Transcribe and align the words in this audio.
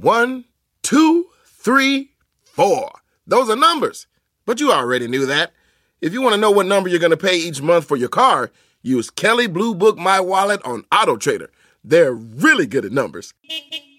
One, 0.00 0.44
two, 0.82 1.26
three, 1.44 2.12
four. 2.44 2.92
Those 3.26 3.50
are 3.50 3.56
numbers. 3.56 4.06
But 4.46 4.60
you 4.60 4.70
already 4.70 5.08
knew 5.08 5.26
that. 5.26 5.52
If 6.00 6.12
you 6.12 6.22
want 6.22 6.36
to 6.36 6.40
know 6.40 6.52
what 6.52 6.66
number 6.66 6.88
you're 6.88 7.00
going 7.00 7.10
to 7.10 7.16
pay 7.16 7.36
each 7.36 7.60
month 7.60 7.86
for 7.86 7.96
your 7.96 8.08
car, 8.08 8.52
use 8.80 9.10
Kelley 9.10 9.48
Blue 9.48 9.74
Book 9.74 9.98
My 9.98 10.20
Wallet 10.20 10.62
on 10.64 10.84
Auto 10.92 11.16
Trader. 11.16 11.50
They're 11.82 12.12
really 12.12 12.66
good 12.68 12.84
at 12.84 12.92
numbers. 12.92 13.34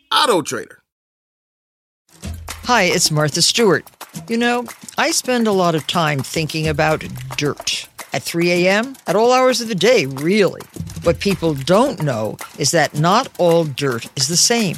Auto 0.10 0.42
Trader. 0.42 0.82
Hi, 2.64 2.84
it's 2.84 3.12
Martha 3.12 3.42
Stewart. 3.42 3.86
You 4.30 4.38
know, 4.38 4.66
I 4.98 5.12
spend 5.12 5.48
a 5.48 5.52
lot 5.52 5.76
of 5.76 5.86
time 5.86 6.20
thinking 6.20 6.66
about 6.66 7.04
dirt. 7.36 7.90
At 8.14 8.24
3 8.24 8.52
a.m., 8.52 8.96
at 9.06 9.18
all 9.18 9.34
hours 9.34 9.60
of 9.60 9.68
the 9.68 9.76
day, 9.76 10.06
really. 10.06 10.62
What 11.04 11.20
people 11.20 11.56
don't 11.56 12.02
know 12.02 12.38
is 12.58 12.72
that 12.72 12.98
not 12.98 13.28
all 13.38 13.66
dirt 13.66 14.08
is 14.16 14.30
the 14.30 14.38
same. 14.38 14.78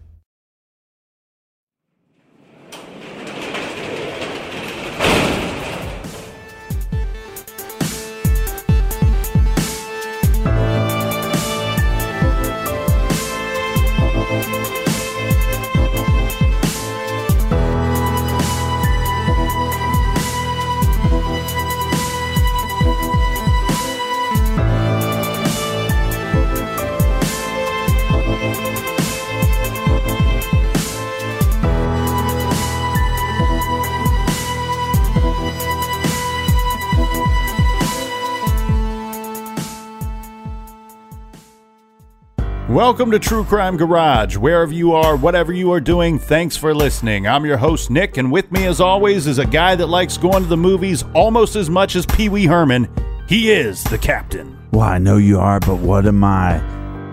Welcome 42.71 43.11
to 43.11 43.19
True 43.19 43.43
Crime 43.43 43.75
Garage. 43.75 44.37
Wherever 44.37 44.71
you 44.71 44.93
are, 44.93 45.17
whatever 45.17 45.51
you 45.51 45.73
are 45.73 45.81
doing, 45.81 46.17
thanks 46.17 46.55
for 46.55 46.73
listening. 46.73 47.27
I'm 47.27 47.45
your 47.45 47.57
host, 47.57 47.89
Nick, 47.89 48.15
and 48.15 48.31
with 48.31 48.49
me, 48.49 48.65
as 48.65 48.79
always, 48.79 49.27
is 49.27 49.39
a 49.39 49.45
guy 49.45 49.75
that 49.75 49.87
likes 49.87 50.15
going 50.15 50.43
to 50.43 50.47
the 50.47 50.55
movies 50.55 51.03
almost 51.13 51.57
as 51.57 51.69
much 51.69 51.97
as 51.97 52.05
Pee 52.05 52.29
Wee 52.29 52.45
Herman. 52.45 52.87
He 53.27 53.51
is 53.51 53.83
the 53.83 53.97
captain. 53.97 54.57
Well, 54.71 54.87
I 54.87 54.99
know 54.99 55.17
you 55.17 55.37
are, 55.37 55.59
but 55.59 55.79
what 55.79 56.05
am 56.05 56.23
I? 56.23 56.59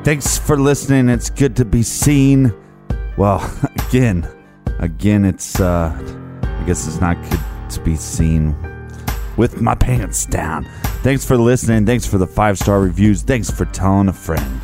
Thanks 0.05 0.39
for 0.39 0.57
listening. 0.57 1.09
It's 1.09 1.29
good 1.29 1.57
to 1.57 1.65
be 1.65 1.83
seen. 1.83 2.55
Well, 3.17 3.43
again, 3.89 4.29
again, 4.79 5.25
it's, 5.25 5.59
uh, 5.59 5.91
I 6.41 6.65
guess 6.67 6.87
it's 6.87 7.01
not 7.01 7.21
good 7.31 7.41
to 7.71 7.81
be 7.81 7.97
seen 7.97 8.55
with 9.37 9.61
my 9.61 9.75
pants 9.75 10.25
down. 10.25 10.67
Thanks 11.03 11.25
for 11.25 11.37
listening. 11.37 11.85
Thanks 11.85 12.07
for 12.07 12.19
the 12.19 12.29
five 12.29 12.59
star 12.59 12.81
reviews. 12.81 13.23
Thanks 13.23 13.51
for 13.51 13.65
telling 13.65 14.07
a 14.07 14.13
friend. 14.13 14.61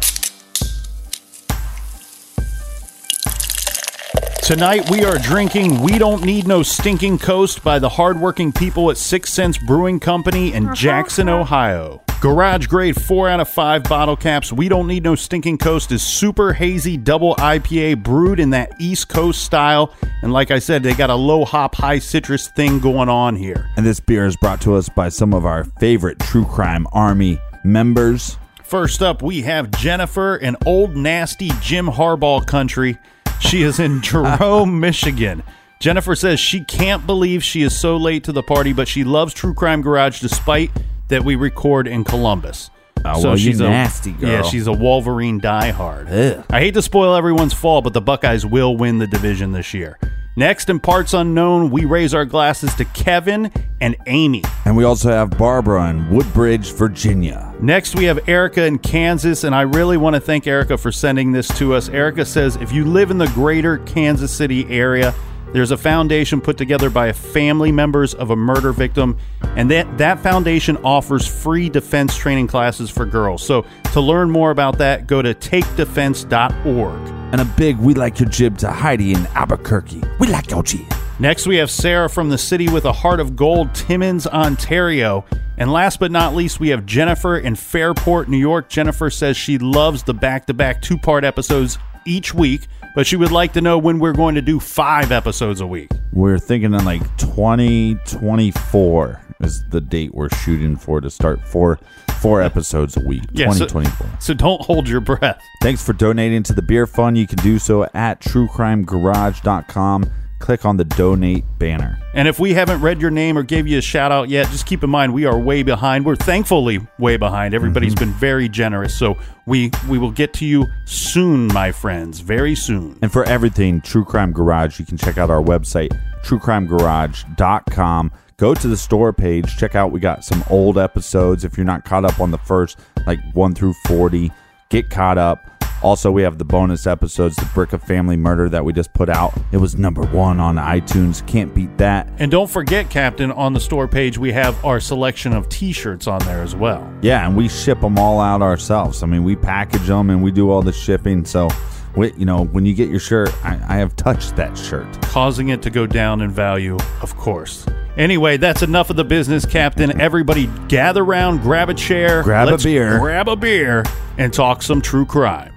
Tonight 4.44 4.90
we 4.90 5.06
are 5.06 5.16
drinking 5.16 5.80
We 5.80 5.96
Don't 5.96 6.22
Need 6.22 6.46
No 6.46 6.62
Stinking 6.62 7.16
Coast 7.18 7.64
by 7.64 7.78
the 7.78 7.88
hardworking 7.88 8.52
people 8.52 8.90
at 8.90 8.98
Six 8.98 9.32
Sense 9.32 9.56
Brewing 9.56 9.98
Company 9.98 10.52
in 10.52 10.66
uh-huh. 10.66 10.74
Jackson, 10.74 11.30
Ohio. 11.30 12.02
Garage 12.20 12.66
grade 12.66 13.00
4 13.00 13.30
out 13.30 13.40
of 13.40 13.48
5 13.48 13.84
bottle 13.84 14.16
caps. 14.16 14.52
We 14.52 14.68
Don't 14.68 14.86
Need 14.86 15.02
No 15.02 15.14
Stinking 15.14 15.56
Coast 15.56 15.92
is 15.92 16.02
super 16.02 16.52
hazy 16.52 16.98
double 16.98 17.34
IPA 17.36 18.02
brewed 18.02 18.38
in 18.38 18.50
that 18.50 18.78
East 18.78 19.08
Coast 19.08 19.42
style. 19.42 19.94
And 20.20 20.30
like 20.30 20.50
I 20.50 20.58
said, 20.58 20.82
they 20.82 20.92
got 20.92 21.08
a 21.08 21.14
low 21.14 21.46
hop, 21.46 21.74
high 21.76 21.98
citrus 21.98 22.48
thing 22.48 22.80
going 22.80 23.08
on 23.08 23.36
here. 23.36 23.70
And 23.78 23.86
this 23.86 23.98
beer 23.98 24.26
is 24.26 24.36
brought 24.36 24.60
to 24.60 24.74
us 24.74 24.90
by 24.90 25.08
some 25.08 25.32
of 25.32 25.46
our 25.46 25.64
favorite 25.80 26.18
True 26.18 26.44
Crime 26.44 26.86
Army 26.92 27.40
members. 27.64 28.36
First 28.62 29.00
up, 29.00 29.22
we 29.22 29.40
have 29.40 29.70
Jennifer 29.70 30.36
in 30.36 30.54
Old 30.66 30.94
Nasty 30.94 31.50
Jim 31.62 31.86
Harbaugh 31.86 32.46
country. 32.46 32.98
She 33.40 33.62
is 33.62 33.78
in 33.78 34.00
Jerome, 34.02 34.80
Michigan. 34.80 35.42
Jennifer 35.80 36.14
says 36.14 36.40
she 36.40 36.64
can't 36.64 37.06
believe 37.06 37.44
she 37.44 37.62
is 37.62 37.78
so 37.78 37.96
late 37.96 38.24
to 38.24 38.32
the 38.32 38.42
party, 38.42 38.72
but 38.72 38.88
she 38.88 39.04
loves 39.04 39.34
True 39.34 39.54
Crime 39.54 39.82
Garage 39.82 40.20
despite 40.20 40.70
that 41.08 41.24
we 41.24 41.36
record 41.36 41.86
in 41.86 42.04
Columbus. 42.04 42.70
Oh, 43.04 43.20
so 43.20 43.28
well, 43.30 43.38
you 43.38 43.52
nasty 43.54 44.12
girl. 44.12 44.30
Yeah, 44.30 44.42
she's 44.42 44.66
a 44.66 44.72
Wolverine 44.72 45.40
diehard. 45.40 46.10
Ugh. 46.10 46.44
I 46.48 46.60
hate 46.60 46.74
to 46.74 46.82
spoil 46.82 47.14
everyone's 47.14 47.52
fall, 47.52 47.82
but 47.82 47.92
the 47.92 48.00
Buckeyes 48.00 48.46
will 48.46 48.76
win 48.76 48.98
the 48.98 49.06
division 49.06 49.52
this 49.52 49.74
year. 49.74 49.98
Next, 50.36 50.68
in 50.68 50.80
parts 50.80 51.14
unknown, 51.14 51.70
we 51.70 51.84
raise 51.84 52.12
our 52.12 52.24
glasses 52.24 52.74
to 52.74 52.84
Kevin 52.86 53.52
and 53.80 53.94
Amy. 54.06 54.42
And 54.64 54.76
we 54.76 54.82
also 54.82 55.10
have 55.10 55.38
Barbara 55.38 55.90
in 55.90 56.10
Woodbridge, 56.10 56.72
Virginia. 56.72 57.54
Next, 57.60 57.94
we 57.94 58.04
have 58.06 58.28
Erica 58.28 58.64
in 58.64 58.78
Kansas, 58.78 59.44
and 59.44 59.54
I 59.54 59.62
really 59.62 59.96
want 59.96 60.14
to 60.14 60.20
thank 60.20 60.48
Erica 60.48 60.76
for 60.76 60.90
sending 60.90 61.30
this 61.30 61.46
to 61.58 61.74
us. 61.74 61.88
Erica 61.88 62.24
says 62.24 62.56
if 62.56 62.72
you 62.72 62.84
live 62.84 63.12
in 63.12 63.18
the 63.18 63.28
greater 63.28 63.78
Kansas 63.78 64.34
City 64.34 64.66
area, 64.68 65.14
there's 65.52 65.70
a 65.70 65.76
foundation 65.76 66.40
put 66.40 66.58
together 66.58 66.90
by 66.90 67.12
family 67.12 67.70
members 67.70 68.12
of 68.12 68.30
a 68.30 68.36
murder 68.36 68.72
victim, 68.72 69.16
and 69.54 69.70
that, 69.70 69.98
that 69.98 70.18
foundation 70.18 70.76
offers 70.78 71.28
free 71.28 71.68
defense 71.68 72.16
training 72.16 72.48
classes 72.48 72.90
for 72.90 73.06
girls. 73.06 73.46
So, 73.46 73.64
to 73.92 74.00
learn 74.00 74.32
more 74.32 74.50
about 74.50 74.78
that, 74.78 75.06
go 75.06 75.22
to 75.22 75.32
takedefense.org. 75.32 77.23
And 77.34 77.40
a 77.40 77.52
big 77.56 77.78
we 77.78 77.94
like 77.94 78.20
your 78.20 78.28
jib 78.28 78.56
to 78.58 78.70
Heidi 78.70 79.12
in 79.12 79.26
Albuquerque. 79.34 80.00
We 80.20 80.28
like 80.28 80.52
your 80.52 80.62
jib. 80.62 80.86
Next, 81.18 81.48
we 81.48 81.56
have 81.56 81.68
Sarah 81.68 82.08
from 82.08 82.28
the 82.28 82.38
city 82.38 82.68
with 82.68 82.84
a 82.84 82.92
heart 82.92 83.18
of 83.18 83.34
gold, 83.34 83.74
Timmins, 83.74 84.28
Ontario. 84.28 85.24
And 85.58 85.72
last 85.72 85.98
but 85.98 86.12
not 86.12 86.36
least, 86.36 86.60
we 86.60 86.68
have 86.68 86.86
Jennifer 86.86 87.36
in 87.36 87.56
Fairport, 87.56 88.28
New 88.28 88.38
York. 88.38 88.68
Jennifer 88.68 89.10
says 89.10 89.36
she 89.36 89.58
loves 89.58 90.04
the 90.04 90.14
back 90.14 90.46
to 90.46 90.54
back 90.54 90.80
two 90.80 90.96
part 90.96 91.24
episodes 91.24 91.76
each 92.06 92.32
week, 92.32 92.68
but 92.94 93.04
she 93.04 93.16
would 93.16 93.32
like 93.32 93.52
to 93.54 93.60
know 93.60 93.78
when 93.78 93.98
we're 93.98 94.12
going 94.12 94.36
to 94.36 94.42
do 94.42 94.60
five 94.60 95.10
episodes 95.10 95.60
a 95.60 95.66
week. 95.66 95.90
We're 96.12 96.38
thinking 96.38 96.72
in 96.72 96.84
like 96.84 97.02
2024 97.16 99.23
is 99.40 99.64
the 99.70 99.80
date 99.80 100.14
we're 100.14 100.30
shooting 100.30 100.76
for 100.76 101.00
to 101.00 101.10
start 101.10 101.40
four 101.46 101.78
four 102.20 102.40
episodes 102.40 102.96
a 102.96 103.00
week. 103.00 103.22
Yeah, 103.32 103.46
2024. 103.46 104.06
So 104.20 104.34
don't 104.34 104.60
hold 104.62 104.88
your 104.88 105.00
breath. 105.00 105.40
Thanks 105.60 105.84
for 105.84 105.92
donating 105.92 106.42
to 106.44 106.52
the 106.52 106.62
beer 106.62 106.86
fund. 106.86 107.18
You 107.18 107.26
can 107.26 107.38
do 107.38 107.58
so 107.58 107.84
at 107.94 108.20
truecrimegarage.com. 108.20 110.10
Click 110.40 110.64
on 110.64 110.76
the 110.76 110.84
donate 110.84 111.44
banner. 111.58 111.98
And 112.12 112.28
if 112.28 112.38
we 112.38 112.54
haven't 112.54 112.80
read 112.80 113.00
your 113.00 113.10
name 113.10 113.38
or 113.38 113.42
gave 113.42 113.66
you 113.66 113.78
a 113.78 113.82
shout 113.82 114.12
out 114.12 114.28
yet, 114.28 114.46
just 114.48 114.66
keep 114.66 114.84
in 114.84 114.90
mind 114.90 115.14
we 115.14 115.24
are 115.24 115.38
way 115.38 115.62
behind. 115.62 116.04
We're 116.04 116.16
thankfully 116.16 116.86
way 116.98 117.16
behind. 117.16 117.54
Everybody's 117.54 117.94
mm-hmm. 117.94 118.10
been 118.10 118.18
very 118.18 118.48
generous, 118.48 118.94
so 118.94 119.16
we 119.46 119.70
we 119.88 119.96
will 119.96 120.10
get 120.10 120.34
to 120.34 120.44
you 120.44 120.66
soon, 120.84 121.46
my 121.48 121.72
friends, 121.72 122.20
very 122.20 122.54
soon. 122.54 122.98
And 123.00 123.10
for 123.10 123.24
everything 123.24 123.80
True 123.80 124.04
Crime 124.04 124.32
Garage, 124.32 124.78
you 124.78 124.84
can 124.84 124.98
check 124.98 125.16
out 125.16 125.30
our 125.30 125.42
website, 125.42 125.98
truecrimegarage.com. 126.24 128.12
Go 128.36 128.52
to 128.52 128.66
the 128.66 128.76
store 128.76 129.12
page, 129.12 129.56
check 129.56 129.76
out 129.76 129.92
we 129.92 130.00
got 130.00 130.24
some 130.24 130.42
old 130.50 130.76
episodes. 130.76 131.44
If 131.44 131.56
you're 131.56 131.64
not 131.64 131.84
caught 131.84 132.04
up 132.04 132.18
on 132.18 132.32
the 132.32 132.38
first, 132.38 132.80
like 133.06 133.20
1 133.32 133.54
through 133.54 133.74
40, 133.86 134.32
get 134.70 134.90
caught 134.90 135.18
up. 135.18 135.38
Also, 135.84 136.10
we 136.10 136.22
have 136.22 136.38
the 136.38 136.44
bonus 136.44 136.86
episodes, 136.86 137.36
the 137.36 137.42
Bricca 137.42 137.80
Family 137.80 138.16
Murder 138.16 138.48
that 138.48 138.64
we 138.64 138.72
just 138.72 138.92
put 138.92 139.08
out. 139.08 139.32
It 139.52 139.58
was 139.58 139.76
number 139.76 140.02
one 140.06 140.40
on 140.40 140.56
iTunes. 140.56 141.24
Can't 141.28 141.54
beat 141.54 141.76
that. 141.78 142.08
And 142.18 142.28
don't 142.28 142.50
forget, 142.50 142.90
Captain, 142.90 143.30
on 143.30 143.52
the 143.52 143.60
store 143.60 143.86
page 143.86 144.18
we 144.18 144.32
have 144.32 144.64
our 144.64 144.80
selection 144.80 145.32
of 145.32 145.48
T-shirts 145.48 146.08
on 146.08 146.18
there 146.20 146.42
as 146.42 146.56
well. 146.56 146.92
Yeah, 147.02 147.24
and 147.26 147.36
we 147.36 147.48
ship 147.48 147.80
them 147.82 147.98
all 147.98 148.18
out 148.18 148.42
ourselves. 148.42 149.04
I 149.04 149.06
mean, 149.06 149.22
we 149.22 149.36
package 149.36 149.86
them 149.86 150.10
and 150.10 150.24
we 150.24 150.32
do 150.32 150.50
all 150.50 150.62
the 150.62 150.72
shipping. 150.72 151.24
So, 151.24 151.50
we, 151.94 152.12
you 152.14 152.24
know, 152.24 152.46
when 152.46 152.66
you 152.66 152.74
get 152.74 152.88
your 152.88 152.98
shirt, 152.98 153.32
I, 153.44 153.60
I 153.68 153.76
have 153.76 153.94
touched 153.94 154.34
that 154.36 154.58
shirt. 154.58 154.90
causing 155.02 155.50
it 155.50 155.62
to 155.62 155.70
go 155.70 155.86
down 155.86 156.20
in 156.20 156.30
value, 156.30 156.78
of 157.00 157.16
course. 157.16 157.64
Anyway, 157.96 158.36
that's 158.36 158.62
enough 158.62 158.90
of 158.90 158.96
the 158.96 159.04
business, 159.04 159.46
Captain. 159.46 160.00
Everybody 160.00 160.50
gather 160.66 161.04
round, 161.04 161.42
grab 161.42 161.68
a 161.68 161.74
chair, 161.74 162.22
Grab 162.24 162.48
a 162.48 162.58
beer. 162.58 162.98
grab 162.98 163.28
a 163.28 163.36
beer, 163.36 163.84
and 164.18 164.32
talk 164.32 164.62
some 164.62 164.82
true 164.82 165.06
crime. 165.06 165.52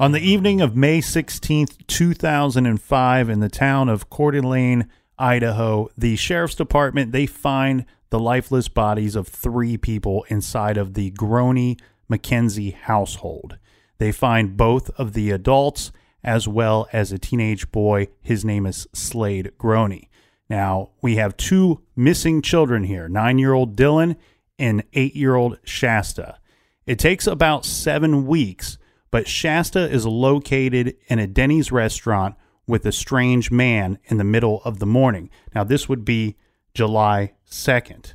On 0.00 0.12
the 0.12 0.20
evening 0.20 0.60
of 0.60 0.76
May 0.76 1.00
16th, 1.00 1.76
2005, 1.88 3.28
in 3.28 3.40
the 3.40 3.48
town 3.48 3.88
of 3.88 4.08
Coeur 4.08 4.30
d'Alene, 4.30 4.88
Idaho, 5.18 5.88
the 5.98 6.14
sheriff's 6.14 6.54
department 6.54 7.10
they 7.10 7.26
find 7.26 7.84
the 8.10 8.18
lifeless 8.18 8.68
bodies 8.68 9.16
of 9.16 9.28
three 9.28 9.76
people 9.76 10.24
inside 10.28 10.76
of 10.76 10.94
the 10.94 11.10
Groene 11.12 11.78
McKenzie 12.10 12.74
household. 12.74 13.58
They 13.98 14.12
find 14.12 14.56
both 14.56 14.90
of 14.98 15.12
the 15.12 15.30
adults 15.30 15.92
as 16.24 16.48
well 16.48 16.88
as 16.92 17.12
a 17.12 17.18
teenage 17.18 17.70
boy. 17.70 18.08
His 18.22 18.44
name 18.44 18.66
is 18.66 18.86
Slade 18.92 19.52
Groene. 19.58 20.08
Now, 20.48 20.90
we 21.02 21.16
have 21.16 21.36
two 21.36 21.82
missing 21.94 22.40
children 22.42 22.84
here 22.84 23.08
nine 23.08 23.38
year 23.38 23.52
old 23.52 23.76
Dylan 23.76 24.16
and 24.58 24.84
eight 24.94 25.14
year 25.14 25.34
old 25.34 25.58
Shasta. 25.64 26.38
It 26.86 26.98
takes 26.98 27.26
about 27.26 27.66
seven 27.66 28.26
weeks, 28.26 28.78
but 29.10 29.28
Shasta 29.28 29.90
is 29.90 30.06
located 30.06 30.96
in 31.08 31.18
a 31.18 31.26
Denny's 31.26 31.70
restaurant 31.70 32.34
with 32.66 32.86
a 32.86 32.92
strange 32.92 33.50
man 33.50 33.98
in 34.04 34.16
the 34.16 34.24
middle 34.24 34.62
of 34.64 34.78
the 34.78 34.86
morning. 34.86 35.30
Now, 35.54 35.64
this 35.64 35.88
would 35.88 36.04
be 36.04 36.36
July 36.78 37.32
2nd. 37.50 38.14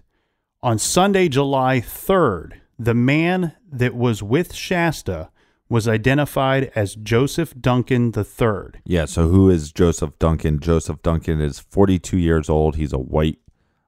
On 0.62 0.80
Sunday, 0.80 1.27
July 1.27 1.81
3rd, 1.81 2.62
the 2.80 2.94
man 2.94 3.51
that 3.69 3.94
was 3.94 4.24
with 4.24 4.54
Shasta 4.54 5.31
was 5.68 5.86
identified 5.86 6.71
as 6.74 6.95
Joseph 6.95 7.54
Duncan 7.60 8.13
III. 8.15 8.80
Yeah, 8.86 9.04
so 9.04 9.27
who 9.27 9.50
is 9.50 9.74
Joseph 9.74 10.18
Duncan? 10.18 10.62
Joseph 10.62 11.01
Duncan 11.01 11.42
is 11.42 11.60
42 11.60 12.18
years 12.18 12.50
old. 12.50 12.77
He's 12.77 12.94
a 12.94 12.98
white 12.98 13.39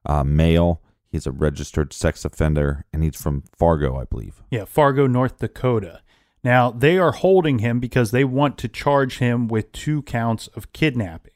uh, 0.05 0.25
male. 0.25 0.81
He's 1.07 1.25
a 1.25 1.31
registered 1.31 1.93
sex 1.93 2.25
offender, 2.25 2.83
and 2.91 3.01
he's 3.01 3.15
from 3.15 3.43
Fargo, 3.57 3.97
I 3.97 4.03
believe. 4.03 4.43
Yeah, 4.51 4.65
Fargo, 4.65 5.07
North 5.07 5.39
Dakota. 5.39 6.01
Now, 6.43 6.69
they 6.69 6.97
are 6.97 7.13
holding 7.13 7.59
him 7.59 7.79
because 7.79 8.11
they 8.11 8.25
want 8.25 8.57
to 8.57 8.67
charge 8.67 9.19
him 9.19 9.47
with 9.47 9.71
two 9.71 10.01
counts 10.01 10.47
of 10.47 10.73
kidnapping. 10.73 11.31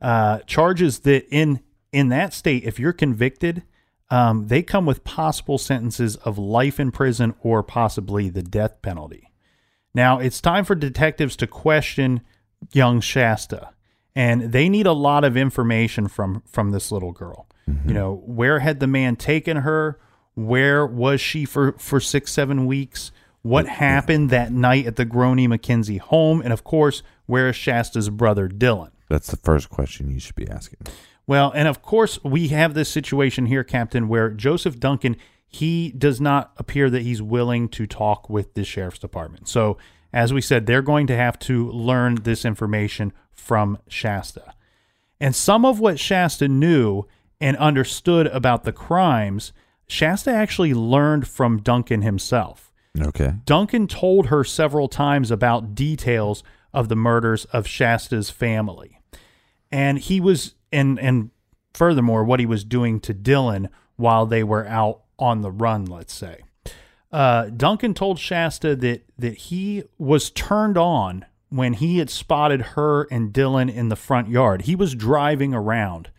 Uh, 0.00 0.38
charges 0.46 1.00
that 1.00 1.26
in 1.30 1.60
in 1.92 2.08
that 2.08 2.32
state, 2.32 2.64
if 2.64 2.78
you're 2.78 2.92
convicted, 2.92 3.62
um, 4.10 4.48
they 4.48 4.62
come 4.62 4.86
with 4.86 5.04
possible 5.04 5.58
sentences 5.58 6.16
of 6.16 6.38
life 6.38 6.80
in 6.80 6.90
prison 6.90 7.34
or 7.42 7.62
possibly 7.62 8.28
the 8.28 8.42
death 8.42 8.82
penalty. 8.82 9.30
Now 9.94 10.18
it's 10.18 10.40
time 10.40 10.64
for 10.64 10.74
detectives 10.74 11.36
to 11.36 11.46
question 11.46 12.20
young 12.72 13.00
Shasta, 13.00 13.70
and 14.14 14.52
they 14.52 14.68
need 14.68 14.86
a 14.86 14.92
lot 14.92 15.24
of 15.24 15.36
information 15.36 16.08
from 16.08 16.42
from 16.46 16.70
this 16.70 16.92
little 16.92 17.12
girl. 17.12 17.48
Mm-hmm. 17.68 17.88
You 17.88 17.94
know, 17.94 18.22
where 18.26 18.60
had 18.60 18.80
the 18.80 18.86
man 18.86 19.16
taken 19.16 19.58
her? 19.58 19.98
Where 20.34 20.86
was 20.86 21.20
she 21.20 21.44
for 21.44 21.72
for 21.72 22.00
six 22.00 22.32
seven 22.32 22.66
weeks? 22.66 23.12
What 23.42 23.66
happened 23.66 24.30
that 24.30 24.52
night 24.52 24.86
at 24.86 24.96
the 24.96 25.06
Groene 25.06 25.48
McKenzie 25.48 25.98
home? 25.98 26.42
And 26.42 26.52
of 26.52 26.62
course, 26.62 27.02
where 27.26 27.48
is 27.48 27.56
Shasta's 27.56 28.10
brother 28.10 28.48
Dylan? 28.48 28.90
That's 29.08 29.30
the 29.30 29.38
first 29.38 29.70
question 29.70 30.10
you 30.10 30.20
should 30.20 30.36
be 30.36 30.46
asking. 30.46 30.80
Well, 31.30 31.52
and 31.54 31.68
of 31.68 31.80
course, 31.80 32.18
we 32.24 32.48
have 32.48 32.74
this 32.74 32.88
situation 32.88 33.46
here, 33.46 33.62
Captain, 33.62 34.08
where 34.08 34.30
Joseph 34.30 34.80
Duncan 34.80 35.14
he 35.46 35.92
does 35.96 36.20
not 36.20 36.50
appear 36.56 36.90
that 36.90 37.02
he's 37.02 37.22
willing 37.22 37.68
to 37.68 37.86
talk 37.86 38.28
with 38.28 38.54
the 38.54 38.64
sheriff's 38.64 38.98
department. 38.98 39.46
So, 39.46 39.78
as 40.12 40.32
we 40.32 40.40
said, 40.40 40.66
they're 40.66 40.82
going 40.82 41.06
to 41.06 41.14
have 41.14 41.38
to 41.40 41.70
learn 41.70 42.16
this 42.16 42.44
information 42.44 43.12
from 43.30 43.78
Shasta. 43.86 44.54
And 45.20 45.36
some 45.36 45.64
of 45.64 45.78
what 45.78 46.00
Shasta 46.00 46.48
knew 46.48 47.04
and 47.40 47.56
understood 47.58 48.26
about 48.26 48.64
the 48.64 48.72
crimes, 48.72 49.52
Shasta 49.86 50.32
actually 50.32 50.74
learned 50.74 51.28
from 51.28 51.62
Duncan 51.62 52.02
himself. 52.02 52.72
Okay. 53.00 53.34
Duncan 53.44 53.86
told 53.86 54.26
her 54.26 54.42
several 54.42 54.88
times 54.88 55.30
about 55.30 55.76
details 55.76 56.42
of 56.74 56.88
the 56.88 56.96
murders 56.96 57.44
of 57.46 57.68
Shasta's 57.68 58.30
family. 58.30 58.98
And 59.70 60.00
he 60.00 60.20
was 60.20 60.56
and 60.72 60.98
and 60.98 61.30
furthermore 61.74 62.24
what 62.24 62.40
he 62.40 62.46
was 62.46 62.64
doing 62.64 63.00
to 63.00 63.14
Dylan 63.14 63.68
while 63.96 64.26
they 64.26 64.42
were 64.42 64.66
out 64.66 65.02
on 65.18 65.42
the 65.42 65.50
run, 65.50 65.84
let's 65.84 66.12
say. 66.12 66.40
Uh, 67.12 67.46
Duncan 67.46 67.94
told 67.94 68.18
Shasta 68.18 68.76
that 68.76 69.02
that 69.18 69.34
he 69.34 69.84
was 69.98 70.30
turned 70.30 70.78
on 70.78 71.24
when 71.48 71.74
he 71.74 71.98
had 71.98 72.08
spotted 72.08 72.62
her 72.62 73.04
and 73.10 73.32
Dylan 73.32 73.72
in 73.72 73.88
the 73.88 73.96
front 73.96 74.28
yard. 74.28 74.62
He 74.62 74.76
was 74.76 74.94
driving 74.94 75.52
around. 75.52 76.10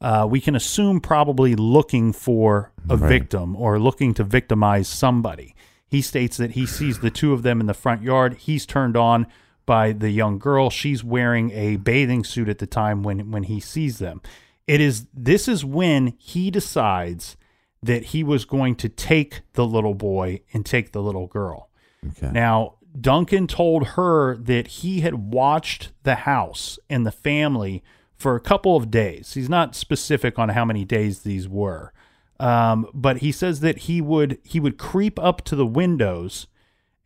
Uh, 0.00 0.26
we 0.28 0.40
can 0.40 0.56
assume 0.56 1.00
probably 1.00 1.54
looking 1.54 2.12
for 2.12 2.72
a 2.90 2.96
right. 2.96 3.08
victim 3.08 3.54
or 3.54 3.78
looking 3.78 4.12
to 4.14 4.24
victimize 4.24 4.88
somebody. 4.88 5.54
He 5.86 6.02
states 6.02 6.36
that 6.38 6.52
he 6.52 6.66
sees 6.66 6.98
the 6.98 7.10
two 7.10 7.32
of 7.32 7.44
them 7.44 7.60
in 7.60 7.66
the 7.66 7.74
front 7.74 8.02
yard. 8.02 8.34
He's 8.34 8.66
turned 8.66 8.96
on 8.96 9.28
by 9.66 9.92
the 9.92 10.10
young 10.10 10.38
girl. 10.38 10.70
She's 10.70 11.04
wearing 11.04 11.50
a 11.52 11.76
bathing 11.76 12.24
suit 12.24 12.48
at 12.48 12.58
the 12.58 12.66
time 12.66 13.02
when 13.02 13.30
when 13.30 13.44
he 13.44 13.60
sees 13.60 13.98
them. 13.98 14.20
It 14.66 14.80
is 14.80 15.06
this 15.12 15.48
is 15.48 15.64
when 15.64 16.14
he 16.18 16.50
decides 16.50 17.36
that 17.82 18.06
he 18.06 18.22
was 18.22 18.44
going 18.44 18.76
to 18.76 18.88
take 18.88 19.40
the 19.54 19.66
little 19.66 19.94
boy 19.94 20.40
and 20.52 20.64
take 20.64 20.92
the 20.92 21.02
little 21.02 21.26
girl. 21.26 21.68
Okay. 22.06 22.30
Now, 22.30 22.76
Duncan 22.98 23.46
told 23.46 23.88
her 23.88 24.36
that 24.36 24.68
he 24.68 25.00
had 25.00 25.32
watched 25.32 25.92
the 26.02 26.14
house 26.16 26.78
and 26.88 27.04
the 27.04 27.12
family 27.12 27.82
for 28.14 28.36
a 28.36 28.40
couple 28.40 28.76
of 28.76 28.90
days. 28.90 29.34
He's 29.34 29.48
not 29.48 29.74
specific 29.74 30.38
on 30.38 30.50
how 30.50 30.64
many 30.64 30.84
days 30.84 31.20
these 31.20 31.48
were. 31.48 31.92
Um, 32.38 32.88
but 32.92 33.18
he 33.18 33.32
says 33.32 33.60
that 33.60 33.80
he 33.80 34.00
would 34.00 34.38
he 34.42 34.58
would 34.60 34.78
creep 34.78 35.18
up 35.18 35.42
to 35.42 35.56
the 35.56 35.66
windows 35.66 36.46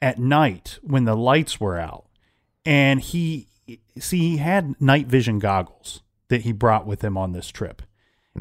at 0.00 0.19
night 0.19 0.79
when 0.82 1.05
the 1.05 1.14
lights 1.17 1.61
were 1.61 1.79
out, 1.79 2.06
and 2.66 3.00
he 3.00 3.46
see 3.98 4.18
he 4.18 4.36
had 4.36 4.78
night 4.80 5.06
vision 5.06 5.38
goggles 5.38 6.02
that 6.28 6.42
he 6.42 6.52
brought 6.52 6.86
with 6.86 7.02
him 7.02 7.16
on 7.16 7.32
this 7.32 7.48
trip, 7.48 7.82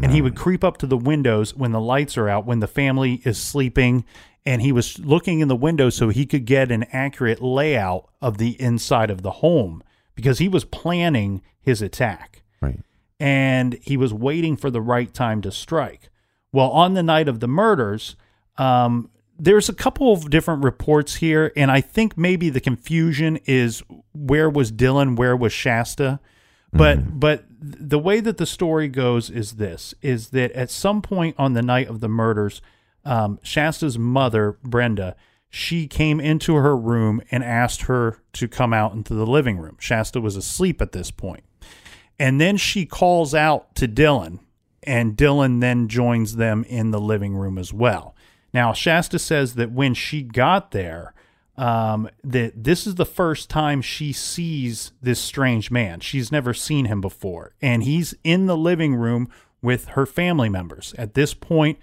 and 0.02 0.12
he 0.12 0.22
would 0.22 0.36
creep 0.36 0.64
up 0.64 0.78
to 0.78 0.88
the 0.88 0.98
windows 0.98 1.56
when 1.56 1.72
the 1.72 1.80
lights 1.80 2.18
are 2.18 2.28
out, 2.28 2.46
when 2.46 2.60
the 2.60 2.68
family 2.68 3.22
is 3.24 3.38
sleeping, 3.38 4.04
and 4.46 4.62
he 4.62 4.72
was 4.72 5.00
looking 5.00 5.40
in 5.40 5.48
the 5.48 5.56
window 5.56 5.90
so 5.90 6.10
he 6.10 6.26
could 6.26 6.46
get 6.46 6.72
an 6.72 6.84
accurate 6.92 7.42
layout 7.42 8.10
of 8.22 8.38
the 8.38 8.60
inside 8.62 9.10
of 9.10 9.22
the 9.22 9.32
home 9.32 9.82
because 10.16 10.40
he 10.40 10.50
was 10.50 10.66
planning 10.66 11.42
his 11.62 11.82
attack. 11.82 12.44
Right. 12.62 12.80
And 13.20 13.80
he 13.82 13.96
was 13.96 14.14
waiting 14.14 14.58
for 14.58 14.70
the 14.70 14.82
right 14.82 15.14
time 15.14 15.42
to 15.44 15.52
strike. 15.52 16.10
Well, 16.52 16.70
on 16.70 16.94
the 16.94 17.04
night 17.04 17.28
of 17.28 17.40
the 17.40 17.48
murders, 17.48 18.16
um, 18.58 19.10
there's 19.38 19.70
a 19.70 19.74
couple 19.74 20.14
of 20.14 20.30
different 20.30 20.64
reports 20.64 21.16
here, 21.16 21.52
and 21.56 21.70
I 21.70 21.82
think 21.82 22.18
maybe 22.18 22.50
the 22.50 22.62
confusion 22.62 23.38
is 23.46 23.84
where 24.14 24.50
was 24.50 24.72
Dylan, 24.72 25.18
where 25.18 25.36
was 25.36 25.54
Shasta? 25.54 26.20
But 26.72 27.00
mm-hmm. 27.00 27.20
but 27.20 27.46
the 27.50 28.00
way 28.00 28.20
that 28.20 28.38
the 28.38 28.46
story 28.46 28.88
goes 28.88 29.30
is 29.30 29.54
this: 29.54 29.94
is 30.02 30.30
that 30.30 30.52
at 30.52 30.70
some 30.70 31.02
point 31.02 31.36
on 31.38 31.54
the 31.54 31.62
night 31.62 31.88
of 31.88 32.00
the 32.00 32.08
murders, 32.08 32.62
um, 33.04 33.40
Shasta's 33.44 33.98
mother, 33.98 34.58
Brenda, 34.64 35.16
she 35.50 35.88
came 35.88 36.20
into 36.20 36.56
her 36.56 36.76
room 36.76 37.22
and 37.32 37.44
asked 37.44 37.84
her 37.84 38.22
to 38.34 38.48
come 38.48 38.74
out 38.74 38.94
into 38.94 39.14
the 39.14 39.26
living 39.26 39.58
room. 39.58 39.78
Shasta 39.80 40.20
was 40.20 40.36
asleep 40.36 40.82
at 40.82 40.92
this 40.92 41.12
point, 41.12 41.44
and 42.20 42.40
then 42.40 42.58
she 42.58 42.86
calls 42.86 43.34
out 43.34 43.76
to 43.76 43.88
Dylan, 43.88 44.40
and 44.84 45.16
Dylan 45.16 45.62
then 45.62 45.88
joins 45.88 46.36
them 46.36 46.64
in 46.66 46.92
the 46.92 47.02
living 47.02 47.36
room 47.36 47.58
as 47.58 47.74
well. 47.74 48.15
Now 48.56 48.72
Shasta 48.72 49.20
says 49.20 49.56
that 49.56 49.72
when 49.72 49.94
she 49.94 50.24
got 50.24 50.72
there 50.72 51.14
um, 51.58 52.10
that 52.24 52.64
this 52.64 52.88
is 52.88 52.96
the 52.96 53.06
first 53.06 53.50
time 53.50 53.82
she 53.82 54.14
sees 54.14 54.94
this 55.02 55.20
strange 55.20 55.70
man. 55.72 56.00
She's 56.00 56.32
never 56.32 56.54
seen 56.54 56.86
him 56.86 57.02
before. 57.02 57.54
And 57.62 57.84
he's 57.84 58.16
in 58.24 58.46
the 58.46 58.56
living 58.56 58.96
room 58.96 59.30
with 59.62 59.90
her 59.90 60.06
family 60.06 60.48
members. 60.48 60.96
At 60.98 61.16
this 61.16 61.34
point, 61.34 61.80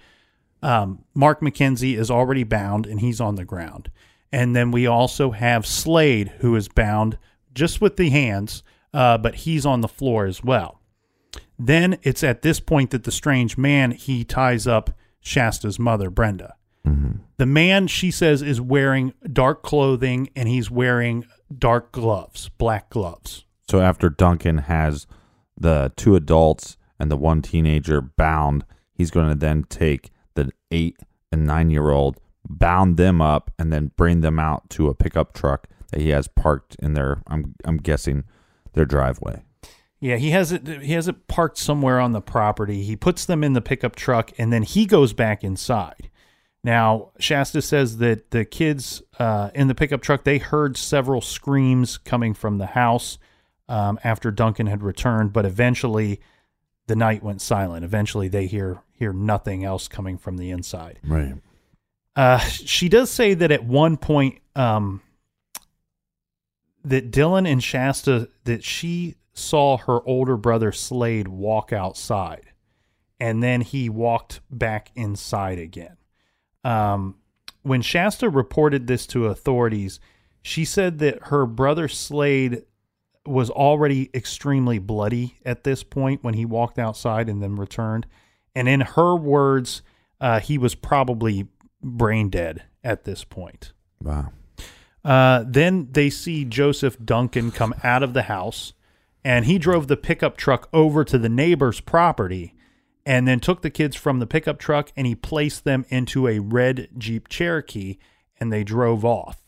um, 0.63 1.03
Mark 1.13 1.41
McKenzie 1.41 1.95
is 1.95 2.09
already 2.09 2.43
bound 2.43 2.87
and 2.87 2.99
he's 2.99 3.21
on 3.21 3.35
the 3.35 3.45
ground. 3.45 3.91
And 4.31 4.55
then 4.55 4.71
we 4.71 4.87
also 4.87 5.29
have 5.29 5.67
Slade, 5.67 6.29
who 6.39 6.55
is 6.55 6.67
bound 6.69 7.19
just 7.53 7.81
with 7.81 7.97
the 7.97 8.09
hands, 8.09 8.63
uh, 8.95 9.19
but 9.19 9.35
he's 9.35 9.63
on 9.63 9.81
the 9.81 9.87
floor 9.87 10.25
as 10.25 10.43
well. 10.43 10.81
Then 11.59 11.99
it's 12.01 12.23
at 12.23 12.41
this 12.41 12.59
point 12.59 12.89
that 12.89 13.03
the 13.03 13.11
strange 13.11 13.59
man 13.59 13.91
he 13.91 14.23
ties 14.23 14.65
up 14.65 14.89
Shasta's 15.21 15.77
mother, 15.77 16.09
Brenda. 16.09 16.55
Mm-hmm. 16.87 17.19
The 17.37 17.45
man, 17.45 17.87
she 17.87 18.11
says, 18.11 18.41
is 18.41 18.59
wearing 18.59 19.13
dark 19.31 19.63
clothing 19.63 20.29
and 20.35 20.47
he's 20.49 20.69
wearing 20.69 21.25
dark 21.57 21.91
gloves, 21.91 22.49
black 22.57 22.89
gloves. 22.89 23.45
So 23.69 23.79
after 23.79 24.09
Duncan 24.09 24.59
has 24.59 25.07
the 25.57 25.91
two 25.95 26.15
adults 26.15 26.77
and 26.99 27.09
the 27.09 27.17
one 27.17 27.41
teenager 27.41 28.01
bound, 28.01 28.65
he's 28.93 29.11
going 29.11 29.29
to 29.29 29.35
then 29.35 29.63
take 29.63 30.11
the 30.35 30.51
eight 30.71 30.97
and 31.31 31.45
nine 31.45 31.69
year 31.69 31.89
old, 31.89 32.19
bound 32.47 32.97
them 32.97 33.21
up, 33.21 33.51
and 33.57 33.71
then 33.71 33.91
bring 33.95 34.21
them 34.21 34.39
out 34.39 34.69
to 34.71 34.89
a 34.89 34.95
pickup 34.95 35.33
truck 35.33 35.67
that 35.91 36.01
he 36.01 36.09
has 36.09 36.27
parked 36.27 36.75
in 36.79 36.93
their, 36.93 37.21
I'm, 37.27 37.55
I'm 37.65 37.77
guessing, 37.77 38.25
their 38.73 38.85
driveway. 38.85 39.43
Yeah, 39.99 40.17
he 40.17 40.31
has 40.31 40.51
it. 40.51 40.67
He 40.67 40.91
has 40.93 41.07
it 41.07 41.27
parked 41.27 41.57
somewhere 41.57 41.97
on 41.97 42.11
the 42.11 42.19
property. 42.19 42.83
He 42.83 42.97
puts 42.97 43.23
them 43.23 43.41
in 43.41 43.53
the 43.53 43.61
pickup 43.61 43.95
truck, 43.95 44.31
and 44.37 44.51
then 44.51 44.63
he 44.63 44.85
goes 44.85 45.13
back 45.13 45.45
inside. 45.45 46.09
Now, 46.63 47.09
Shasta 47.19 47.61
says 47.61 47.97
that 47.97 48.31
the 48.31 48.45
kids 48.45 49.01
uh, 49.19 49.49
in 49.53 49.67
the 49.67 49.75
pickup 49.75 50.01
truck 50.01 50.23
they 50.23 50.37
heard 50.37 50.77
several 50.77 51.19
screams 51.19 51.97
coming 51.97 52.33
from 52.33 52.57
the 52.57 52.67
house 52.67 53.17
um, 53.67 53.99
after 54.03 54.31
Duncan 54.31 54.67
had 54.67 54.81
returned, 54.81 55.33
but 55.33 55.45
eventually 55.45 56.21
the 56.87 56.95
night 56.95 57.23
went 57.23 57.41
silent. 57.41 57.83
Eventually, 57.83 58.27
they 58.27 58.47
hear 58.47 58.81
hear 58.93 59.13
nothing 59.13 59.63
else 59.63 59.87
coming 59.87 60.17
from 60.17 60.37
the 60.37 60.51
inside. 60.51 60.99
Right. 61.03 61.35
Uh, 62.15 62.39
she 62.39 62.89
does 62.89 63.09
say 63.09 63.33
that 63.33 63.51
at 63.51 63.65
one 63.65 63.97
point, 63.97 64.39
um, 64.55 65.01
that 66.85 67.11
Dylan 67.11 67.49
and 67.49 67.63
Shasta 67.63 68.29
that 68.43 68.63
she 68.63 69.15
saw 69.33 69.77
her 69.77 69.99
older 70.05 70.37
brother 70.37 70.71
Slade 70.71 71.27
walk 71.27 71.73
outside, 71.73 72.51
and 73.19 73.41
then 73.41 73.61
he 73.61 73.89
walked 73.89 74.41
back 74.49 74.91
inside 74.95 75.59
again. 75.59 75.97
Um, 76.63 77.15
when 77.63 77.81
Shasta 77.81 78.29
reported 78.29 78.87
this 78.87 79.07
to 79.07 79.27
authorities, 79.27 79.99
she 80.41 80.65
said 80.65 80.99
that 80.99 81.27
her 81.27 81.45
brother 81.45 81.87
Slade 81.87 82.63
was 83.25 83.49
already 83.49 84.09
extremely 84.13 84.79
bloody 84.79 85.37
at 85.45 85.63
this 85.63 85.83
point 85.83 86.23
when 86.23 86.33
he 86.33 86.45
walked 86.45 86.77
outside 86.77 87.29
and 87.29 87.41
then 87.41 87.55
returned. 87.55 88.05
And 88.53 88.67
in 88.67 88.81
her 88.81 89.15
words, 89.15 89.81
uh, 90.19 90.39
he 90.39 90.57
was 90.57 90.75
probably 90.75 91.47
brain 91.81 92.29
dead 92.29 92.63
at 92.83 93.05
this 93.05 93.23
point. 93.23 93.71
Wow. 94.01 94.31
Uh, 95.03 95.43
then 95.47 95.89
they 95.91 96.09
see 96.09 96.45
Joseph 96.45 96.97
Duncan 97.03 97.51
come 97.51 97.73
out 97.83 98.03
of 98.03 98.13
the 98.13 98.23
house, 98.23 98.73
and 99.23 99.45
he 99.45 99.57
drove 99.57 99.87
the 99.87 99.97
pickup 99.97 100.37
truck 100.37 100.69
over 100.73 101.03
to 101.03 101.17
the 101.17 101.29
neighbor's 101.29 101.79
property 101.79 102.52
and 103.05 103.27
then 103.27 103.39
took 103.39 103.61
the 103.61 103.69
kids 103.69 103.95
from 103.95 104.19
the 104.19 104.27
pickup 104.27 104.59
truck 104.59 104.91
and 104.95 105.05
he 105.05 105.15
placed 105.15 105.63
them 105.63 105.85
into 105.89 106.27
a 106.27 106.39
red 106.39 106.89
Jeep 106.97 107.27
Cherokee 107.27 107.97
and 108.39 108.51
they 108.51 108.63
drove 108.63 109.03
off. 109.03 109.43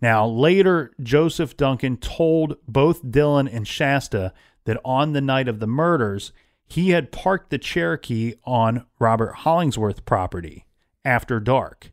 Now, 0.00 0.26
later, 0.26 0.92
Joseph 1.00 1.56
Duncan 1.56 1.96
told 1.96 2.56
both 2.66 3.04
Dylan 3.04 3.52
and 3.52 3.66
Shasta 3.66 4.32
that 4.64 4.80
on 4.84 5.12
the 5.12 5.20
night 5.20 5.48
of 5.48 5.60
the 5.60 5.66
murders, 5.66 6.32
he 6.66 6.90
had 6.90 7.12
parked 7.12 7.50
the 7.50 7.58
Cherokee 7.58 8.34
on 8.44 8.86
Robert 8.98 9.34
Hollingsworth 9.36 10.04
property 10.04 10.64
after 11.04 11.38
dark. 11.38 11.92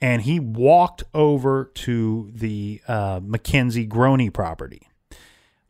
And 0.00 0.22
he 0.22 0.40
walked 0.40 1.04
over 1.12 1.70
to 1.74 2.30
the 2.32 2.80
uh, 2.88 3.20
McKenzie 3.20 3.88
Groene 3.88 4.32
property. 4.32 4.88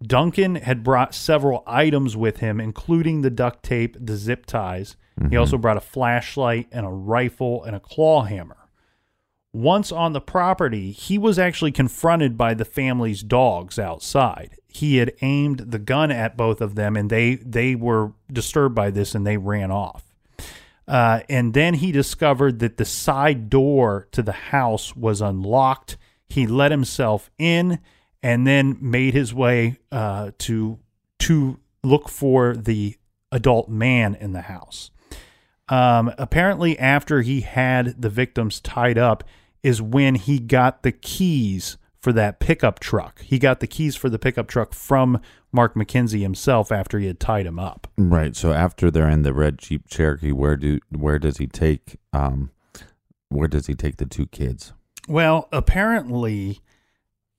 Duncan 0.03 0.57
had 0.57 0.83
brought 0.83 1.15
several 1.15 1.63
items 1.67 2.17
with 2.17 2.39
him, 2.39 2.61
including 2.61 3.21
the 3.21 3.31
duct 3.31 3.63
tape, 3.63 3.97
the 4.01 4.17
zip 4.17 4.47
ties. 4.47 4.97
He 5.29 5.37
also 5.37 5.59
brought 5.59 5.77
a 5.77 5.83
flashlight 5.83 6.69
and 6.73 6.87
a 6.87 6.91
rifle 6.91 7.63
and 7.65 7.77
a 7.77 7.81
claw 7.81 8.23
hammer. 8.23 8.57
Once 9.53 9.91
on 9.93 10.13
the 10.13 10.21
property, 10.21 10.93
he 10.93 11.19
was 11.19 11.39
actually 11.39 11.73
confronted 11.73 12.39
by 12.39 12.55
the 12.55 12.65
family's 12.65 13.23
dogs 13.23 13.79
outside. 13.79 14.55
He 14.69 14.97
had 14.99 15.13
aimed 15.21 15.59
the 15.59 15.79
gun 15.79 16.11
at 16.11 16.37
both 16.37 16.61
of 16.61 16.77
them, 16.77 16.97
and 16.97 17.11
they 17.11 17.35
they 17.35 17.75
were 17.75 18.13
disturbed 18.33 18.75
by 18.75 18.91
this 18.91 19.15
and 19.15 19.27
they 19.27 19.37
ran 19.37 19.71
off. 19.71 20.15
Uh, 20.87 21.21
and 21.29 21.53
then 21.53 21.75
he 21.75 21.93
discovered 21.93 22.61
that 22.61 22.77
the 22.77 22.85
side 22.85 23.51
door 23.51 24.09
to 24.13 24.23
the 24.23 24.33
house 24.33 24.97
was 24.97 25.21
unlocked. 25.21 25.97
He 26.29 26.47
let 26.47 26.71
himself 26.71 27.31
in 27.39 27.81
and 28.23 28.47
then 28.47 28.77
made 28.81 29.15
his 29.15 29.33
way 29.35 29.79
uh, 29.91 30.31
to 30.39 30.79
to 31.21 31.59
look 31.83 32.09
for 32.09 32.55
the 32.57 32.97
adult 33.33 33.69
man 33.69 34.15
in 34.15 34.33
the 34.33 34.43
house. 34.43 34.91
Um, 35.69 36.13
apparently, 36.19 36.79
after 36.79 37.23
he 37.23 37.43
had 37.43 38.01
the 38.01 38.11
victims 38.11 38.61
tied 38.61 38.99
up, 38.99 39.23
is 39.63 39.81
when 39.81 40.17
he 40.17 40.39
got 40.39 40.83
the 40.83 40.93
keys 40.93 41.77
for 42.01 42.13
that 42.15 42.41
pickup 42.41 42.81
truck. 42.81 43.21
He 43.21 43.39
got 43.39 43.61
the 43.61 43.67
keys 43.67 43.95
for 43.95 44.09
the 44.09 44.19
pickup 44.19 44.49
truck 44.49 44.73
from 44.73 45.21
Mark 45.53 45.75
McKenzie 45.75 46.23
himself 46.23 46.73
after 46.73 46.99
he 46.99 47.07
had 47.07 47.21
tied 47.21 47.47
him 47.47 47.59
up. 47.59 47.87
Right. 47.99 48.35
So 48.35 48.53
after 48.53 48.91
they're 48.91 49.09
in 49.09 49.23
the 49.23 49.35
red 49.35 49.59
Jeep 49.59 49.87
Cherokee, 49.89 50.33
where 50.33 50.57
do 50.57 50.81
where 50.89 51.19
does 51.19 51.37
he 51.37 51.47
take 51.47 51.99
um 52.13 52.51
where 53.29 53.49
does 53.49 53.67
he 53.67 53.75
take 53.75 53.99
the 53.99 54.07
two 54.07 54.27
kids? 54.27 54.73
Well, 55.09 55.49
apparently, 55.53 56.61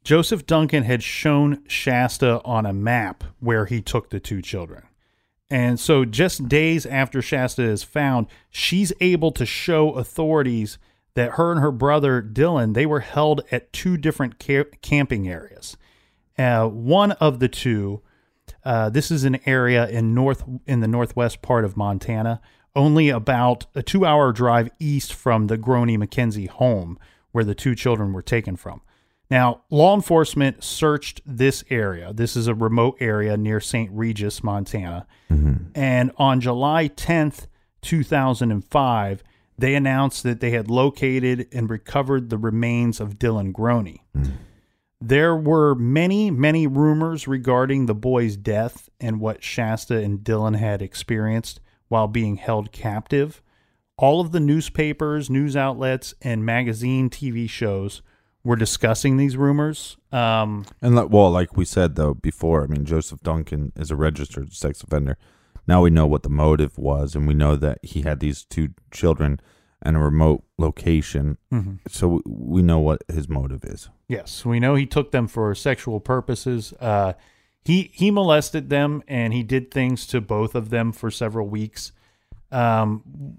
Joseph 0.04 0.46
Duncan 0.48 0.84
had 0.84 1.04
shown 1.04 1.64
Shasta 1.68 2.42
on 2.44 2.66
a 2.66 2.74
map 2.74 3.24
where 3.40 3.66
he 3.66 3.82
took 3.82 4.10
the 4.10 4.20
two 4.20 4.42
children. 4.42 4.84
And 5.50 5.80
so, 5.80 6.06
just 6.06 6.48
days 6.48 6.86
after 6.86 7.22
Shasta 7.22 7.64
is 7.64 7.84
found, 7.84 8.28
she's 8.50 8.94
able 9.02 9.32
to 9.34 9.46
show 9.46 9.92
authorities 9.92 10.78
that 11.14 11.32
her 11.32 11.52
and 11.52 11.60
her 11.60 11.72
brother 11.72 12.22
Dylan 12.22 12.74
they 12.74 12.86
were 12.86 13.02
held 13.02 13.42
at 13.52 13.74
two 13.74 13.98
different 13.98 14.40
ca- 14.40 14.70
camping 14.82 15.28
areas. 15.28 15.76
Uh, 16.38 16.68
one 16.68 17.12
of 17.14 17.40
the 17.40 17.50
two, 17.50 18.02
uh, 18.64 18.90
this 18.90 19.12
is 19.12 19.26
an 19.26 19.40
area 19.46 19.88
in 19.90 20.14
north 20.14 20.44
in 20.66 20.80
the 20.80 20.88
northwest 20.88 21.42
part 21.42 21.66
of 21.66 21.76
Montana, 21.76 22.42
only 22.76 23.10
about 23.10 23.66
a 23.76 23.84
two-hour 23.84 24.32
drive 24.32 24.70
east 24.80 25.14
from 25.14 25.48
the 25.48 25.58
Groene 25.58 25.98
McKenzie 25.98 26.48
home 26.48 26.98
where 27.34 27.44
the 27.44 27.56
two 27.56 27.76
children 27.76 28.14
were 28.14 28.22
taken 28.22 28.56
from. 28.56 28.82
Now, 29.32 29.62
law 29.70 29.96
enforcement 29.96 30.62
searched 30.62 31.22
this 31.26 31.64
area. 31.70 32.12
This 32.12 32.36
is 32.36 32.48
a 32.48 32.54
remote 32.54 32.98
area 33.00 33.38
near 33.38 33.62
St. 33.62 33.90
Regis, 33.94 34.44
Montana. 34.44 35.08
Mm-hmm. 35.32 35.72
And 35.74 36.12
on 36.18 36.42
July 36.42 36.90
10th, 36.90 37.48
2005, 37.82 39.24
they 39.58 39.74
announced 39.74 40.24
that 40.24 40.42
they 40.42 40.52
had 40.52 40.70
located 40.70 41.48
and 41.54 41.70
recovered 41.70 42.30
the 42.30 42.38
remains 42.38 43.00
of 43.00 43.18
Dylan 43.18 43.54
Groene. 43.54 44.00
Mm. 44.16 44.34
There 45.00 45.36
were 45.36 45.76
many, 45.76 46.30
many 46.30 46.68
rumors 46.68 47.26
regarding 47.26 47.86
the 47.86 47.96
boy's 47.96 48.36
death 48.36 48.90
and 49.00 49.22
what 49.22 49.46
Shasta 49.46 49.98
and 49.98 50.20
Dylan 50.20 50.58
had 50.58 50.82
experienced 50.82 51.62
while 51.88 52.10
being 52.10 52.36
held 52.36 52.74
captive. 52.74 53.42
All 53.98 54.20
of 54.20 54.34
the 54.34 54.42
newspapers, 54.42 55.30
news 55.30 55.56
outlets, 55.56 56.14
and 56.22 56.46
magazine 56.46 57.10
TV 57.10 57.50
shows 57.50 58.02
were 58.44 58.56
discussing 58.56 59.18
these 59.18 59.38
rumors. 59.38 59.98
Um, 60.12 60.66
And 60.82 60.96
like, 60.96 61.10
well, 61.10 61.30
like 61.30 61.56
we 61.56 61.66
said 61.66 61.96
though 61.96 62.14
before, 62.14 62.64
I 62.64 62.68
mean 62.68 62.86
Joseph 62.86 63.22
Duncan 63.22 63.72
is 63.76 63.92
a 63.92 63.96
registered 63.96 64.54
sex 64.54 64.82
offender. 64.82 65.18
Now 65.68 65.82
we 65.84 65.90
know 65.92 66.08
what 66.08 66.24
the 66.24 66.30
motive 66.30 66.78
was, 66.78 67.16
and 67.16 67.28
we 67.28 67.34
know 67.36 67.56
that 67.56 67.78
he 67.84 68.02
had 68.02 68.20
these 68.20 68.44
two 68.44 68.70
children 68.90 69.40
in 69.86 69.96
a 69.96 70.04
remote 70.04 70.44
location. 70.58 71.38
So 71.88 72.22
we 72.26 72.62
know 72.62 72.80
what 72.80 73.04
his 73.08 73.28
motive 73.30 73.64
is. 73.64 73.90
Yes, 74.08 74.44
we 74.46 74.60
know 74.60 74.76
he 74.76 74.86
took 74.86 75.12
them 75.12 75.28
for 75.28 75.54
sexual 75.56 76.00
purposes. 76.00 76.74
Uh, 76.80 77.14
he 77.64 77.92
he 77.94 78.10
molested 78.12 78.70
them 78.70 79.04
and 79.08 79.34
he 79.34 79.44
did 79.44 79.72
things 79.72 80.08
to 80.08 80.20
both 80.20 80.56
of 80.56 80.70
them 80.70 80.92
for 80.92 81.12
several 81.12 81.48
weeks. 81.48 81.92
Um, 82.52 83.38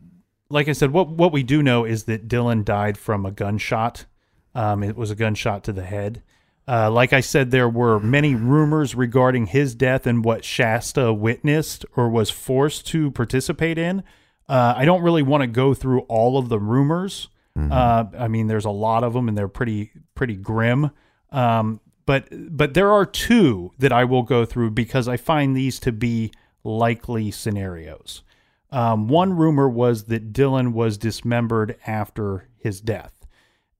like 0.48 0.68
I 0.68 0.72
said, 0.72 0.92
what 0.92 1.08
what 1.08 1.32
we 1.32 1.42
do 1.42 1.62
know 1.62 1.84
is 1.84 2.04
that 2.04 2.28
Dylan 2.28 2.64
died 2.64 2.96
from 2.98 3.26
a 3.26 3.30
gunshot. 3.32 4.06
Um, 4.54 4.82
it 4.82 4.96
was 4.96 5.10
a 5.10 5.14
gunshot 5.14 5.64
to 5.64 5.72
the 5.72 5.84
head. 5.84 6.22
Uh, 6.66 6.90
like 6.90 7.12
I 7.12 7.20
said, 7.20 7.50
there 7.50 7.68
were 7.68 7.98
many 7.98 8.34
rumors 8.34 8.94
regarding 8.94 9.46
his 9.46 9.74
death 9.74 10.06
and 10.06 10.24
what 10.24 10.44
Shasta 10.44 11.12
witnessed 11.12 11.84
or 11.96 12.08
was 12.08 12.30
forced 12.30 12.86
to 12.88 13.10
participate 13.10 13.78
in. 13.78 14.04
Uh, 14.48 14.74
I 14.76 14.84
don't 14.84 15.02
really 15.02 15.22
want 15.22 15.42
to 15.42 15.48
go 15.48 15.74
through 15.74 16.00
all 16.02 16.38
of 16.38 16.48
the 16.48 16.58
rumors. 16.58 17.28
Uh, 17.70 18.04
I 18.18 18.28
mean, 18.28 18.46
there's 18.46 18.64
a 18.64 18.70
lot 18.70 19.04
of 19.04 19.12
them, 19.12 19.28
and 19.28 19.36
they're 19.36 19.48
pretty 19.48 19.92
pretty 20.14 20.36
grim. 20.36 20.90
Um, 21.30 21.80
but 22.06 22.28
but 22.30 22.74
there 22.74 22.90
are 22.90 23.04
two 23.04 23.72
that 23.78 23.92
I 23.92 24.04
will 24.04 24.22
go 24.22 24.44
through 24.44 24.70
because 24.70 25.06
I 25.06 25.16
find 25.16 25.56
these 25.56 25.78
to 25.80 25.92
be 25.92 26.32
likely 26.64 27.30
scenarios. 27.30 28.22
Um, 28.70 29.08
one 29.08 29.36
rumor 29.36 29.68
was 29.68 30.04
that 30.04 30.32
Dylan 30.32 30.72
was 30.72 30.96
dismembered 30.96 31.76
after 31.86 32.48
his 32.56 32.80
death 32.80 33.21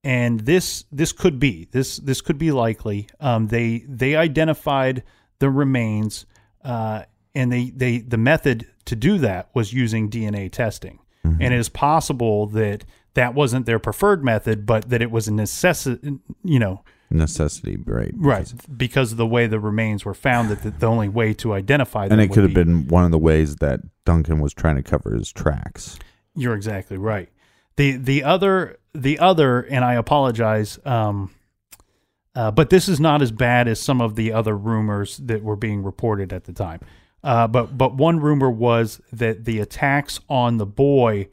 and 0.03 0.41
this 0.41 0.85
this 0.91 1.11
could 1.11 1.39
be 1.39 1.67
this 1.71 1.97
this 1.97 2.21
could 2.21 2.37
be 2.37 2.51
likely. 2.51 3.07
Um, 3.19 3.47
they 3.47 3.85
they 3.87 4.15
identified 4.15 5.03
the 5.39 5.49
remains, 5.49 6.25
uh, 6.63 7.03
and 7.33 7.51
they 7.51 7.69
they 7.69 7.99
the 7.99 8.17
method 8.17 8.67
to 8.85 8.95
do 8.95 9.17
that 9.19 9.49
was 9.53 9.73
using 9.73 10.09
DNA 10.09 10.51
testing. 10.51 10.99
And 11.25 11.53
it 11.53 11.57
is 11.59 11.69
possible 11.69 12.47
that 12.47 12.83
that 13.13 13.33
wasn't 13.33 13.65
their 13.65 13.79
preferred 13.79 14.25
method, 14.25 14.65
but 14.65 14.89
that 14.89 15.01
it 15.01 15.09
was 15.09 15.29
a 15.29 15.31
necessity. 15.31 16.19
You 16.43 16.59
know, 16.59 16.83
Necessity, 17.09 17.77
right? 17.85 18.11
right 18.15 18.51
because 18.75 19.11
of 19.13 19.17
the 19.17 19.25
way 19.25 19.47
the 19.47 19.59
remains 19.59 20.03
were 20.03 20.13
found. 20.13 20.49
That 20.49 20.63
the, 20.63 20.71
the 20.71 20.85
only 20.85 21.07
way 21.07 21.33
to 21.35 21.53
identify 21.53 22.07
them 22.07 22.19
And 22.19 22.29
it 22.29 22.33
could 22.33 22.43
have 22.43 22.53
be- 22.53 22.63
been 22.63 22.87
one 22.87 23.05
of 23.05 23.11
the 23.11 23.17
ways 23.17 23.57
that 23.57 23.79
Duncan 24.03 24.39
was 24.41 24.53
trying 24.53 24.75
to 24.75 24.83
cover 24.83 25.15
his 25.15 25.31
tracks. 25.31 25.97
You're 26.35 26.55
exactly 26.55 26.97
right. 26.97 27.29
The 27.77 27.97
the 27.97 28.23
other 28.23 28.79
the 28.93 29.19
other, 29.19 29.61
and 29.61 29.83
I 29.83 29.95
apologize, 29.95 30.79
um, 30.85 31.31
uh, 32.35 32.51
but 32.51 32.69
this 32.69 32.87
is 32.87 32.99
not 32.99 33.21
as 33.21 33.31
bad 33.31 33.67
as 33.67 33.79
some 33.79 34.01
of 34.01 34.15
the 34.15 34.31
other 34.31 34.57
rumors 34.57 35.17
that 35.17 35.43
were 35.43 35.55
being 35.55 35.83
reported 35.83 36.33
at 36.33 36.45
the 36.45 36.53
time. 36.53 36.79
Uh, 37.23 37.47
but 37.47 37.77
but 37.77 37.95
one 37.95 38.19
rumor 38.19 38.49
was 38.49 39.01
that 39.11 39.45
the 39.45 39.59
attacks 39.59 40.19
on 40.29 40.57
the 40.57 40.65
boy 40.65 41.29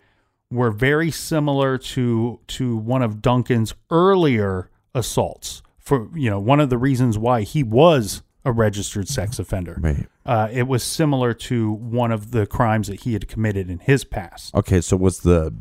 were 0.50 0.70
very 0.70 1.10
similar 1.10 1.78
to 1.78 2.38
to 2.46 2.76
one 2.76 3.02
of 3.02 3.20
Duncan's 3.20 3.74
earlier 3.90 4.70
assaults. 4.94 5.62
For 5.78 6.08
you 6.14 6.30
know, 6.30 6.38
one 6.38 6.60
of 6.60 6.70
the 6.70 6.78
reasons 6.78 7.18
why 7.18 7.42
he 7.42 7.62
was 7.62 8.22
a 8.44 8.52
registered 8.52 9.08
sex 9.08 9.38
offender. 9.38 9.78
Right. 9.80 10.06
Uh, 10.24 10.48
it 10.52 10.66
was 10.68 10.82
similar 10.82 11.34
to 11.34 11.72
one 11.72 12.12
of 12.12 12.30
the 12.30 12.46
crimes 12.46 12.86
that 12.86 13.00
he 13.00 13.12
had 13.12 13.28
committed 13.28 13.68
in 13.68 13.80
his 13.80 14.04
past. 14.04 14.54
Okay, 14.54 14.80
so 14.80 14.96
was 14.96 15.20
the 15.20 15.54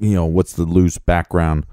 you 0.00 0.14
know 0.14 0.26
what's 0.26 0.52
the 0.54 0.64
loose 0.64 0.98
background 0.98 1.66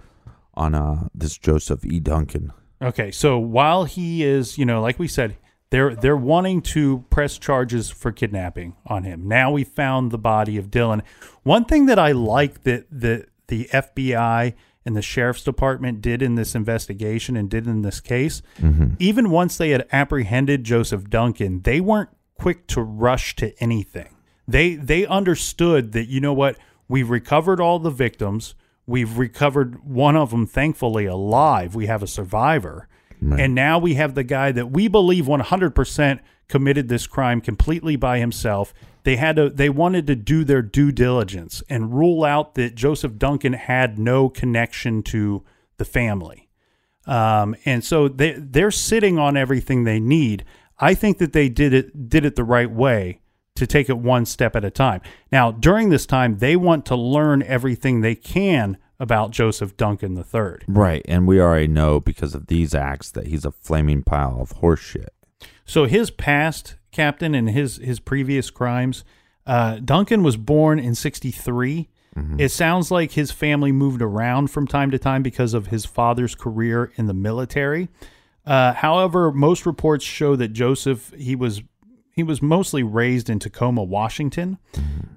on 0.54 0.76
uh 0.76 1.08
this 1.14 1.38
Joseph 1.38 1.86
E. 1.86 2.00
Duncan? 2.00 2.52
Okay, 2.82 3.12
so 3.12 3.40
while 3.40 3.86
he 3.86 4.24
is, 4.24 4.58
you 4.58 4.66
know, 4.66 4.82
like 4.82 5.00
we 5.00 5.08
said, 5.08 5.38
they're 5.70 5.96
they're 5.96 6.18
wanting 6.18 6.62
to 6.62 7.06
press 7.10 7.38
charges 7.38 7.90
for 7.90 8.12
kidnapping 8.12 8.76
on 8.86 9.04
him. 9.04 9.28
Now 9.28 9.52
we 9.52 9.64
found 9.64 10.12
the 10.12 10.18
body 10.18 10.58
of 10.58 10.70
Dylan. 10.70 11.02
One 11.44 11.66
thing 11.66 11.88
that 11.88 11.98
I 11.98 12.12
like 12.12 12.64
that 12.64 12.86
the 12.92 13.26
the 13.48 13.70
FBI 13.74 14.54
and 14.86 14.96
the 14.96 15.02
sheriff's 15.02 15.44
department 15.44 16.02
did 16.02 16.22
in 16.22 16.36
this 16.36 16.56
investigation 16.56 17.38
and 17.38 17.50
did 17.50 17.68
in 17.68 17.84
this 17.84 18.02
case, 18.02 18.42
even 19.00 19.30
once 19.30 19.58
they 19.58 19.70
had 19.70 19.88
apprehended 19.94 20.64
Joseph 20.66 21.10
Duncan, 21.10 21.62
they 21.62 21.80
weren't 21.80 22.10
quick 22.38 22.68
to 22.68 22.82
rush 22.82 23.36
to 23.38 23.58
anything. 23.64 24.16
They 24.48 24.76
they 24.76 25.06
understood 25.06 25.94
that 25.94 26.10
you 26.10 26.20
know 26.20 26.34
what, 26.34 26.58
we've 26.94 27.10
recovered 27.10 27.60
all 27.60 27.80
the 27.80 27.90
victims. 27.90 28.54
We've 28.86 29.18
recovered 29.18 29.84
one 29.84 30.16
of 30.16 30.30
them, 30.30 30.46
thankfully, 30.46 31.08
alive. 31.08 31.74
We 31.74 31.88
have 31.88 32.04
a 32.04 32.08
survivor. 32.08 32.88
And 33.40 33.56
now 33.56 33.80
we 33.80 33.96
have 33.96 34.14
the 34.14 34.24
guy 34.24 34.52
that 34.52 34.70
we 34.70 34.88
believe 34.88 35.26
100% 35.26 36.20
committed 36.48 36.90
this 36.90 37.08
crime 37.08 37.42
completely 37.42 37.96
by 37.96 38.20
himself. 38.20 38.76
They 39.06 39.16
had 39.16 39.38
to 39.38 39.50
they 39.50 39.70
wanted 39.70 40.06
to 40.06 40.16
do 40.16 40.44
their 40.44 40.62
due 40.62 40.92
diligence 40.92 41.64
and 41.68 41.96
rule 41.96 42.24
out 42.24 42.54
that 42.56 42.76
Joseph 42.76 43.18
Duncan 43.18 43.54
had 43.54 43.98
no 43.98 44.30
connection 44.30 45.02
to 45.04 45.44
the 45.78 45.86
family. 45.86 46.48
Um, 47.08 47.56
and 47.66 47.84
so 47.84 48.08
they 48.08 48.34
they're 48.38 48.70
sitting 48.70 49.18
on 49.18 49.36
everything 49.36 49.84
they 49.84 50.00
need. 50.00 50.46
I 50.78 50.94
think 50.94 51.18
that 51.18 51.34
they 51.34 51.50
did 51.50 51.74
it 51.74 52.08
did 52.08 52.24
it 52.24 52.36
the 52.36 52.44
right 52.44 52.70
way 52.70 53.22
to 53.56 53.68
take 53.68 53.90
it 53.90 53.98
one 53.98 54.26
step 54.26 54.56
at 54.56 54.66
a 54.66 54.72
time. 54.72 55.02
Now, 55.32 55.52
during 55.52 55.90
this 55.90 56.06
time, 56.06 56.38
they 56.38 56.56
want 56.56 56.86
to 56.88 56.96
learn 56.96 57.44
everything 57.44 58.02
they 58.02 58.16
can 58.16 58.78
about 59.00 59.32
Joseph 59.32 59.78
Duncan 59.78 60.18
III. 60.18 60.66
Right, 60.68 61.04
and 61.08 61.28
we 61.28 61.40
already 61.40 61.68
know 61.68 62.00
because 62.00 62.34
of 62.34 62.48
these 62.48 62.74
acts 62.74 63.12
that 63.12 63.28
he's 63.28 63.46
a 63.46 63.52
flaming 63.52 64.04
pile 64.04 64.40
of 64.40 64.62
horseshit. 64.62 65.10
So 65.66 65.86
his 65.86 66.10
past, 66.10 66.78
Captain, 66.92 67.36
and 67.36 67.50
his 67.50 67.78
his 67.78 68.00
previous 68.00 68.50
crimes. 68.50 69.04
Uh, 69.46 69.80
Duncan 69.84 70.24
was 70.24 70.38
born 70.38 70.80
in 70.80 70.96
'63. 70.96 71.90
It 72.38 72.50
sounds 72.50 72.92
like 72.92 73.14
his 73.14 73.32
family 73.32 73.72
moved 73.72 74.02
around 74.02 74.52
from 74.52 74.68
time 74.68 74.92
to 74.92 75.00
time 75.00 75.24
because 75.24 75.56
of 75.56 75.68
his 75.68 75.84
father's 75.84 76.36
career 76.36 76.92
in 76.96 77.08
the 77.08 77.14
military. 77.14 77.90
Uh, 78.46 78.74
however, 78.74 79.32
most 79.32 79.66
reports 79.66 80.06
show 80.06 80.36
that 80.36 80.50
Joseph 80.50 81.12
he 81.18 81.36
was 81.36 81.64
he 82.14 82.22
was 82.22 82.42
mostly 82.42 82.84
raised 82.84 83.28
in 83.28 83.40
Tacoma, 83.40 83.84
Washington. 83.84 84.60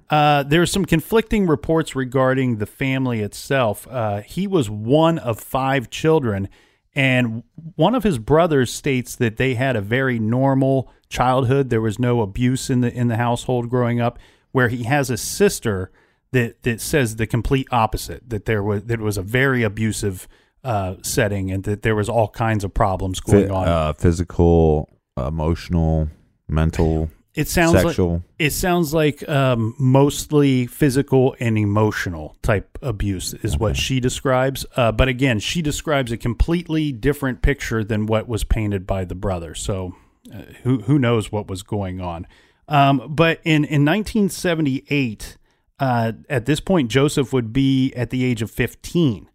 Uh, 0.09 0.43
there's 0.45 0.73
some 0.73 0.87
conflicting 0.87 1.47
reports 1.47 1.95
regarding 1.95 2.57
the 2.57 2.65
family 2.65 3.21
itself. 3.21 3.87
Uh, 3.91 4.23
he 4.23 4.47
was 4.47 4.71
one 4.71 5.19
of 5.19 5.38
five 5.38 5.91
children, 5.91 6.49
and 6.95 7.43
one 7.75 7.95
of 7.95 8.03
his 8.03 8.19
brothers 8.19 8.73
states 8.73 9.15
that 9.17 9.37
they 9.37 9.55
had 9.55 9.76
a 9.76 9.83
very 9.83 10.19
normal 10.19 10.91
childhood. 11.11 11.69
There 11.69 11.83
was 11.83 11.99
no 11.99 12.23
abuse 12.23 12.71
in 12.71 12.81
the 12.81 12.93
in 12.93 13.09
the 13.09 13.17
household 13.17 13.69
growing 13.69 14.00
up. 14.00 14.19
Where 14.53 14.69
he 14.69 14.85
has 14.85 15.11
a 15.11 15.19
sister 15.19 15.91
that 16.33 16.62
that 16.62 16.81
says 16.81 17.17
the 17.17 17.26
complete 17.26 17.69
opposite. 17.71 18.31
That 18.31 18.47
there 18.47 18.62
was 18.62 18.85
that 18.85 19.00
it 19.00 19.05
was 19.05 19.19
a 19.19 19.23
very 19.23 19.62
abusive 19.62 20.26
uh, 20.65 20.95
setting, 21.03 21.50
and 21.50 21.65
that 21.65 21.83
there 21.83 21.95
was 21.95 22.09
all 22.09 22.29
kinds 22.29 22.65
of 22.65 22.73
problems 22.73 23.21
going 23.21 23.50
on. 23.50 23.69
uh, 23.69 23.93
physical, 23.93 24.88
emotional, 25.19 26.09
mental, 26.49 27.11
It 27.35 27.49
sounds 27.49 27.83
sexual. 27.83 28.12
like 28.12 28.23
it 28.38 28.50
sounds 28.53 28.95
like 28.95 29.29
um, 29.29 29.75
mostly 29.79 30.67
physical 30.67 31.35
and 31.41 31.59
emotional 31.59 32.37
type 32.43 32.78
abuse 32.82 33.35
is 33.35 33.59
what 33.59 33.76
she 33.76 34.00
describes. 34.00 34.65
Uh, 34.76 34.93
but 34.93 35.09
again, 35.09 35.39
she 35.39 35.61
describes 35.63 36.13
a 36.13 36.17
completely 36.17 36.93
different 36.93 37.43
picture 37.43 37.85
than 37.85 38.06
what 38.06 38.26
was 38.28 38.45
painted 38.45 38.87
by 38.87 39.04
the 39.04 39.15
brother. 39.15 39.54
So 39.54 39.95
uh, 40.32 40.43
who 40.63 40.80
who 40.82 40.99
knows 40.99 41.30
what 41.30 41.49
was 41.49 41.63
going 41.63 42.00
on? 42.00 42.26
Um, 42.69 43.02
but 43.15 43.41
in 43.45 43.65
in 43.65 43.85
1978, 43.85 45.37
uh, 45.78 46.13
at 46.28 46.47
this 46.47 46.61
point, 46.61 46.91
Joseph 46.91 47.32
would 47.32 47.52
be 47.52 47.93
at 47.95 48.11
the 48.11 48.25
age 48.25 48.43
of 48.43 48.50
15. 48.50 49.28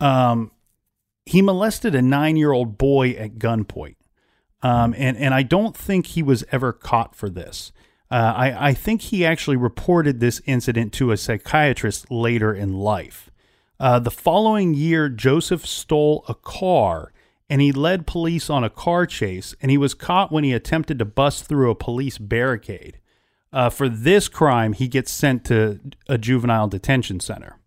Um, 0.00 0.52
he 1.26 1.42
molested 1.42 1.94
a 1.94 2.00
nine 2.02 2.36
year 2.36 2.52
old 2.52 2.78
boy 2.78 3.10
at 3.10 3.38
gunpoint. 3.38 3.96
Um, 4.62 4.94
and, 4.96 5.16
and 5.16 5.32
I 5.32 5.42
don't 5.42 5.76
think 5.76 6.06
he 6.06 6.22
was 6.22 6.44
ever 6.52 6.72
caught 6.72 7.14
for 7.14 7.30
this. 7.30 7.72
Uh, 8.10 8.34
I, 8.36 8.68
I 8.68 8.74
think 8.74 9.02
he 9.02 9.24
actually 9.24 9.56
reported 9.56 10.20
this 10.20 10.42
incident 10.44 10.92
to 10.94 11.12
a 11.12 11.16
psychiatrist 11.16 12.10
later 12.10 12.52
in 12.52 12.74
life. 12.74 13.30
Uh, 13.78 13.98
the 13.98 14.10
following 14.10 14.74
year, 14.74 15.08
Joseph 15.08 15.64
stole 15.64 16.24
a 16.28 16.34
car 16.34 17.12
and 17.48 17.60
he 17.60 17.72
led 17.72 18.06
police 18.06 18.48
on 18.48 18.62
a 18.62 18.70
car 18.70 19.06
chase, 19.06 19.56
and 19.60 19.72
he 19.72 19.76
was 19.76 19.92
caught 19.92 20.30
when 20.30 20.44
he 20.44 20.52
attempted 20.52 21.00
to 21.00 21.04
bust 21.04 21.46
through 21.46 21.68
a 21.68 21.74
police 21.74 22.16
barricade. 22.16 23.00
Uh, 23.52 23.68
for 23.68 23.88
this 23.88 24.28
crime, 24.28 24.72
he 24.72 24.86
gets 24.86 25.10
sent 25.10 25.44
to 25.44 25.80
a 26.08 26.16
juvenile 26.16 26.68
detention 26.68 27.18
center. 27.18 27.58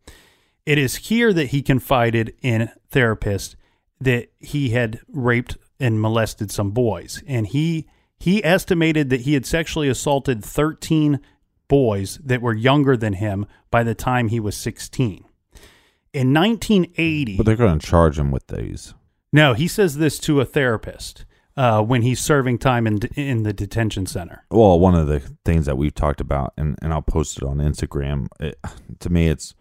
It 0.66 0.78
is 0.78 0.96
here 0.96 1.34
that 1.34 1.48
he 1.48 1.62
confided 1.62 2.34
in 2.42 2.70
therapist 2.90 3.58
that 4.00 4.32
he 4.40 4.70
had 4.70 5.02
raped 5.10 5.58
and 5.84 6.02
molested 6.02 6.50
some 6.50 6.72
boys, 6.72 7.22
and 7.28 7.48
he 7.48 7.86
he 8.18 8.44
estimated 8.46 9.10
that 9.10 9.22
he 9.22 9.34
had 9.34 9.46
sexually 9.46 9.90
assaulted 9.90 10.46
13 10.46 11.20
boys 11.68 12.20
that 12.24 12.42
were 12.42 12.54
younger 12.54 12.96
than 12.96 13.14
him 13.14 13.46
by 13.70 13.84
the 13.84 13.94
time 13.94 14.30
he 14.30 14.40
was 14.40 14.56
16. 14.56 15.26
In 16.14 16.34
1980, 16.34 17.36
But 17.38 17.46
they're 17.46 17.56
going 17.58 17.80
to 17.80 17.86
charge 17.86 18.18
him 18.18 18.32
with 18.32 18.48
these. 18.48 18.94
no, 19.34 19.54
he 19.54 19.68
says 19.68 19.98
this 19.98 20.20
to 20.20 20.40
a 20.40 20.46
therapist 20.46 21.26
uh, 21.58 21.82
when 21.82 22.02
he's 22.04 22.20
serving 22.22 22.60
time 22.60 22.88
in 22.88 23.00
in 23.16 23.44
the 23.44 23.52
detention 23.52 24.06
center. 24.06 24.46
Well, 24.50 24.80
one 24.80 24.96
of 24.96 25.08
the 25.08 25.20
things 25.44 25.66
that 25.66 25.78
we've 25.78 25.94
talked 25.94 26.22
about, 26.22 26.54
and, 26.56 26.78
and 26.82 26.94
I'll 26.94 27.02
post 27.02 27.38
it 27.38 27.44
on 27.44 27.58
Instagram. 27.58 28.28
It, 28.40 28.58
to 29.00 29.10
me, 29.10 29.28
it's 29.28 29.54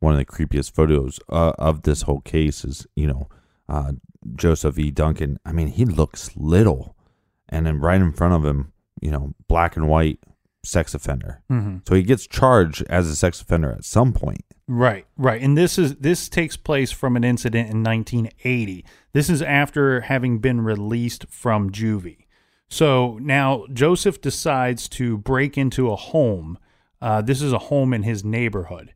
one 0.00 0.12
of 0.12 0.18
the 0.18 0.26
creepiest 0.26 0.72
photos 0.72 1.18
uh, 1.30 1.52
of 1.58 1.82
this 1.82 2.02
whole 2.02 2.20
case. 2.20 2.64
Is 2.64 2.86
you 2.94 3.06
know 3.06 3.28
uh, 3.68 3.92
Joseph 4.34 4.78
E. 4.78 4.90
Duncan. 4.90 5.38
I 5.44 5.52
mean, 5.52 5.68
he 5.68 5.84
looks 5.84 6.36
little, 6.36 6.96
and 7.48 7.66
then 7.66 7.80
right 7.80 8.00
in 8.00 8.12
front 8.12 8.34
of 8.34 8.44
him, 8.44 8.72
you 9.00 9.10
know, 9.10 9.34
black 9.48 9.76
and 9.76 9.88
white 9.88 10.20
sex 10.64 10.94
offender. 10.94 11.42
Mm-hmm. 11.50 11.78
So 11.86 11.94
he 11.94 12.02
gets 12.02 12.26
charged 12.26 12.84
as 12.88 13.08
a 13.08 13.16
sex 13.16 13.40
offender 13.40 13.72
at 13.72 13.84
some 13.84 14.12
point. 14.12 14.44
Right, 14.68 15.06
right. 15.16 15.40
And 15.40 15.56
this 15.56 15.78
is 15.78 15.96
this 15.96 16.28
takes 16.28 16.56
place 16.56 16.90
from 16.90 17.16
an 17.16 17.22
incident 17.22 17.70
in 17.70 17.84
1980. 17.84 18.84
This 19.12 19.30
is 19.30 19.40
after 19.40 20.00
having 20.02 20.38
been 20.40 20.60
released 20.60 21.26
from 21.30 21.70
juvie. 21.70 22.26
So 22.68 23.18
now 23.22 23.66
Joseph 23.72 24.20
decides 24.20 24.88
to 24.90 25.18
break 25.18 25.56
into 25.56 25.90
a 25.92 25.96
home. 25.96 26.58
Uh, 27.00 27.22
this 27.22 27.40
is 27.40 27.52
a 27.52 27.58
home 27.58 27.94
in 27.94 28.02
his 28.02 28.24
neighborhood. 28.24 28.92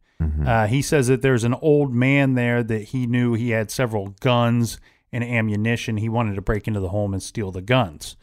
Uh, 0.46 0.66
he 0.66 0.83
says 0.83 1.06
that 1.06 1.22
there's 1.22 1.44
an 1.44 1.54
old 1.54 1.94
man 1.94 2.35
there 2.35 2.62
that 2.62 2.83
he 2.88 3.06
knew 3.06 3.35
he 3.35 3.50
had 3.50 3.70
several 3.70 4.09
guns 4.20 4.78
and 5.12 5.24
ammunition. 5.24 5.96
He 5.96 6.09
wanted 6.09 6.35
to 6.35 6.42
break 6.42 6.68
into 6.68 6.80
the 6.80 6.90
home 6.90 7.12
and 7.12 7.22
steal 7.22 7.50
the 7.50 7.62
guns. 7.62 8.16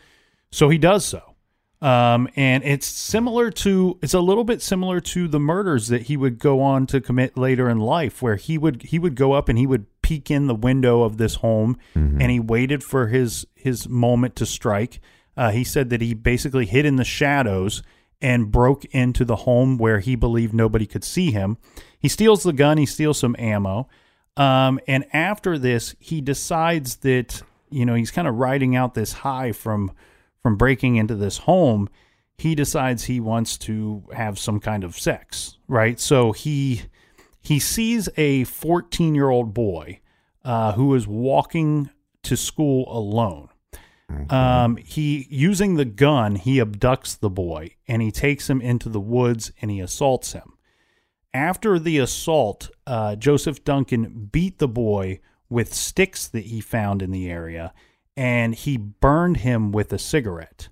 So 0.52 0.70
he 0.70 0.78
does 0.78 1.06
so. 1.06 1.36
Um, 1.80 2.28
and 2.36 2.64
it's 2.64 2.88
similar 2.88 3.52
to 3.52 4.00
it's 4.02 4.16
a 4.16 4.20
little 4.20 4.44
bit 4.44 4.64
similar 4.64 5.00
to 5.02 5.28
the 5.28 5.40
murders 5.40 5.90
that 5.90 6.04
he 6.04 6.18
would 6.18 6.40
go 6.40 6.60
on 6.62 6.88
to 6.88 7.00
commit 7.00 7.38
later 7.38 7.70
in 7.70 7.78
life, 7.78 8.22
where 8.22 8.36
he 8.36 8.58
would 8.58 8.82
he 8.84 8.98
would 8.98 9.16
go 9.16 9.34
up 9.34 9.48
and 9.48 9.60
he 9.60 9.68
would 9.68 9.86
peek 10.02 10.32
in 10.32 10.48
the 10.48 10.56
window 10.56 11.04
of 11.04 11.18
this 11.18 11.36
home 11.36 11.78
and 11.94 12.32
he 12.32 12.40
waited 12.40 12.84
for 12.84 13.08
his 13.08 13.46
his 13.54 13.88
moment 13.88 14.36
to 14.38 14.46
strike. 14.46 15.00
Uh, 15.36 15.52
he 15.52 15.64
said 15.64 15.92
that 15.92 16.02
he 16.02 16.16
basically 16.16 16.66
hid 16.66 16.84
in 16.86 16.96
the 16.96 17.06
shadows 17.06 17.84
and 18.20 18.52
broke 18.52 18.84
into 18.86 19.24
the 19.24 19.36
home 19.36 19.78
where 19.78 20.00
he 20.00 20.16
believed 20.16 20.56
nobody 20.56 20.88
could 20.88 21.04
see 21.04 21.30
him. 21.30 21.58
He 22.00 22.08
steals 22.08 22.44
the 22.44 22.54
gun, 22.54 22.78
he 22.78 22.86
steals 22.86 23.20
some 23.20 23.36
ammo. 23.38 23.88
Um, 24.36 24.80
and 24.88 25.06
after 25.14 25.58
this, 25.58 25.96
he 26.00 26.22
decides 26.22 26.98
that, 26.98 27.42
you 27.70 27.86
know, 27.86 27.96
he's 27.96 28.12
kind 28.12 28.28
of 28.28 28.36
riding 28.36 28.76
out 28.76 28.94
this 28.94 29.14
high 29.14 29.52
from 29.52 29.92
from 30.44 30.56
breaking 30.56 30.96
into 30.96 31.16
this 31.16 31.40
home. 31.40 31.90
He 32.38 32.54
decides 32.54 33.06
he 33.06 33.20
wants 33.20 33.58
to 33.60 34.04
have 34.14 34.38
some 34.38 34.60
kind 34.60 34.84
of 34.84 34.98
sex, 34.98 35.58
right? 35.68 36.00
So 36.00 36.32
he 36.32 36.84
he 37.42 37.60
sees 37.60 38.10
a 38.16 38.44
14 38.44 39.16
year 39.16 39.30
old 39.30 39.54
boy 39.54 40.02
uh, 40.44 40.74
who 40.74 40.94
is 40.94 41.08
walking 41.08 41.90
to 42.24 42.38
school 42.38 42.86
alone. 42.96 43.50
Um, 44.30 44.78
he 44.78 45.28
using 45.30 45.76
the 45.76 45.86
gun, 45.86 46.36
he 46.36 46.60
abducts 46.60 47.20
the 47.20 47.30
boy 47.30 47.76
and 47.88 48.02
he 48.02 48.12
takes 48.12 48.50
him 48.50 48.62
into 48.62 48.88
the 48.88 49.02
woods 49.02 49.52
and 49.62 49.70
he 49.70 49.82
assaults 49.82 50.32
him. 50.32 50.57
After 51.38 51.78
the 51.78 52.00
assault, 52.00 52.72
uh, 52.88 53.16
Joseph 53.16 53.64
Duncan 53.64 54.30
beat 54.32 54.58
the 54.58 54.68
boy 54.68 55.20
with 55.50 55.72
sticks 55.72 56.28
that 56.28 56.46
he 56.46 56.60
found 56.62 57.04
in 57.04 57.12
the 57.12 57.30
area, 57.30 57.74
and 58.16 58.56
he 58.56 58.76
burned 58.78 59.38
him 59.38 59.72
with 59.72 59.94
a 59.94 60.00
cigarette. 60.00 60.70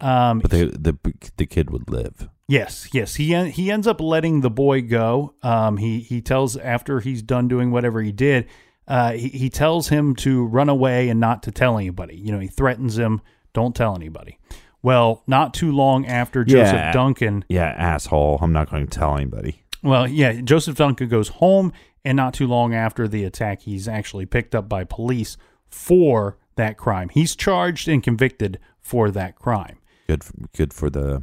Um, 0.00 0.40
But 0.40 0.50
they, 0.50 0.64
the 0.64 0.96
the 1.36 1.44
kid 1.46 1.70
would 1.70 1.90
live. 1.90 2.28
Yes, 2.48 2.88
yes. 2.92 3.16
He 3.16 3.34
he 3.50 3.70
ends 3.70 3.86
up 3.86 4.00
letting 4.00 4.40
the 4.40 4.50
boy 4.50 4.80
go. 4.82 5.34
Um, 5.42 5.76
he 5.76 6.00
he 6.00 6.20
tells 6.22 6.56
after 6.56 7.00
he's 7.00 7.22
done 7.22 7.46
doing 7.46 7.70
whatever 7.70 8.00
he 8.02 8.12
did, 8.12 8.46
uh, 8.88 9.12
he 9.12 9.28
he 9.28 9.50
tells 9.50 9.88
him 9.88 10.16
to 10.16 10.44
run 10.46 10.68
away 10.70 11.08
and 11.10 11.20
not 11.20 11.42
to 11.44 11.50
tell 11.50 11.76
anybody. 11.78 12.16
You 12.16 12.32
know, 12.32 12.40
he 12.40 12.48
threatens 12.48 12.96
him, 12.98 13.20
don't 13.52 13.76
tell 13.76 13.94
anybody. 13.94 14.38
Well, 14.82 15.22
not 15.26 15.54
too 15.54 15.70
long 15.70 16.06
after 16.06 16.44
Joseph 16.44 16.74
Yeah. 16.74 16.92
Duncan, 16.92 17.44
Yeah, 17.48 17.66
asshole. 17.76 18.38
I'm 18.40 18.52
not 18.52 18.68
going 18.70 18.86
to 18.86 18.98
tell 18.98 19.16
anybody. 19.16 19.61
Well, 19.82 20.06
yeah, 20.06 20.40
Joseph 20.40 20.76
Duncan 20.76 21.08
goes 21.08 21.28
home, 21.28 21.72
and 22.04 22.16
not 22.16 22.34
too 22.34 22.46
long 22.46 22.74
after 22.74 23.06
the 23.06 23.24
attack, 23.24 23.62
he's 23.62 23.88
actually 23.88 24.26
picked 24.26 24.54
up 24.54 24.68
by 24.68 24.84
police 24.84 25.36
for 25.66 26.38
that 26.56 26.76
crime. 26.76 27.08
He's 27.08 27.34
charged 27.36 27.88
and 27.88 28.02
convicted 28.02 28.58
for 28.80 29.10
that 29.10 29.36
crime. 29.36 29.78
Good, 30.06 30.24
for, 30.24 30.34
good 30.54 30.72
for 30.74 30.90
the 30.90 31.22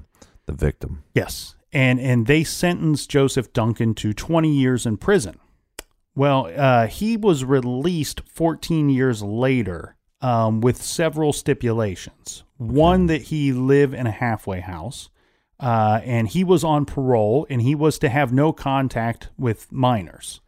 the 0.50 0.65
victim. 0.65 1.04
Yes. 1.13 1.56
And 1.72 2.00
and 2.00 2.26
they 2.26 2.43
sentenced 2.43 3.10
Joseph 3.10 3.54
Duncan 3.54 3.93
to 3.95 4.13
20 4.13 4.52
years 4.52 4.86
in 4.86 4.98
prison. 4.98 5.39
Well, 6.15 6.52
uh, 6.56 6.88
he 6.88 7.15
was 7.15 7.45
released 7.45 8.22
14 8.28 8.89
years 8.89 9.22
later 9.22 9.95
um, 10.22 10.60
with 10.60 10.82
several 10.82 11.32
stipulations. 11.32 12.43
One 12.58 13.06
that 13.06 13.24
he 13.24 13.54
live 13.54 13.93
in 13.93 14.08
a 14.08 14.12
halfway 14.12 14.60
house, 14.60 15.10
uh, 15.60 16.02
and 16.04 16.28
he 16.28 16.43
was 16.43 16.63
on 16.63 16.86
parole, 16.86 17.45
and 17.50 17.62
he 17.62 17.76
was 17.76 18.00
to 18.00 18.10
have 18.10 18.32
no 18.32 18.54
contact 18.54 19.30
with 19.38 19.72
minors. 19.72 20.41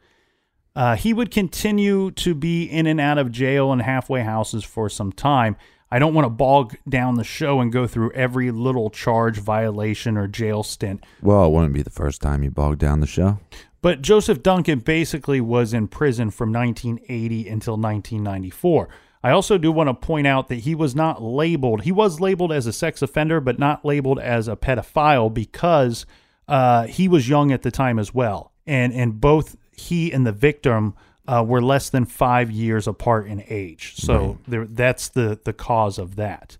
Uh, 0.75 0.95
he 0.95 1.13
would 1.13 1.31
continue 1.31 2.11
to 2.11 2.33
be 2.33 2.63
in 2.63 2.87
and 2.87 3.01
out 3.01 3.17
of 3.17 3.31
jail 3.31 3.73
and 3.73 3.81
halfway 3.81 4.21
houses 4.21 4.63
for 4.63 4.89
some 4.89 5.11
time. 5.11 5.57
I 5.93 5.99
don't 5.99 6.13
want 6.13 6.25
to 6.25 6.29
bog 6.29 6.77
down 6.87 7.15
the 7.15 7.25
show 7.25 7.59
and 7.59 7.71
go 7.71 7.85
through 7.85 8.13
every 8.13 8.49
little 8.51 8.89
charge, 8.89 9.39
violation, 9.39 10.15
or 10.17 10.27
jail 10.27 10.63
stint. 10.63 11.03
Well, 11.21 11.45
it 11.45 11.49
wouldn't 11.49 11.73
be 11.73 11.81
the 11.81 11.89
first 11.89 12.21
time 12.21 12.43
you 12.43 12.51
bogged 12.51 12.79
down 12.79 13.01
the 13.01 13.07
show. 13.07 13.39
But 13.81 14.01
Joseph 14.01 14.41
Duncan 14.41 14.79
basically 14.79 15.41
was 15.41 15.73
in 15.73 15.89
prison 15.89 16.31
from 16.31 16.53
1980 16.53 17.49
until 17.49 17.73
1994. 17.73 18.87
I 19.23 19.31
also 19.31 19.57
do 19.57 19.71
want 19.71 19.87
to 19.87 19.93
point 19.93 20.25
out 20.25 20.47
that 20.47 20.59
he 20.59 20.73
was 20.73 20.95
not 20.95 21.21
labeled, 21.21 21.83
he 21.83 21.91
was 21.91 22.19
labeled 22.19 22.51
as 22.51 22.65
a 22.65 22.73
sex 22.73 23.01
offender, 23.01 23.39
but 23.39 23.59
not 23.59 23.85
labeled 23.85 24.19
as 24.19 24.47
a 24.47 24.55
pedophile 24.55 25.31
because 25.33 26.05
uh, 26.47 26.87
he 26.87 27.07
was 27.07 27.29
young 27.29 27.51
at 27.51 27.61
the 27.61 27.71
time 27.71 27.99
as 27.99 28.13
well. 28.13 28.51
And, 28.65 28.93
and 28.93 29.21
both 29.21 29.55
he 29.71 30.11
and 30.11 30.25
the 30.25 30.31
victim 30.31 30.95
uh, 31.27 31.43
were 31.47 31.61
less 31.61 31.89
than 31.89 32.05
five 32.05 32.49
years 32.51 32.87
apart 32.87 33.27
in 33.27 33.43
age. 33.47 33.93
So 33.97 34.39
there, 34.47 34.65
that's 34.65 35.09
the, 35.09 35.39
the 35.43 35.53
cause 35.53 35.97
of 35.97 36.15
that. 36.15 36.57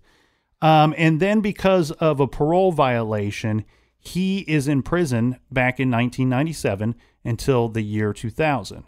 Um, 0.60 0.94
and 0.96 1.18
then 1.18 1.40
because 1.40 1.90
of 1.90 2.20
a 2.20 2.28
parole 2.28 2.70
violation, 2.70 3.64
he 3.98 4.40
is 4.40 4.68
in 4.68 4.82
prison 4.82 5.38
back 5.50 5.80
in 5.80 5.90
1997 5.90 6.94
until 7.24 7.68
the 7.68 7.82
year 7.82 8.12
2000. 8.12 8.84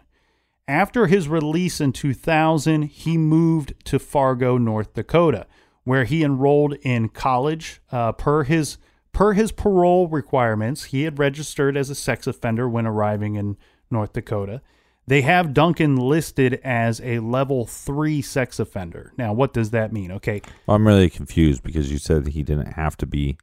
After 0.67 1.05
his 1.05 1.27
release 1.27 1.79
in 1.79 1.93
2000, 1.93 2.83
he 2.83 3.17
moved 3.17 3.73
to 3.85 3.99
Fargo, 3.99 4.57
North 4.57 4.93
Dakota, 4.93 5.45
where 5.83 6.05
he 6.05 6.23
enrolled 6.23 6.73
in 6.81 7.09
college. 7.09 7.81
Uh, 7.91 8.11
per 8.11 8.43
his 8.43 8.77
per 9.11 9.33
his 9.33 9.51
parole 9.51 10.07
requirements, 10.07 10.85
he 10.85 11.03
had 11.03 11.19
registered 11.19 11.77
as 11.77 11.89
a 11.89 11.95
sex 11.95 12.25
offender 12.25 12.67
when 12.67 12.87
arriving 12.87 13.35
in 13.35 13.57
North 13.91 14.13
Dakota. 14.13 14.61
They 15.07 15.21
have 15.21 15.53
Duncan 15.53 15.97
listed 15.97 16.59
as 16.63 16.99
a 17.01 17.19
level 17.19 17.67
three 17.67 18.23
sex 18.23 18.59
offender. 18.59 19.13
Now, 19.17 19.33
what 19.33 19.53
does 19.53 19.69
that 19.69 19.93
mean? 19.93 20.11
Okay, 20.13 20.41
I'm 20.67 20.87
really 20.87 21.11
confused 21.11 21.61
because 21.61 21.91
you 21.91 21.99
said 21.99 22.27
he 22.27 22.41
didn't 22.41 22.73
have 22.73 22.97
to 22.97 23.05
be 23.05 23.37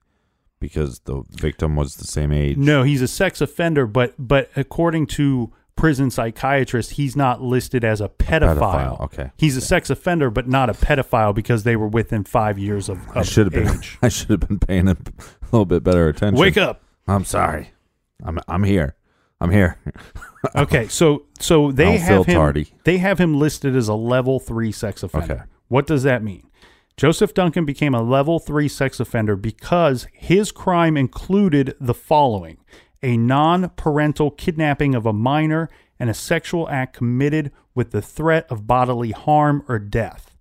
because 0.59 1.01
the 1.01 1.23
victim 1.31 1.77
was 1.77 1.97
the 1.97 2.07
same 2.07 2.33
age. 2.33 2.57
No, 2.57 2.83
he's 2.83 3.01
a 3.01 3.09
sex 3.09 3.41
offender, 3.41 3.87
but 3.87 4.15
but 4.19 4.51
according 4.57 5.07
to 5.09 5.53
prison 5.77 6.11
psychiatrist, 6.11 6.93
he's 6.93 7.17
not 7.17 7.43
listed 7.43 7.85
as 7.85 8.01
a 8.01 8.09
pedophile. 8.09 8.59
Pedophile, 8.59 9.01
okay. 9.01 9.31
He's 9.37 9.57
a 9.57 9.61
sex 9.61 9.91
offender, 9.91 10.31
but 10.31 10.49
not 10.49 10.71
a 10.71 10.75
pedophile 10.75 11.35
because 11.35 11.65
they 11.65 11.77
were 11.77 11.89
within 11.89 12.25
five 12.25 12.59
years 12.59 12.89
of, 12.89 12.99
of 13.09 13.17
I 13.17 13.23
should 13.23 13.53
have 13.53 13.65
been. 13.65 13.81
I 14.03 14.09
should 14.09 14.31
have 14.31 14.41
been 14.41 14.59
paying 14.59 14.89
a 14.89 14.97
little 15.51 15.67
bit 15.67 15.83
better 15.83 16.09
attention. 16.09 16.39
Wake 16.41 16.57
up. 16.57 16.83
I'm 17.07 17.25
sorry. 17.25 17.71
I'm 18.25 18.39
I'm 18.49 18.65
here. 18.65 18.97
I'm 19.41 19.51
here. 19.51 19.79
Okay, 20.57 20.89
so 20.89 21.27
so 21.39 21.71
they 21.71 21.99
have 21.99 22.27
him. 22.27 22.35
tardy. 22.35 22.75
They 22.83 22.99
have 22.99 23.21
him 23.21 23.39
listed 23.39 23.77
as 23.77 23.87
a 23.87 23.95
level 23.95 24.41
three 24.41 24.73
sex 24.73 25.05
offender. 25.05 25.35
Okay. 25.35 25.43
What 25.69 25.87
does 25.87 26.03
that 26.03 26.25
mean? 26.25 26.51
Joseph 26.97 27.33
Duncan 27.33 27.65
became 27.65 27.95
a 27.95 28.03
level 28.03 28.41
three 28.41 28.67
sex 28.67 28.99
offender 28.99 29.37
because 29.37 30.09
his 30.13 30.51
crime 30.51 30.97
included 30.97 31.77
the 31.81 31.95
following: 31.95 32.59
a 33.03 33.17
non-parental 33.17 34.31
kidnapping 34.33 34.95
of 34.95 35.07
a 35.07 35.13
minor 35.13 35.69
and 35.99 36.11
a 36.11 36.15
sexual 36.15 36.69
act 36.69 36.97
committed 36.97 37.53
with 37.75 37.91
the 37.91 38.03
threat 38.03 38.47
of 38.51 38.67
bodily 38.67 39.13
harm 39.13 39.65
or 39.69 39.79
death. 39.79 40.37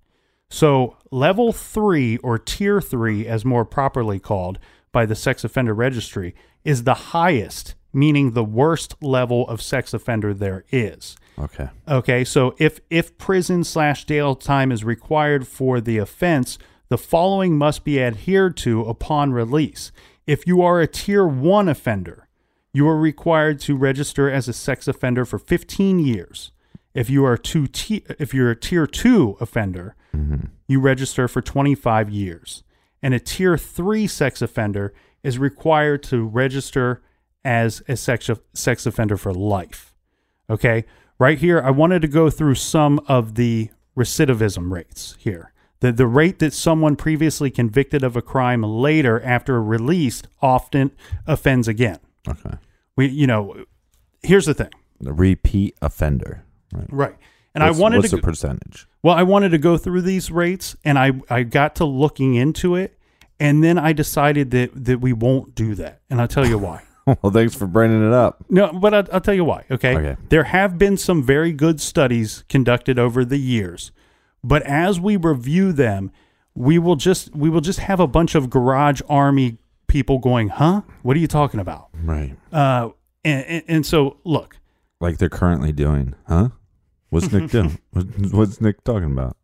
So, 0.50 0.98
level 1.12 1.54
three 1.54 2.18
or 2.18 2.38
tier 2.38 2.82
three, 2.82 3.26
as 3.26 3.46
more 3.46 3.64
properly 3.64 4.20
called 4.20 4.60
by 4.92 5.06
the 5.06 5.16
sex 5.16 5.44
offender 5.44 5.74
registry, 5.74 6.36
is 6.66 6.84
the 6.84 6.94
highest, 6.94 7.76
meaning 7.94 8.32
the 8.32 8.44
worst 8.44 8.96
level 9.02 9.48
of 9.48 9.62
sex 9.62 9.94
offender 9.94 10.34
there 10.34 10.66
is. 10.72 11.16
Okay. 11.40 11.70
Okay, 11.88 12.24
so 12.24 12.54
if 12.58 12.82
if 12.90 13.18
prison 13.18 13.64
slash 13.64 14.06
jail 14.06 14.36
time 14.36 14.72
is 14.72 14.84
required 14.84 15.48
for 15.48 15.80
the 15.80 15.98
offense, 15.98 16.58
the 16.90 16.98
following 16.98 17.58
must 17.58 17.86
be 17.86 18.02
adhered 18.02 18.58
to 18.58 18.82
upon 18.82 19.32
release. 19.32 19.94
If 20.28 20.46
you 20.46 20.62
are 20.62 20.82
a 20.82 20.88
tier 20.88 21.26
one 21.26 21.70
offender, 21.70 22.28
you 22.74 22.88
are 22.88 22.98
required 22.98 23.60
to 23.62 23.76
register 23.76 24.30
as 24.30 24.48
a 24.48 24.54
sex 24.54 24.88
offender 24.88 25.26
for 25.26 25.38
15 25.38 26.00
years. 26.00 26.52
If 26.94 27.10
you 27.10 27.26
are 27.26 27.38
two 27.38 27.68
t- 27.68 28.04
if 28.20 28.34
you're 28.34 28.52
a 28.52 28.56
tier 28.56 28.86
two 28.86 29.38
offender, 29.40 29.96
mm-hmm. 30.16 30.48
you 30.68 30.80
register 30.80 31.28
for 31.28 31.42
25 31.42 32.10
years. 32.10 32.64
And 33.02 33.14
a 33.14 33.20
tier 33.20 33.58
three 33.58 34.08
sex 34.08 34.42
offender 34.42 34.94
is 35.24 35.38
required 35.38 36.04
to 36.04 36.26
register 36.26 37.02
as 37.44 37.82
a 37.88 37.96
sex, 37.96 38.30
sex 38.54 38.86
offender 38.86 39.18
for 39.18 39.34
life. 39.34 39.94
Okay. 40.50 40.86
Right 41.18 41.38
here, 41.38 41.62
I 41.62 41.72
wanted 41.72 42.02
to 42.02 42.08
go 42.08 42.30
through 42.30 42.56
some 42.56 43.00
of 43.08 43.36
the 43.36 43.70
recidivism 43.98 44.72
rates 44.72 45.16
here. 45.20 45.54
The, 45.80 45.92
the 45.92 46.08
rate 46.08 46.40
that 46.40 46.54
someone 46.54 46.96
previously 46.96 47.52
convicted 47.52 48.04
of 48.04 48.16
a 48.16 48.22
crime 48.22 48.64
later 48.64 49.22
after 49.22 49.62
released 49.62 50.28
often 50.42 50.92
offends 51.28 51.68
again. 51.68 52.00
Okay. 52.28 52.56
We, 52.96 53.08
you 53.08 53.28
know, 53.28 53.66
here's 54.22 54.46
the 54.46 54.54
thing. 54.54 54.72
The 55.00 55.14
repeat 55.14 55.76
offender. 55.82 56.44
Right. 56.74 56.88
Right. 56.90 57.16
And 57.54 57.64
What's- 57.64 57.78
I 57.78 57.82
wanted 57.82 57.98
what's 57.98 58.10
to 58.12 58.16
the 58.18 58.22
percentage? 58.22 58.88
well, 59.04 59.16
I 59.16 59.24
wanted 59.24 59.50
to 59.50 59.58
go 59.58 59.78
through 59.78 60.04
these 60.04 60.32
rates 60.32 60.76
and 60.86 60.98
I, 60.98 61.12
I 61.30 61.44
got 61.44 61.76
to 61.78 61.86
looking 61.86 62.36
into 62.36 62.76
it 62.76 62.98
and 63.40 63.64
then 63.64 63.78
I 63.78 63.92
decided 63.94 64.52
that, 64.52 64.86
that 64.86 65.02
we 65.02 65.14
won't 65.14 65.56
do 65.56 65.76
that. 65.76 66.02
And 66.10 66.22
I'll 66.22 66.28
tell 66.28 66.48
you 66.48 66.58
why. 66.58 66.84
well, 67.06 67.34
thanks 67.34 67.56
for 67.56 67.66
bringing 67.66 68.06
it 68.06 68.14
up. 68.14 68.46
No, 68.50 68.72
but 68.72 68.94
I'll, 68.94 69.08
I'll 69.12 69.22
tell 69.22 69.34
you 69.34 69.44
why. 69.44 69.66
Okay? 69.72 69.96
Okay. 69.98 70.16
There 70.30 70.44
have 70.44 70.78
been 70.78 70.96
some 70.96 71.24
very 71.24 71.52
good 71.52 71.82
studies 71.82 72.44
conducted 72.48 73.00
over 73.00 73.26
the 73.26 73.40
years, 73.40 73.92
but 74.44 74.62
as 74.64 75.00
we 75.00 75.18
review 75.18 75.72
them, 75.74 76.12
we 76.54 76.78
will 76.78 76.96
just 76.98 77.36
we 77.36 77.50
will 77.50 77.62
just 77.62 77.80
have 77.80 78.00
a 78.00 78.08
bunch 78.08 78.36
of 78.36 78.50
garage 78.50 79.02
army 79.10 79.58
people 79.92 80.20
going, 80.20 80.48
"Huh? 80.48 80.82
What 81.04 81.18
are 81.18 81.20
you 81.20 81.28
talking 81.28 81.60
about?" 81.60 81.90
Right. 81.94 82.38
Uh, 82.52 82.90
and, 83.26 83.46
and, 83.46 83.64
and 83.68 83.86
so 83.86 84.18
look, 84.24 84.58
Like 85.02 85.18
they're 85.18 85.30
currently 85.30 85.74
doing, 85.74 86.16
huh? 86.28 86.50
What's 87.10 87.32
Nick 87.32 87.52
doing? 87.58 87.78
What's, 87.92 88.62
Nick 88.62 88.84
talking 88.86 89.12
about? 89.12 89.36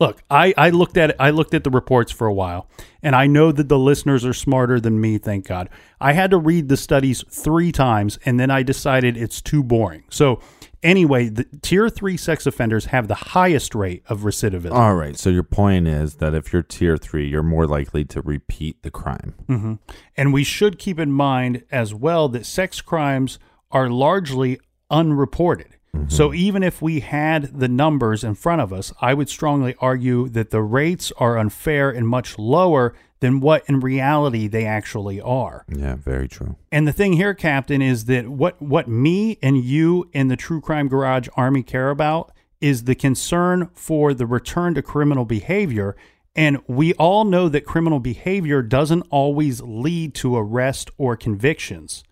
Look, 0.00 0.22
I, 0.30 0.54
I 0.56 0.70
looked 0.70 0.96
at 0.96 1.10
it, 1.10 1.16
I 1.18 1.30
looked 1.30 1.54
at 1.54 1.64
the 1.64 1.70
reports 1.70 2.12
for 2.12 2.28
a 2.28 2.32
while, 2.32 2.68
and 3.02 3.16
I 3.16 3.26
know 3.26 3.50
that 3.50 3.68
the 3.68 3.78
listeners 3.78 4.24
are 4.24 4.32
smarter 4.32 4.78
than 4.78 5.00
me, 5.00 5.18
thank 5.18 5.48
God. 5.48 5.68
I 6.00 6.12
had 6.12 6.30
to 6.30 6.38
read 6.38 6.68
the 6.68 6.76
studies 6.76 7.24
three 7.28 7.72
times 7.72 8.16
and 8.24 8.38
then 8.38 8.48
I 8.48 8.62
decided 8.62 9.16
it's 9.16 9.42
too 9.42 9.64
boring. 9.64 10.04
So 10.08 10.40
anyway, 10.82 11.28
the 11.28 11.44
tier 11.62 11.88
three 11.88 12.16
sex 12.16 12.46
offenders 12.46 12.86
have 12.86 13.08
the 13.08 13.14
highest 13.14 13.74
rate 13.74 14.02
of 14.08 14.20
recidivism. 14.20 14.72
All 14.72 14.94
right. 14.94 15.18
So 15.18 15.30
your 15.30 15.42
point 15.42 15.88
is 15.88 16.16
that 16.16 16.34
if 16.34 16.52
you're 16.52 16.62
tier 16.62 16.96
three, 16.96 17.28
you're 17.28 17.42
more 17.42 17.66
likely 17.66 18.04
to 18.06 18.22
repeat 18.22 18.82
the 18.82 18.90
crime. 18.90 19.34
Mm-hmm. 19.48 19.74
And 20.16 20.32
we 20.32 20.44
should 20.44 20.78
keep 20.78 20.98
in 20.98 21.12
mind 21.12 21.64
as 21.70 21.94
well 21.94 22.28
that 22.30 22.46
sex 22.46 22.80
crimes 22.80 23.38
are 23.70 23.88
largely 23.90 24.60
unreported. 24.90 25.76
Mm-hmm. 25.94 26.08
So 26.08 26.34
even 26.34 26.62
if 26.62 26.82
we 26.82 27.00
had 27.00 27.58
the 27.58 27.68
numbers 27.68 28.22
in 28.22 28.34
front 28.34 28.60
of 28.60 28.72
us, 28.72 28.92
I 29.00 29.14
would 29.14 29.28
strongly 29.28 29.74
argue 29.80 30.28
that 30.30 30.50
the 30.50 30.62
rates 30.62 31.12
are 31.16 31.38
unfair 31.38 31.90
and 31.90 32.06
much 32.06 32.38
lower 32.38 32.94
than 33.20 33.40
what 33.40 33.64
in 33.68 33.80
reality 33.80 34.46
they 34.46 34.64
actually 34.64 35.20
are. 35.20 35.64
Yeah, 35.68 35.96
very 35.96 36.28
true. 36.28 36.56
And 36.70 36.86
the 36.86 36.92
thing 36.92 37.14
here, 37.14 37.34
Captain, 37.34 37.82
is 37.82 38.04
that 38.06 38.28
what 38.28 38.60
what 38.62 38.88
me 38.88 39.38
and 39.42 39.62
you 39.62 40.08
in 40.12 40.28
the 40.28 40.36
True 40.36 40.60
Crime 40.60 40.88
Garage 40.88 41.28
Army 41.36 41.62
care 41.62 41.90
about 41.90 42.32
is 42.60 42.84
the 42.84 42.94
concern 42.94 43.70
for 43.74 44.14
the 44.14 44.26
return 44.26 44.74
to 44.74 44.82
criminal 44.82 45.24
behavior. 45.24 45.96
And 46.34 46.58
we 46.66 46.94
all 46.94 47.24
know 47.24 47.48
that 47.48 47.64
criminal 47.64 47.98
behavior 47.98 48.62
doesn't 48.62 49.06
always 49.10 49.60
lead 49.60 50.14
to 50.16 50.36
arrest 50.36 50.90
or 50.96 51.16
convictions, 51.16 52.04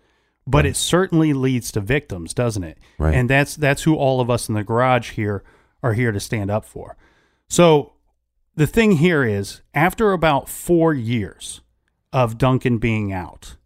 but 0.47 0.66
it 0.66 0.77
certainly 0.77 1.33
leads 1.33 1.71
to 1.73 1.81
victims, 1.81 2.35
doesn't 2.35 2.64
it? 2.64 2.79
Right. 2.99 3.14
And 3.14 3.31
that's 3.31 3.55
that's 3.55 3.85
who 3.85 3.95
all 3.95 4.21
of 4.21 4.31
us 4.31 4.49
in 4.49 4.55
the 4.55 4.64
garage 4.64 5.12
here 5.12 5.45
are 5.83 5.92
here 5.92 6.11
to 6.11 6.21
stand 6.21 6.51
up 6.51 6.64
for. 6.64 6.97
So 7.49 7.92
the 8.57 8.66
thing 8.66 8.92
here 8.92 9.23
is, 9.25 9.61
after 9.75 10.12
about 10.12 10.49
four 10.49 10.95
years 10.95 11.61
of 12.12 12.38
Duncan 12.38 12.79
being 12.79 13.12
out, 13.12 13.57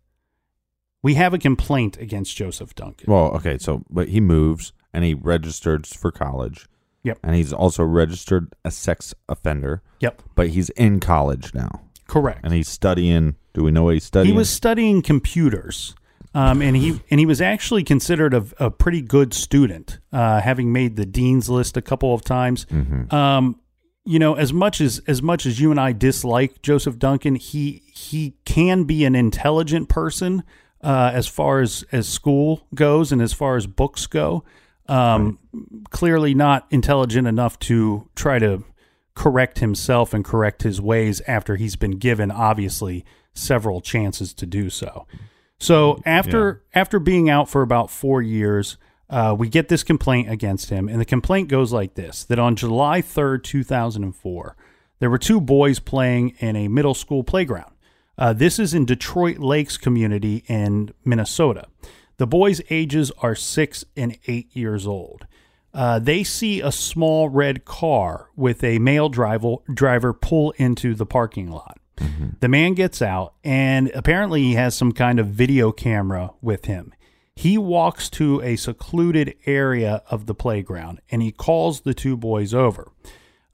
we 1.02 1.14
have 1.14 1.32
a 1.32 1.38
complaint 1.38 1.96
against 1.98 2.36
Joseph 2.36 2.74
Duncan. 2.74 3.10
Well, 3.10 3.30
okay, 3.36 3.56
so 3.58 3.84
but 3.88 4.08
he 4.08 4.20
moves 4.20 4.72
and 4.92 5.04
he 5.04 5.14
registered 5.14 5.86
for 5.86 6.10
college. 6.10 6.66
Yep. 7.02 7.18
And 7.22 7.34
he's 7.34 7.52
also 7.52 7.82
registered 7.82 8.52
a 8.64 8.70
sex 8.70 9.14
offender, 9.28 9.82
Yep, 10.00 10.22
but 10.34 10.48
he's 10.48 10.68
in 10.70 11.00
college 11.00 11.54
now. 11.54 11.80
correct. 12.06 12.40
And 12.44 12.52
he's 12.52 12.68
studying. 12.68 13.36
Do 13.54 13.62
we 13.64 13.70
know 13.70 13.84
what 13.84 13.94
he's 13.94 14.04
studying? 14.04 14.34
He 14.34 14.38
was 14.38 14.50
studying 14.50 15.00
computers, 15.00 15.94
um, 16.34 16.60
and 16.60 16.76
he 16.76 17.00
and 17.10 17.18
he 17.18 17.24
was 17.24 17.40
actually 17.40 17.84
considered 17.84 18.34
a, 18.34 18.44
a 18.58 18.70
pretty 18.70 19.00
good 19.00 19.32
student, 19.32 19.98
uh, 20.12 20.40
having 20.42 20.72
made 20.72 20.96
the 20.96 21.06
dean's 21.06 21.48
list 21.48 21.76
a 21.78 21.82
couple 21.82 22.12
of 22.12 22.22
times. 22.22 22.66
Um, 23.10 23.59
you 24.04 24.18
know, 24.18 24.34
as 24.34 24.52
much 24.52 24.80
as 24.80 25.00
as 25.06 25.22
much 25.22 25.46
as 25.46 25.60
you 25.60 25.70
and 25.70 25.78
I 25.78 25.92
dislike 25.92 26.62
Joseph 26.62 26.98
Duncan, 26.98 27.34
he 27.36 27.82
he 27.92 28.34
can 28.44 28.84
be 28.84 29.04
an 29.04 29.14
intelligent 29.14 29.88
person 29.88 30.42
uh, 30.82 31.10
as 31.12 31.26
far 31.26 31.60
as 31.60 31.84
as 31.92 32.08
school 32.08 32.66
goes 32.74 33.12
and 33.12 33.20
as 33.20 33.32
far 33.32 33.56
as 33.56 33.66
books 33.66 34.06
go. 34.06 34.44
Um, 34.88 35.38
Clearly, 35.90 36.34
not 36.34 36.66
intelligent 36.70 37.28
enough 37.28 37.58
to 37.60 38.08
try 38.16 38.38
to 38.38 38.64
correct 39.14 39.58
himself 39.58 40.14
and 40.14 40.24
correct 40.24 40.62
his 40.62 40.80
ways 40.80 41.20
after 41.26 41.56
he's 41.56 41.76
been 41.76 41.98
given 41.98 42.30
obviously 42.30 43.04
several 43.34 43.80
chances 43.80 44.32
to 44.34 44.46
do 44.46 44.70
so. 44.70 45.06
So 45.58 46.00
after 46.06 46.64
after 46.74 46.98
being 46.98 47.28
out 47.28 47.48
for 47.48 47.62
about 47.62 47.90
four 47.90 48.22
years, 48.22 48.78
uh, 49.10 49.34
we 49.38 49.48
get 49.48 49.68
this 49.68 49.82
complaint 49.82 50.30
against 50.30 50.70
him, 50.70 50.88
and 50.88 51.00
the 51.00 51.04
complaint 51.04 51.48
goes 51.48 51.72
like 51.72 51.94
this: 51.94 52.24
that 52.24 52.38
on 52.38 52.56
July 52.56 53.02
third, 53.02 53.44
two 53.44 53.62
thousand 53.62 54.04
and 54.04 54.16
four, 54.16 54.56
there 55.00 55.10
were 55.10 55.18
two 55.18 55.40
boys 55.40 55.80
playing 55.80 56.36
in 56.38 56.56
a 56.56 56.68
middle 56.68 56.94
school 56.94 57.22
playground. 57.22 57.72
Uh, 58.16 58.32
this 58.32 58.58
is 58.58 58.72
in 58.72 58.84
Detroit 58.86 59.38
Lakes 59.38 59.76
community 59.76 60.44
in 60.46 60.92
Minnesota. 61.04 61.66
The 62.18 62.26
boys' 62.26 62.60
ages 62.70 63.10
are 63.22 63.34
six 63.34 63.84
and 63.96 64.18
eight 64.26 64.54
years 64.54 64.86
old. 64.86 65.26
Uh, 65.72 65.98
they 65.98 66.22
see 66.22 66.60
a 66.60 66.70
small 66.70 67.28
red 67.28 67.64
car 67.64 68.28
with 68.36 68.62
a 68.62 68.78
male 68.78 69.08
driver 69.08 69.56
driver 69.72 70.12
pull 70.12 70.50
into 70.52 70.94
the 70.94 71.06
parking 71.06 71.50
lot. 71.50 71.78
The 72.40 72.48
man 72.48 72.72
gets 72.74 73.02
out, 73.02 73.34
and 73.44 73.90
apparently 73.94 74.42
he 74.42 74.54
has 74.54 74.74
some 74.74 74.92
kind 74.92 75.20
of 75.20 75.26
video 75.28 75.70
camera 75.70 76.30
with 76.40 76.64
him. 76.64 76.94
He 77.36 77.56
walks 77.56 78.10
to 78.10 78.42
a 78.42 78.56
secluded 78.56 79.34
area 79.46 80.02
of 80.10 80.26
the 80.26 80.34
playground 80.34 81.00
and 81.10 81.22
he 81.22 81.32
calls 81.32 81.80
the 81.80 81.94
two 81.94 82.16
boys 82.16 82.52
over. 82.52 82.90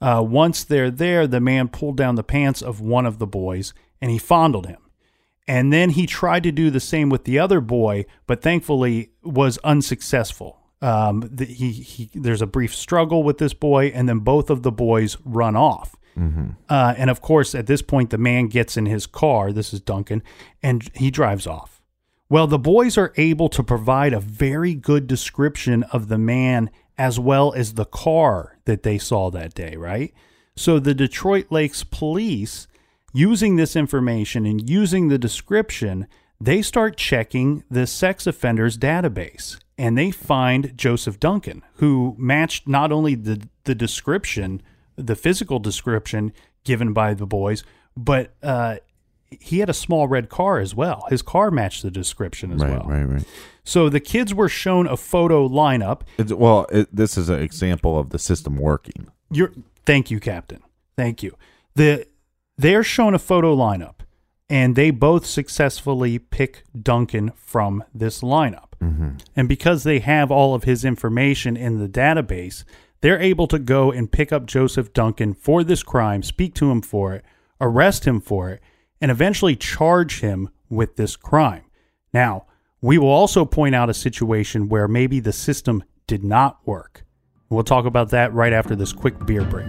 Uh, 0.00 0.24
once 0.26 0.64
they're 0.64 0.90
there, 0.90 1.26
the 1.26 1.40
man 1.40 1.68
pulled 1.68 1.96
down 1.96 2.16
the 2.16 2.24
pants 2.24 2.62
of 2.62 2.80
one 2.80 3.06
of 3.06 3.18
the 3.18 3.26
boys 3.26 3.72
and 4.00 4.10
he 4.10 4.18
fondled 4.18 4.66
him. 4.66 4.80
And 5.48 5.72
then 5.72 5.90
he 5.90 6.06
tried 6.06 6.42
to 6.42 6.52
do 6.52 6.70
the 6.70 6.80
same 6.80 7.08
with 7.08 7.24
the 7.24 7.38
other 7.38 7.60
boy, 7.60 8.06
but 8.26 8.42
thankfully 8.42 9.10
was 9.22 9.58
unsuccessful. 9.58 10.58
Um, 10.82 11.28
the, 11.32 11.44
he, 11.44 11.70
he, 11.70 12.10
there's 12.14 12.42
a 12.42 12.46
brief 12.46 12.74
struggle 12.74 13.22
with 13.22 13.38
this 13.38 13.54
boy, 13.54 13.86
and 13.86 14.08
then 14.08 14.18
both 14.18 14.50
of 14.50 14.62
the 14.62 14.72
boys 14.72 15.16
run 15.24 15.54
off. 15.56 15.94
Uh, 16.68 16.94
and 16.96 17.10
of 17.10 17.20
course, 17.20 17.54
at 17.54 17.66
this 17.66 17.80
point, 17.82 18.10
the 18.10 18.18
man 18.18 18.48
gets 18.48 18.76
in 18.76 18.86
his 18.86 19.06
car. 19.06 19.52
This 19.52 19.72
is 19.72 19.80
Duncan, 19.80 20.22
and 20.62 20.90
he 20.94 21.10
drives 21.10 21.46
off. 21.46 21.75
Well, 22.28 22.46
the 22.46 22.58
boys 22.58 22.98
are 22.98 23.12
able 23.16 23.48
to 23.50 23.62
provide 23.62 24.12
a 24.12 24.20
very 24.20 24.74
good 24.74 25.06
description 25.06 25.84
of 25.84 26.08
the 26.08 26.18
man 26.18 26.70
as 26.98 27.20
well 27.20 27.52
as 27.52 27.74
the 27.74 27.84
car 27.84 28.58
that 28.64 28.82
they 28.82 28.98
saw 28.98 29.30
that 29.30 29.54
day, 29.54 29.76
right? 29.76 30.12
So 30.56 30.78
the 30.78 30.94
Detroit 30.94 31.46
Lakes 31.50 31.84
police, 31.84 32.66
using 33.12 33.56
this 33.56 33.76
information 33.76 34.44
and 34.44 34.68
using 34.68 35.08
the 35.08 35.18
description, 35.18 36.08
they 36.40 36.62
start 36.62 36.96
checking 36.96 37.62
the 37.70 37.86
sex 37.86 38.26
offenders 38.26 38.76
database 38.76 39.58
and 39.78 39.96
they 39.96 40.10
find 40.10 40.76
Joseph 40.76 41.20
Duncan, 41.20 41.62
who 41.74 42.16
matched 42.18 42.66
not 42.66 42.90
only 42.90 43.14
the, 43.14 43.46
the 43.64 43.74
description, 43.74 44.62
the 44.96 45.14
physical 45.14 45.58
description 45.58 46.32
given 46.64 46.92
by 46.92 47.14
the 47.14 47.26
boys, 47.26 47.62
but 47.96 48.34
uh, 48.42 48.76
he 49.30 49.58
had 49.58 49.68
a 49.68 49.74
small 49.74 50.08
red 50.08 50.28
car 50.28 50.58
as 50.58 50.74
well. 50.74 51.06
His 51.10 51.22
car 51.22 51.50
matched 51.50 51.82
the 51.82 51.90
description 51.90 52.52
as 52.52 52.60
right, 52.60 52.70
well. 52.70 52.84
right, 52.86 53.04
right. 53.04 53.24
So 53.64 53.88
the 53.88 54.00
kids 54.00 54.32
were 54.32 54.48
shown 54.48 54.86
a 54.86 54.96
photo 54.96 55.48
lineup. 55.48 56.02
It's, 56.18 56.32
well, 56.32 56.66
it, 56.70 56.94
this 56.94 57.18
is 57.18 57.28
an 57.28 57.40
example 57.40 57.98
of 57.98 58.10
the 58.10 58.18
system 58.18 58.56
working. 58.56 59.08
You're 59.30 59.52
thank 59.84 60.10
you, 60.10 60.20
Captain. 60.20 60.62
Thank 60.96 61.22
you. 61.22 61.36
The 61.74 62.06
they're 62.56 62.84
shown 62.84 63.14
a 63.14 63.18
photo 63.18 63.56
lineup, 63.56 63.96
and 64.48 64.76
they 64.76 64.90
both 64.90 65.26
successfully 65.26 66.18
pick 66.18 66.64
Duncan 66.80 67.32
from 67.34 67.84
this 67.92 68.20
lineup. 68.20 68.70
Mm-hmm. 68.80 69.10
And 69.34 69.48
because 69.48 69.82
they 69.82 69.98
have 69.98 70.30
all 70.30 70.54
of 70.54 70.64
his 70.64 70.84
information 70.84 71.56
in 71.56 71.78
the 71.78 71.88
database, 71.88 72.64
they're 73.00 73.20
able 73.20 73.46
to 73.48 73.58
go 73.58 73.90
and 73.90 74.10
pick 74.10 74.32
up 74.32 74.46
Joseph 74.46 74.92
Duncan 74.92 75.34
for 75.34 75.64
this 75.64 75.82
crime, 75.82 76.22
speak 76.22 76.54
to 76.54 76.70
him 76.70 76.82
for 76.82 77.14
it, 77.14 77.24
arrest 77.60 78.06
him 78.06 78.20
for 78.20 78.50
it, 78.50 78.62
and 79.00 79.10
eventually 79.10 79.56
charge 79.56 80.20
him 80.20 80.48
with 80.68 80.96
this 80.96 81.16
crime. 81.16 81.64
Now, 82.12 82.46
we 82.80 82.98
will 82.98 83.08
also 83.08 83.44
point 83.44 83.74
out 83.74 83.90
a 83.90 83.94
situation 83.94 84.68
where 84.68 84.88
maybe 84.88 85.20
the 85.20 85.32
system 85.32 85.84
did 86.06 86.22
not 86.24 86.58
work. 86.66 87.04
We'll 87.48 87.64
talk 87.64 87.84
about 87.84 88.10
that 88.10 88.32
right 88.32 88.52
after 88.52 88.74
this 88.74 88.92
quick 88.92 89.24
beer 89.26 89.44
break. 89.44 89.66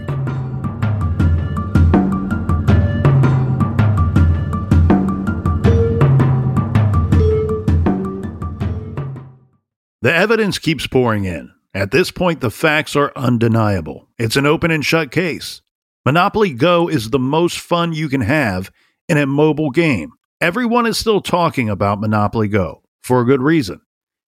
The 10.00 10.14
evidence 10.14 10.58
keeps 10.58 10.86
pouring 10.86 11.24
in. 11.24 11.52
At 11.74 11.90
this 11.90 12.10
point, 12.10 12.40
the 12.40 12.50
facts 12.50 12.96
are 12.96 13.12
undeniable. 13.14 14.08
It's 14.16 14.36
an 14.36 14.46
open 14.46 14.70
and 14.70 14.84
shut 14.84 15.10
case. 15.10 15.60
Monopoly 16.04 16.52
Go 16.52 16.88
is 16.88 17.10
the 17.10 17.18
most 17.18 17.58
fun 17.58 17.92
you 17.92 18.08
can 18.08 18.22
have 18.22 18.70
in 19.08 19.16
a 19.16 19.26
mobile 19.26 19.70
game. 19.70 20.12
Everyone 20.40 20.86
is 20.86 20.98
still 20.98 21.20
talking 21.20 21.68
about 21.68 22.00
Monopoly 22.00 22.48
Go 22.48 22.82
for 23.00 23.20
a 23.20 23.24
good 23.24 23.42
reason. 23.42 23.80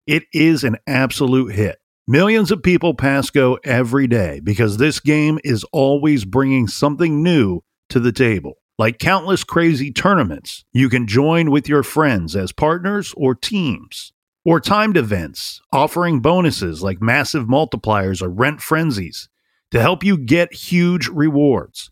It 0.08 0.24
is 0.34 0.63
an 0.63 0.78
absolute 0.88 1.54
hit. 1.54 1.78
Millions 2.08 2.50
of 2.52 2.63
people 2.63 2.96
pass 2.96 3.30
Go 3.30 3.60
every 3.63 4.08
day 4.08 4.39
because 4.44 4.78
this 4.78 5.00
game 5.00 5.38
is 5.44 5.63
always 5.65 6.26
bringing 6.26 6.68
something 6.68 7.22
new 7.22 7.62
to 7.89 8.00
the 8.00 8.12
table. 8.12 8.54
Like 8.80 8.98
countless 8.98 9.44
crazy 9.44 9.92
tournaments, 9.92 10.63
you 10.72 10.89
can 10.89 11.06
join 11.06 11.52
with 11.52 11.68
your 11.68 11.84
friends 11.84 12.36
as 12.36 12.52
partners 12.52 13.13
or 13.18 13.36
teams 13.36 14.13
or 14.46 14.60
timed 14.60 14.98
events 14.98 15.62
offering 15.72 16.22
bonuses 16.22 16.82
like 16.82 17.02
massive 17.02 17.46
multipliers 17.46 18.22
or 18.22 18.30
rent 18.30 18.62
frenzies 18.62 19.28
to 19.72 19.82
help 19.82 20.04
you 20.04 20.18
get 20.18 20.54
huge 20.54 21.08
rewards. 21.10 21.92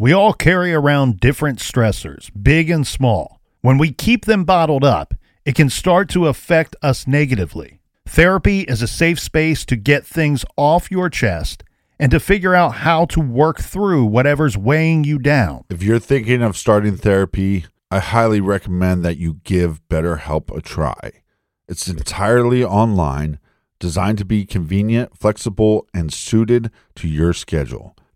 We 0.00 0.14
all 0.14 0.32
carry 0.32 0.72
around 0.72 1.20
different 1.20 1.58
stressors, 1.58 2.30
big 2.42 2.70
and 2.70 2.86
small. 2.86 3.38
When 3.60 3.76
we 3.76 3.92
keep 3.92 4.24
them 4.24 4.44
bottled 4.44 4.82
up, 4.82 5.12
it 5.44 5.54
can 5.54 5.68
start 5.68 6.08
to 6.08 6.26
affect 6.26 6.74
us 6.80 7.06
negatively. 7.06 7.80
Therapy 8.08 8.60
is 8.60 8.80
a 8.80 8.86
safe 8.86 9.20
space 9.20 9.66
to 9.66 9.76
get 9.76 10.06
things 10.06 10.42
off 10.56 10.90
your 10.90 11.10
chest 11.10 11.64
and 11.98 12.10
to 12.12 12.18
figure 12.18 12.54
out 12.54 12.76
how 12.76 13.04
to 13.04 13.20
work 13.20 13.60
through 13.60 14.06
whatever's 14.06 14.56
weighing 14.56 15.04
you 15.04 15.18
down. 15.18 15.64
If 15.68 15.82
you're 15.82 15.98
thinking 15.98 16.40
of 16.40 16.56
starting 16.56 16.96
therapy, 16.96 17.66
I 17.90 17.98
highly 17.98 18.40
recommend 18.40 19.04
that 19.04 19.18
you 19.18 19.40
give 19.44 19.86
BetterHelp 19.90 20.56
a 20.56 20.62
try. 20.62 21.20
It's 21.68 21.88
entirely 21.88 22.64
online, 22.64 23.38
designed 23.78 24.16
to 24.16 24.24
be 24.24 24.46
convenient, 24.46 25.18
flexible, 25.18 25.86
and 25.92 26.10
suited 26.10 26.70
to 26.94 27.06
your 27.06 27.34
schedule. 27.34 27.94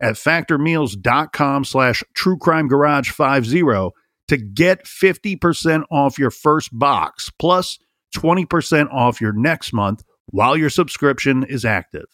at 0.00 0.14
factormeals.com 0.14 1.64
slash 1.64 2.02
truecrimegarage50 2.16 3.90
to 4.28 4.36
get 4.36 4.84
50% 4.84 5.84
off 5.90 6.18
your 6.18 6.30
first 6.30 6.70
box, 6.76 7.30
plus 7.38 7.78
20% 8.16 8.92
off 8.92 9.20
your 9.20 9.32
next 9.32 9.72
month 9.72 10.02
while 10.26 10.56
your 10.56 10.70
subscription 10.70 11.44
is 11.44 11.64
active. 11.64 12.06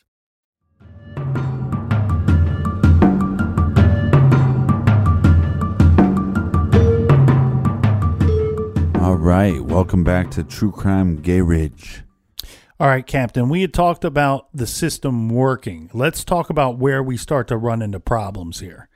All 9.02 9.16
right. 9.16 9.60
Welcome 9.60 10.04
back 10.04 10.30
to 10.32 10.44
True 10.44 10.70
Crime 10.70 11.20
Garage. 11.20 12.02
All 12.82 12.88
right, 12.88 13.06
Captain, 13.06 13.48
we 13.48 13.60
had 13.60 13.72
talked 13.72 14.04
about 14.04 14.48
the 14.52 14.66
system 14.66 15.28
working. 15.28 15.88
Let's 15.94 16.24
talk 16.24 16.50
about 16.50 16.78
where 16.78 17.00
we 17.00 17.16
start 17.16 17.46
to 17.46 17.56
run 17.56 17.80
into 17.80 18.00
problems 18.00 18.58
here. 18.58 18.88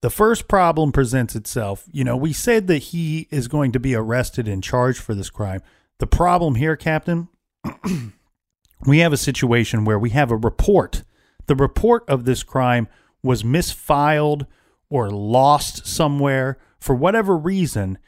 The 0.00 0.10
first 0.10 0.46
problem 0.46 0.92
presents 0.92 1.34
itself. 1.34 1.86
You 1.90 2.04
know, 2.04 2.16
we 2.16 2.32
said 2.32 2.68
that 2.68 2.78
he 2.78 3.26
is 3.32 3.48
going 3.48 3.72
to 3.72 3.80
be 3.80 3.96
arrested 3.96 4.46
and 4.46 4.62
charged 4.62 5.00
for 5.00 5.12
this 5.12 5.28
crime. 5.28 5.60
The 5.98 6.06
problem 6.06 6.54
here, 6.54 6.76
Captain, 6.76 7.26
we 8.86 9.00
have 9.00 9.12
a 9.12 9.16
situation 9.16 9.84
where 9.84 9.98
we 9.98 10.10
have 10.10 10.30
a 10.30 10.36
report. 10.36 11.02
The 11.46 11.56
report 11.56 12.08
of 12.08 12.26
this 12.26 12.44
crime 12.44 12.86
was 13.24 13.42
misfiled 13.42 14.46
or 14.88 15.10
lost 15.10 15.84
somewhere 15.84 16.58
for 16.78 16.94
whatever 16.94 17.36
reason. 17.36 17.98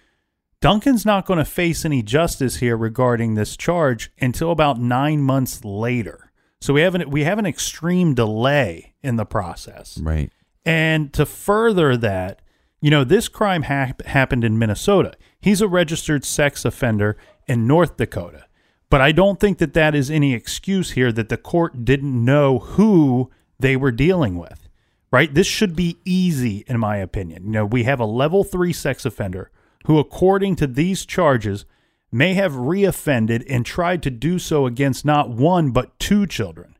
Duncan's 0.61 1.07
not 1.07 1.25
going 1.25 1.39
to 1.39 1.45
face 1.45 1.85
any 1.85 2.03
justice 2.03 2.57
here 2.57 2.77
regarding 2.77 3.35
this 3.35 3.57
charge 3.57 4.11
until 4.21 4.51
about 4.51 4.81
nine 4.81 5.23
months 5.23 5.65
later. 5.65 6.33
So 6.61 6.75
we 6.75 6.81
have 6.81 6.97
an 6.97 7.11
we 7.11 7.25
have 7.25 7.39
an 7.39 7.47
extreme 7.47 8.15
delay 8.15 8.95
in 9.03 9.17
the 9.17 9.25
process. 9.25 9.99
Right. 9.99 10.33
And 10.65 11.13
to 11.13 11.25
further 11.25 11.97
that, 11.97 12.43
you 12.81 12.91
know, 12.91 13.05
this 13.05 13.29
crime 13.29 13.63
hap- 13.63 14.03
happened 14.03 14.45
in 14.45 14.59
Minnesota. 14.59 15.13
He's 15.41 15.61
a 15.61 15.69
registered 15.69 16.25
sex 16.25 16.65
offender 16.65 17.17
in 17.47 17.67
North 17.67 17.97
Dakota. 17.97 18.47
But 18.91 19.01
I 19.01 19.13
don't 19.13 19.39
think 19.39 19.59
that 19.59 19.75
that 19.75 19.95
is 19.95 20.11
any 20.11 20.35
excuse 20.35 20.93
here 20.93 21.13
that 21.13 21.29
the 21.29 21.37
court 21.37 21.85
didn't 21.85 22.25
know 22.25 22.59
who 22.59 23.31
they 23.61 23.77
were 23.77 23.93
dealing 23.93 24.39
with, 24.39 24.69
right? 25.11 25.33
This 25.33 25.47
should 25.47 25.77
be 25.77 25.99
easy, 26.05 26.65
in 26.67 26.81
my 26.81 26.97
opinion. 26.97 27.45
You 27.45 27.51
know, 27.51 27.67
we 27.67 27.85
have 27.85 28.01
a 28.01 28.07
level 28.07 28.45
three 28.45 28.73
sex 28.73 29.05
offender 29.05 29.51
who, 29.87 29.99
according 29.99 30.57
to 30.57 30.67
these 30.67 31.07
charges, 31.07 31.65
may 32.11 32.35
have 32.35 32.53
reoffended 32.53 33.45
and 33.49 33.65
tried 33.65 34.03
to 34.03 34.11
do 34.11 34.39
so 34.39 34.67
against 34.67 35.05
not 35.05 35.31
one, 35.31 35.71
but 35.71 35.99
two 35.99 36.27
children. 36.27 36.77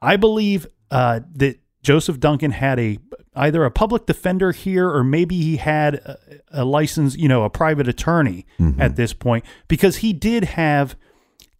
I 0.00 0.16
believe 0.16 0.66
uh, 0.90 1.20
that 1.34 1.58
Joseph 1.82 2.20
Duncan 2.20 2.52
had 2.52 2.78
a 2.78 2.98
either 3.36 3.64
a 3.64 3.70
public 3.70 4.06
defender 4.06 4.52
here 4.52 4.88
or 4.88 5.02
maybe 5.02 5.40
he 5.40 5.56
had 5.56 5.96
a, 5.96 6.18
a 6.52 6.64
license, 6.64 7.16
you 7.16 7.28
know, 7.28 7.42
a 7.42 7.50
private 7.50 7.88
attorney 7.88 8.46
at 8.78 8.96
this 8.96 9.12
point 9.12 9.44
because 9.66 9.96
he 9.96 10.12
did 10.12 10.44
have 10.44 10.96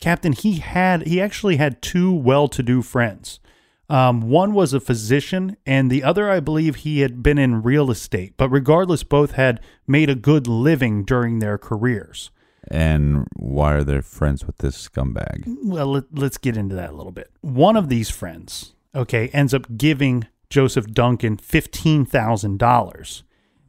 Captain. 0.00 0.32
He 0.32 0.56
had 0.56 1.06
he 1.06 1.20
actually 1.20 1.56
had 1.56 1.82
two 1.82 2.12
well-to-do 2.12 2.82
friends. 2.82 3.40
Um, 3.88 4.22
one 4.22 4.54
was 4.54 4.72
a 4.72 4.80
physician, 4.80 5.56
and 5.66 5.90
the 5.90 6.02
other, 6.02 6.30
I 6.30 6.40
believe, 6.40 6.76
he 6.76 7.00
had 7.00 7.22
been 7.22 7.38
in 7.38 7.62
real 7.62 7.90
estate. 7.90 8.34
But 8.36 8.48
regardless, 8.48 9.02
both 9.02 9.32
had 9.32 9.60
made 9.86 10.08
a 10.08 10.14
good 10.14 10.46
living 10.46 11.04
during 11.04 11.38
their 11.38 11.58
careers. 11.58 12.30
And 12.68 13.26
why 13.36 13.74
are 13.74 13.84
they 13.84 14.00
friends 14.00 14.46
with 14.46 14.58
this 14.58 14.88
scumbag? 14.88 15.44
Well, 15.62 15.86
let, 15.88 16.04
let's 16.12 16.38
get 16.38 16.56
into 16.56 16.74
that 16.76 16.90
a 16.90 16.94
little 16.94 17.12
bit. 17.12 17.30
One 17.42 17.76
of 17.76 17.88
these 17.90 18.08
friends, 18.08 18.74
okay, 18.94 19.28
ends 19.28 19.52
up 19.52 19.76
giving 19.76 20.26
Joseph 20.48 20.86
Duncan 20.86 21.36
$15,000. 21.36 23.22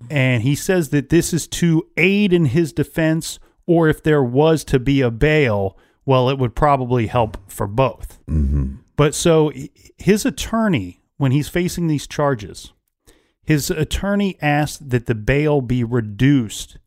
And 0.09 0.43
he 0.43 0.55
says 0.55 0.89
that 0.89 1.09
this 1.09 1.33
is 1.33 1.47
to 1.47 1.87
aid 1.97 2.31
in 2.31 2.45
his 2.45 2.71
defense, 2.71 3.39
or 3.65 3.89
if 3.89 4.03
there 4.03 4.23
was 4.23 4.63
to 4.65 4.79
be 4.79 5.01
a 5.01 5.11
bail, 5.11 5.77
well, 6.05 6.29
it 6.29 6.37
would 6.37 6.55
probably 6.55 7.07
help 7.07 7.37
for 7.51 7.67
both. 7.67 8.19
But 8.95 9.13
so 9.15 9.51
his 9.97 10.25
attorney, 10.25 11.01
when 11.17 11.31
he's 11.31 11.49
facing 11.49 11.87
these 11.87 12.07
charges, 12.07 12.73
his 13.43 13.69
attorney 13.69 14.37
asked 14.41 14.89
that 14.89 15.05
the 15.05 15.15
bail 15.15 15.61
be 15.61 15.83
reduced. 15.83 16.77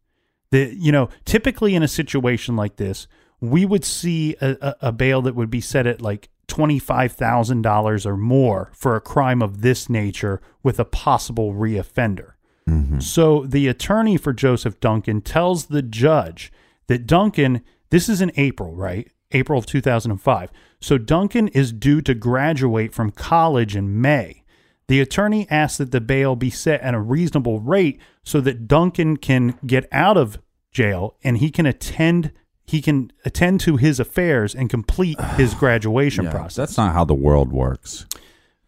The 0.51 0.75
you 0.75 0.93
know 0.93 1.09
typically 1.25 1.75
in 1.75 1.83
a 1.83 1.89
situation 1.89 2.57
like 2.57 2.77
this 2.77 3.07
we 3.41 3.65
would 3.65 3.85
see 3.85 4.35
a, 4.41 4.57
a, 4.61 4.77
a 4.89 4.93
bail 4.93 5.23
that 5.23 5.35
would 5.35 5.51
be 5.51 5.61
set 5.61 5.87
at 5.87 6.03
like 6.03 6.29
$25000 6.49 8.07
or 8.07 8.17
more 8.17 8.71
for 8.75 8.97
a 8.97 9.01
crime 9.01 9.43
of 9.43 9.61
this 9.61 9.89
nature 9.89 10.41
with 10.63 10.81
a 10.81 10.85
possible 10.85 11.53
reoffender. 11.55 12.33
Mm-hmm. 12.69 13.01
So 13.01 13.45
the 13.47 13.69
attorney 13.69 14.17
for 14.17 14.33
joseph 14.33 14.81
duncan 14.81 15.21
tells 15.21 15.67
the 15.67 15.83
judge 15.83 16.53
that 16.87 17.07
duncan 17.07 17.63
this 17.91 18.09
is 18.09 18.21
in 18.21 18.33
april 18.37 18.75
right? 18.75 19.09
April 19.33 19.59
of 19.59 19.67
2005 19.67 20.51
so 20.81 20.99
duncan 20.99 21.49
is 21.49 21.73
due 21.73 22.01
to 22.01 22.15
graduate 22.15 22.93
from 22.93 23.11
college 23.11 23.75
in 23.77 24.01
may 24.01 24.43
the 24.89 25.01
attorney 25.01 25.47
asks 25.51 25.77
that 25.79 25.91
the 25.93 26.01
bail 26.01 26.35
be 26.35 26.49
set 26.49 26.81
at 26.81 26.95
a 26.95 27.01
reasonable 27.01 27.61
rate 27.61 28.01
so 28.25 28.41
that 28.41 28.67
Duncan 28.67 29.19
can 29.19 29.59
get 29.67 29.87
out 29.93 30.17
of 30.17 30.39
jail 30.73 31.15
and 31.23 31.37
he 31.39 31.51
can 31.51 31.67
attend 31.67 32.33
he 32.65 32.81
can 32.81 33.13
attend 33.25 33.61
to 33.61 33.77
his 33.77 34.01
affairs 34.01 34.55
and 34.55 34.71
complete 34.71 35.21
his 35.37 35.53
graduation 35.53 36.25
Yeah, 36.25 36.31
process. 36.31 36.57
That's 36.71 36.79
not 36.79 36.95
how 36.95 37.05
the 37.05 37.15
world 37.15 37.53
works. 37.53 38.07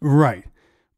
Right. 0.02 0.44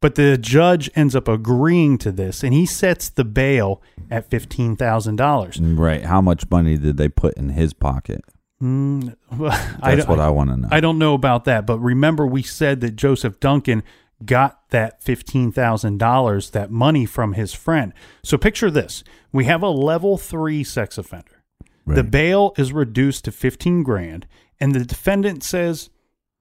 But 0.01 0.17
the 0.17 0.37
judge 0.37 0.91
ends 0.97 1.15
up 1.15 1.29
agreeing 1.29 1.99
to 1.99 2.11
this 2.11 2.43
and 2.43 2.53
he 2.53 2.67
sets 2.67 3.09
the 3.09 3.25
bail 3.25 3.81
at 4.11 4.29
$15,000. 4.29 5.79
Right. 5.79 6.05
How 6.05 6.21
much 6.21 6.51
money 6.51 6.77
did 6.77 6.97
they 6.97 7.09
put 7.09 7.35
in 7.37 7.51
his 7.51 7.73
pocket? 7.73 8.25
Mm, 8.63 9.17
well, 9.37 9.51
I 9.83 9.95
That's 9.97 10.07
don't- 10.07 10.17
what 10.17 10.21
I 10.25 10.31
want 10.31 10.51
to 10.51 10.57
know. 10.57 10.69
I 10.71 10.81
don't 10.81 10.99
know 10.99 11.15
about 11.15 11.45
that, 11.47 11.67
but 11.67 11.79
remember 11.81 12.27
we 12.27 12.43
said 12.43 12.81
that 12.83 12.97
Joseph 12.97 13.41
Duncan 13.41 13.83
got 14.25 14.69
that 14.71 15.03
$15,000, 15.05 16.51
that 16.53 16.71
money 16.71 17.05
from 17.05 17.33
his 17.33 17.53
friend. 17.55 17.93
So 18.23 18.39
picture 18.39 18.71
this. 18.71 19.03
We 19.33 19.45
have 19.47 19.63
a 19.63 19.69
level 19.69 20.17
3 20.17 20.63
sex 20.63 20.97
offender. 20.99 21.43
The 21.85 22.05
bail 22.05 22.53
is 22.57 22.73
reduced 22.73 23.25
to 23.25 23.33
15 23.33 23.83
grand 23.83 24.29
and 24.61 24.73
the 24.73 24.85
defendant 24.85 25.43
says 25.43 25.91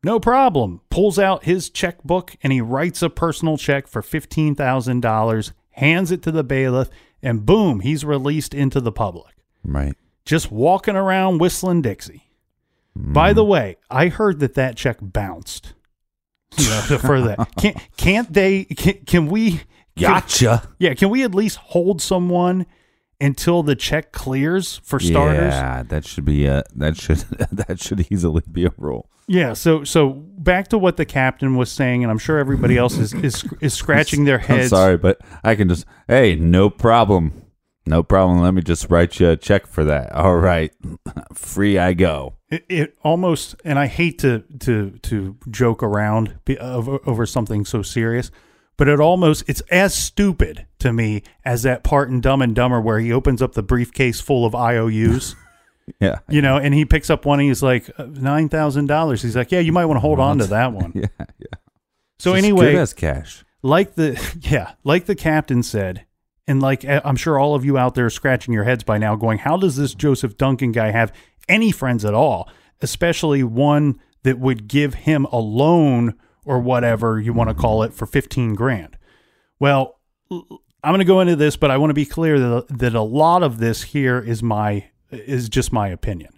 no 0.03 0.19
problem. 0.19 0.81
Pulls 0.91 1.17
out 1.17 1.45
his 1.45 1.71
checkbook 1.71 2.35
and 2.43 2.53
he 2.53 2.61
writes 2.61 3.01
a 3.01 3.09
personal 3.09 3.57
check 3.57 3.87
for 3.87 4.03
$15,000, 4.03 5.51
hands 5.71 6.11
it 6.11 6.21
to 6.21 6.31
the 6.31 6.43
bailiff 6.43 6.89
and 7.23 7.45
boom, 7.47 7.79
he's 7.79 8.05
released 8.05 8.53
into 8.53 8.79
the 8.79 8.91
public 8.91 9.33
Right. 9.63 9.95
Just 10.25 10.51
walking 10.51 10.95
around 10.95 11.39
whistling 11.39 11.81
Dixie. 11.81 12.23
By 12.95 13.33
the 13.33 13.43
way, 13.45 13.77
I 13.89 14.09
heard 14.09 14.39
that 14.39 14.55
that 14.55 14.75
check 14.75 14.97
bounced. 15.01 15.73
You 16.57 16.69
know, 16.69 16.81
for 16.97 17.21
that, 17.21 17.55
can't 17.57 17.77
can't 17.95 18.33
they? 18.33 18.65
Can, 18.65 18.93
can 19.05 19.27
we? 19.27 19.61
Gotcha. 19.97 20.69
Yeah, 20.79 20.93
can 20.93 21.09
we 21.09 21.23
at 21.23 21.33
least 21.33 21.57
hold 21.57 22.01
someone 22.01 22.65
until 23.21 23.63
the 23.63 23.75
check 23.75 24.11
clears 24.11 24.81
for 24.83 24.99
starters? 24.99 25.53
Yeah, 25.53 25.83
that 25.83 26.05
should 26.05 26.25
be 26.25 26.45
a 26.45 26.63
that 26.75 26.97
should 26.97 27.17
that 27.51 27.81
should 27.81 28.11
easily 28.11 28.43
be 28.51 28.65
a 28.65 28.73
rule. 28.77 29.09
Yeah, 29.27 29.53
so 29.53 29.85
so 29.85 30.09
back 30.09 30.67
to 30.69 30.77
what 30.77 30.97
the 30.97 31.05
captain 31.05 31.55
was 31.55 31.71
saying, 31.71 32.03
and 32.03 32.11
I'm 32.11 32.17
sure 32.17 32.37
everybody 32.37 32.77
else 32.77 32.97
is 32.97 33.13
is, 33.13 33.45
is 33.61 33.73
scratching 33.73 34.25
their 34.25 34.37
heads. 34.39 34.73
I'm 34.73 34.77
sorry, 34.77 34.97
but 34.97 35.21
I 35.43 35.55
can 35.55 35.69
just 35.69 35.85
hey, 36.09 36.35
no 36.35 36.69
problem. 36.69 37.40
No 37.85 38.03
problem. 38.03 38.41
Let 38.41 38.53
me 38.53 38.61
just 38.61 38.89
write 38.89 39.19
you 39.19 39.29
a 39.29 39.37
check 39.37 39.65
for 39.65 39.83
that. 39.85 40.11
All 40.13 40.35
right. 40.37 40.71
Free 41.33 41.77
I 41.77 41.93
go. 41.93 42.35
It, 42.49 42.65
it 42.69 42.97
almost, 43.03 43.55
and 43.65 43.79
I 43.79 43.87
hate 43.87 44.19
to 44.19 44.43
to 44.59 44.91
to 45.03 45.37
joke 45.49 45.81
around 45.81 46.37
be, 46.45 46.57
over, 46.59 46.99
over 47.05 47.25
something 47.25 47.65
so 47.65 47.81
serious, 47.81 48.29
but 48.77 48.87
it 48.87 48.99
almost 48.99 49.43
it's 49.47 49.61
as 49.71 49.93
stupid 49.95 50.67
to 50.79 50.91
me 50.93 51.23
as 51.45 51.63
that 51.63 51.83
part 51.83 52.09
in 52.09 52.21
Dumb 52.21 52.41
and 52.41 52.53
Dumber 52.53 52.79
where 52.81 52.99
he 52.99 53.11
opens 53.11 53.41
up 53.41 53.53
the 53.53 53.63
briefcase 53.63 54.19
full 54.21 54.45
of 54.45 54.53
IOUs, 54.53 55.35
Yeah. 55.99 56.19
you 56.29 56.41
know, 56.41 56.57
and 56.57 56.73
he 56.73 56.85
picks 56.85 57.09
up 57.09 57.25
one. 57.25 57.39
And 57.39 57.47
he's 57.47 57.63
like 57.63 57.89
"Uh, 57.97 58.05
nine 58.05 58.47
thousand 58.49 58.87
dollars. 58.87 59.21
He's 59.21 59.35
like, 59.35 59.51
yeah, 59.51 59.59
you 59.59 59.71
might 59.71 59.85
want 59.85 59.95
to 59.97 60.01
hold 60.01 60.19
on 60.19 60.37
to 60.39 60.45
that 60.47 60.71
one. 60.73 60.91
Yeah. 60.93 61.07
Yeah. 61.39 61.45
So 62.19 62.33
Just 62.33 62.43
anyway, 62.45 62.75
as 62.75 62.93
cash. 62.93 63.43
like 63.63 63.95
the 63.95 64.19
yeah, 64.41 64.73
like 64.83 65.05
the 65.05 65.15
captain 65.15 65.63
said, 65.63 66.05
and 66.51 66.61
like 66.61 66.85
I'm 66.85 67.15
sure 67.15 67.39
all 67.39 67.55
of 67.55 67.63
you 67.63 67.77
out 67.77 67.95
there 67.95 68.05
are 68.05 68.11
scratching 68.11 68.53
your 68.53 68.65
heads 68.65 68.83
by 68.83 68.97
now, 68.97 69.15
going, 69.15 69.39
"How 69.39 69.55
does 69.55 69.77
this 69.77 69.95
Joseph 69.95 70.37
Duncan 70.37 70.73
guy 70.73 70.91
have 70.91 71.13
any 71.47 71.71
friends 71.71 72.03
at 72.03 72.13
all? 72.13 72.49
Especially 72.81 73.41
one 73.41 73.99
that 74.23 74.37
would 74.37 74.67
give 74.67 74.93
him 74.93 75.25
a 75.31 75.37
loan 75.37 76.15
or 76.45 76.59
whatever 76.59 77.19
you 77.19 77.31
want 77.31 77.49
to 77.49 77.55
call 77.55 77.83
it 77.83 77.93
for 77.93 78.05
15 78.05 78.53
grand." 78.53 78.97
Well, 79.59 79.99
I'm 80.29 80.49
going 80.83 80.99
to 80.99 81.05
go 81.05 81.21
into 81.21 81.37
this, 81.37 81.55
but 81.55 81.71
I 81.71 81.77
want 81.77 81.91
to 81.91 81.95
be 81.95 82.05
clear 82.05 82.37
that 82.37 82.79
that 82.79 82.95
a 82.95 83.01
lot 83.01 83.43
of 83.43 83.59
this 83.59 83.83
here 83.83 84.19
is 84.19 84.43
my 84.43 84.89
is 85.09 85.47
just 85.47 85.71
my 85.71 85.87
opinion. 85.87 86.33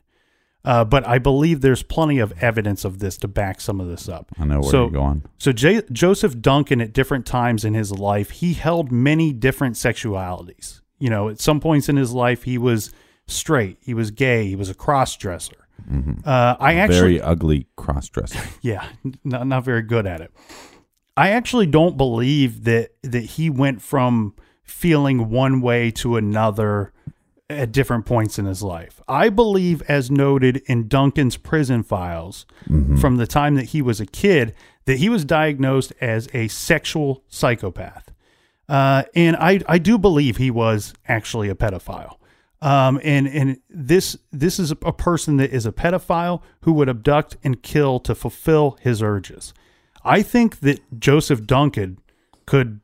Uh, 0.66 0.86
but 0.86 1.06
I 1.06 1.20
believe 1.20 1.60
there's 1.62 1.84
plenty 1.84 2.20
of 2.20 2.32
evidence 2.42 2.86
of 2.86 3.00
this 3.00 3.18
to 3.18 3.28
back 3.28 3.60
some 3.60 3.82
of 3.82 3.88
this 3.88 4.08
up. 4.08 4.32
I 4.40 4.46
know 4.46 4.62
where 4.62 4.70
So- 4.72 4.82
you're 4.84 4.92
going. 4.92 5.24
so 5.38 5.52
J- 5.52 5.82
Joseph 5.92 6.40
Duncan, 6.42 6.80
at 6.80 6.94
different 6.94 7.26
times 7.26 7.66
in 7.66 7.74
his 7.74 7.92
life, 7.92 8.30
he 8.30 8.54
held 8.54 8.92
many 8.92 9.34
different 9.34 9.76
sexualities. 9.76 10.80
You 11.00 11.10
know, 11.10 11.28
at 11.28 11.42
some 11.42 11.60
points 11.60 11.90
in 11.90 11.98
his 11.98 12.14
life, 12.14 12.44
he 12.44 12.58
was 12.58 12.92
straight, 13.28 13.78
he 13.82 13.94
was 13.94 14.10
gay, 14.12 14.48
he 14.48 14.56
was 14.56 14.70
a 14.70 14.74
cross 14.74 15.16
dresser. 15.18 15.56
Uh, 16.24 16.56
I 16.62 16.76
actually, 16.76 17.00
Very 17.18 17.22
ugly 17.22 17.68
cross 17.76 18.08
dresser. 18.08 18.40
yeah, 18.62 18.86
not 19.26 19.46
not 19.48 19.66
very 19.66 19.82
good 19.82 20.08
at 20.08 20.22
it. 20.22 20.32
I 21.18 21.32
actually 21.32 21.66
don't 21.66 21.98
believe 21.98 22.64
that 22.64 22.92
that 23.02 23.24
he 23.24 23.50
went 23.50 23.82
from 23.82 24.34
feeling 24.64 25.30
one 25.30 25.60
way 25.60 25.92
to 25.92 26.16
another 26.16 26.93
at 27.56 27.72
different 27.72 28.06
points 28.06 28.38
in 28.40 28.46
his 28.46 28.62
life. 28.62 29.02
I 29.08 29.30
believe, 29.30 29.82
as 29.84 30.12
noted 30.12 30.62
in 30.66 30.88
Duncan's 30.88 31.38
prison 31.38 31.84
files 31.84 32.46
from 33.00 33.18
the 33.18 33.28
time 33.28 33.56
that 33.56 33.66
he 33.66 33.82
was 33.82 34.00
a 34.00 34.06
kid, 34.06 34.54
that 34.86 34.98
he 34.98 35.10
was 35.10 35.26
diagnosed 35.26 35.94
as 36.02 36.28
a 36.34 36.48
sexual 36.48 37.24
psychopath. 37.28 38.12
Uh, 38.68 39.04
and 39.16 39.36
I, 39.36 39.60
I 39.68 39.78
do 39.78 39.98
believe 39.98 40.38
he 40.38 40.52
was 40.52 40.94
actually 41.08 41.50
a 41.50 41.56
pedophile. 41.56 42.18
Um, 42.62 43.02
and 43.04 43.28
and 43.28 43.60
this 43.70 44.18
this 44.32 44.58
is 44.58 44.72
a, 44.72 44.78
a 44.86 44.94
person 44.94 45.36
that 45.36 45.52
is 45.52 45.66
a 45.66 45.74
pedophile 45.74 46.42
who 46.62 46.72
would 46.74 46.88
abduct 46.88 47.36
and 47.44 47.62
kill 47.62 48.00
to 48.00 48.16
fulfill 48.16 48.78
his 48.80 49.02
urges. 49.04 49.54
I 50.06 50.22
think 50.22 50.62
that 50.62 50.80
Joseph 50.98 51.46
Duncan 51.46 52.00
could 52.46 52.80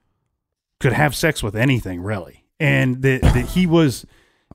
could 0.81 0.91
have 0.91 1.15
sex 1.15 1.41
with 1.41 1.55
anything 1.55 2.01
really, 2.01 2.45
and 2.59 3.01
that, 3.03 3.21
that 3.21 3.45
he 3.51 3.65
was 3.65 4.05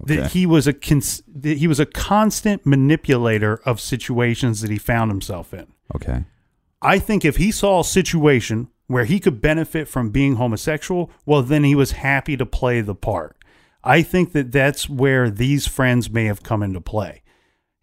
Okay. 0.03 0.17
that 0.17 0.33
he 0.33 0.45
was 0.45 0.67
a 0.67 0.73
cons- 0.73 1.23
that 1.33 1.59
he 1.59 1.69
was 1.69 1.79
a 1.79 1.87
constant 1.87 2.67
manipulator 2.67 3.61
of 3.65 3.81
situations 3.81 4.61
that 4.61 4.71
he 4.71 4.79
found 4.79 5.11
himself 5.11 5.55
in. 5.55 5.67
Okay. 5.95 6.25
I 6.83 6.99
think 6.99 7.25
if 7.25 7.37
he 7.37 7.51
saw 7.53 7.81
a 7.81 7.85
situation 7.85 8.69
where 8.89 9.05
he 9.05 9.21
could 9.21 9.41
benefit 9.41 9.89
from 9.89 10.11
being 10.11 10.35
homosexual, 10.37 11.11
well, 11.25 11.43
then 11.43 11.65
he 11.65 11.75
was 11.75 11.93
happy 11.93 12.37
to 12.37 12.45
play 12.45 12.81
the 12.81 12.95
part. 12.95 13.37
I 13.83 14.03
think 14.03 14.33
that 14.33 14.51
that's 14.53 14.89
where 14.89 15.31
these 15.31 15.67
friends 15.67 16.11
may 16.11 16.25
have 16.25 16.43
come 16.43 16.63
into 16.63 16.81
play. 16.81 17.23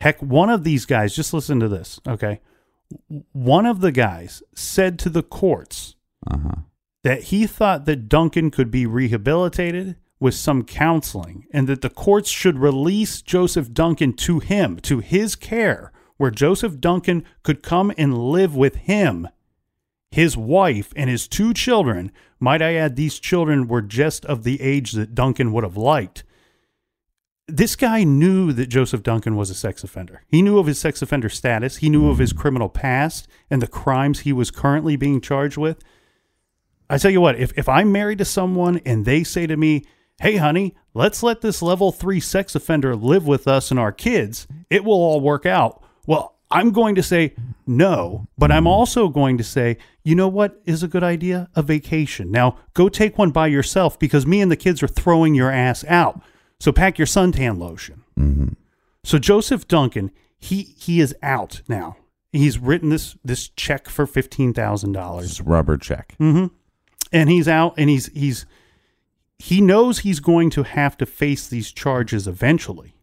Heck, 0.02 0.22
one 0.22 0.50
of 0.50 0.64
these 0.64 0.86
guys, 0.86 1.16
just 1.16 1.34
listen 1.34 1.60
to 1.60 1.68
this, 1.70 2.00
okay? 2.08 2.42
One 3.32 3.66
of 3.66 3.82
the 3.82 3.92
guys 3.92 4.44
said 4.54 5.00
to 5.00 5.10
the 5.10 5.24
courts 5.24 5.96
Uh-huh. 6.30 6.56
that 7.04 7.24
he 7.26 7.48
thought 7.48 7.86
that 7.86 8.10
Duncan 8.10 8.52
could 8.52 8.70
be 8.70 8.86
rehabilitated 8.86 9.96
with 10.22 10.36
some 10.36 10.64
counseling 10.64 11.48
and 11.52 11.68
that 11.68 11.82
the 11.82 11.90
courts 11.90 12.30
should 12.30 12.60
release 12.60 13.24
Joseph 13.24 13.74
Duncan 13.74 14.14
to 14.14 14.40
him, 14.40 14.80
to 14.82 15.00
his 15.00 15.36
care, 15.36 15.92
where 16.18 16.30
Joseph 16.30 16.80
Duncan 16.80 17.26
could 17.42 17.64
come 17.64 17.92
and 17.98 18.30
live 18.30 18.56
with 18.56 18.76
him, 18.76 19.28
his 20.12 20.38
wife, 20.38 20.94
and 20.96 21.10
his 21.10 21.28
two 21.28 21.56
children. 21.56 22.12
Might 22.40 22.62
I 22.62 22.76
add, 22.76 22.96
these 22.96 23.20
children 23.20 23.68
were 23.68 23.82
just 23.82 24.24
of 24.26 24.44
the 24.44 24.62
age 24.62 24.92
that 24.92 25.16
Duncan 25.16 25.52
would 25.54 25.64
have 25.64 25.76
liked. 25.76 26.24
This 27.48 27.76
guy 27.76 28.04
knew 28.04 28.54
that 28.54 28.68
Joseph 28.68 29.02
Duncan 29.02 29.36
was 29.36 29.50
a 29.50 29.56
sex 29.56 29.84
offender. 29.84 30.22
He 30.28 30.44
knew 30.44 30.60
of 30.60 30.68
his 30.68 30.78
sex 30.78 31.02
offender 31.02 31.30
status, 31.30 31.78
he 31.78 31.90
knew 31.90 32.10
of 32.10 32.20
his 32.20 32.32
criminal 32.32 32.70
past 32.70 33.28
and 33.50 33.60
the 33.60 33.68
crimes 33.68 34.20
he 34.20 34.32
was 34.32 34.52
currently 34.52 34.96
being 34.96 35.20
charged 35.20 35.58
with. 35.58 35.84
I 36.92 37.00
tell 37.00 37.12
you 37.12 37.22
what, 37.22 37.40
if, 37.40 37.58
if 37.58 37.68
I'm 37.68 37.92
married 37.92 38.20
to 38.20 38.26
someone 38.26 38.82
and 38.86 39.04
they 39.04 39.24
say 39.24 39.48
to 39.48 39.58
me, 39.58 39.84
hey, 40.22 40.38
honey, 40.38 40.76
let's 40.94 41.24
let 41.24 41.42
this 41.42 41.62
level 41.62 41.92
three 41.92 42.20
sex 42.20 42.56
offender 42.56 42.96
live 42.96 43.26
with 43.26 43.48
us 43.48 43.72
and 43.72 43.80
our 43.80 43.92
kids, 43.92 44.48
it 44.70 44.84
will 44.84 44.94
all 44.94 45.20
work 45.20 45.46
out. 45.46 45.84
Well, 46.06 46.38
I'm 46.52 46.72
going 46.72 46.96
to 46.96 47.04
say 47.04 47.34
no, 47.66 48.28
but 48.38 48.52
I'm 48.52 48.68
also 48.68 49.08
going 49.08 49.38
to 49.38 49.44
say, 49.44 49.78
you 50.04 50.16
know 50.16 50.28
what 50.28 50.62
is 50.66 50.84
a 50.84 50.88
good 50.88 51.04
idea? 51.04 51.50
A 51.56 51.62
vacation. 51.62 52.30
Now, 52.30 52.58
go 52.74 52.88
take 52.90 53.18
one 53.18 53.32
by 53.32 53.48
yourself 53.48 53.98
because 53.98 54.28
me 54.28 54.42
and 54.42 54.52
the 54.52 54.58
kids 54.58 54.84
are 54.84 54.88
throwing 54.88 55.34
your 55.34 55.50
ass 55.50 55.84
out. 55.86 56.22
So 56.60 56.72
pack 56.72 57.00
your 57.00 57.08
suntan 57.08 57.58
lotion. 57.58 58.04
So 59.04 59.18
Joseph 59.18 59.68
Duncan, 59.68 60.12
he 60.38 60.76
he 60.78 61.00
is 61.02 61.16
out 61.24 61.62
now. 61.68 61.98
He's 62.32 62.60
written 62.60 62.90
this 62.90 63.16
this 63.24 63.50
check 63.50 63.90
for 63.90 64.06
fifteen 64.06 64.54
thousand 64.54 64.92
dollars 64.92 65.42
rubber 65.42 65.78
check. 65.78 66.16
Mm-hmm. 66.20 66.54
And 67.12 67.30
he's 67.30 67.48
out 67.48 67.74
and 67.78 67.90
he's 67.90 68.08
he's 68.08 68.46
he 69.42 69.62
knows 69.62 70.00
he's 70.00 70.20
going 70.20 70.50
to 70.52 70.64
have 70.64 70.98
to 70.98 71.06
face 71.06 71.48
these 71.48 71.72
charges 71.72 72.28
eventually. 72.28 72.96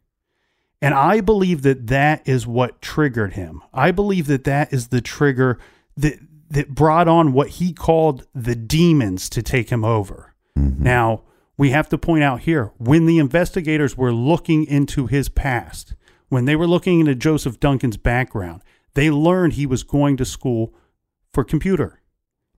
And 0.81 0.95
i 0.95 1.21
believe 1.21 1.63
that 1.63 1.89
that 1.89 2.27
is 2.27 2.47
what 2.47 2.81
triggered 2.81 3.33
him. 3.33 3.63
I 3.75 3.91
believe 3.91 4.27
that 4.29 4.45
that 4.45 4.73
is 4.73 4.89
the 4.89 5.01
trigger 5.01 5.59
that 5.97 6.19
that 6.51 6.75
brought 6.75 7.09
on 7.09 7.33
what 7.33 7.49
he 7.49 7.73
called 7.73 8.27
the 8.35 8.55
demons 8.55 9.29
to 9.29 9.43
take 9.43 9.71
him 9.71 9.85
over. 9.85 10.35
Mm-hmm. 10.57 10.83
Now 10.83 11.23
we 11.59 11.71
have 11.71 11.89
to 11.91 11.99
point 11.99 12.23
out 12.23 12.41
here 12.41 12.73
when 12.79 13.05
the 13.05 13.19
investigators 13.19 13.97
were 13.97 14.13
looking 14.13 14.65
into 14.65 15.07
his 15.07 15.29
past 15.29 15.95
when 16.29 16.47
they 16.47 16.57
were 16.57 16.67
looking 16.67 17.01
into 17.01 17.15
joseph 17.15 17.61
duncan's 17.61 17.99
background 17.99 18.63
they 18.95 19.11
learned 19.11 19.55
he 19.55 19.67
was 19.67 19.83
going 19.83 20.17
to 20.17 20.25
school 20.25 20.73
for 21.35 21.45
computer 21.45 22.01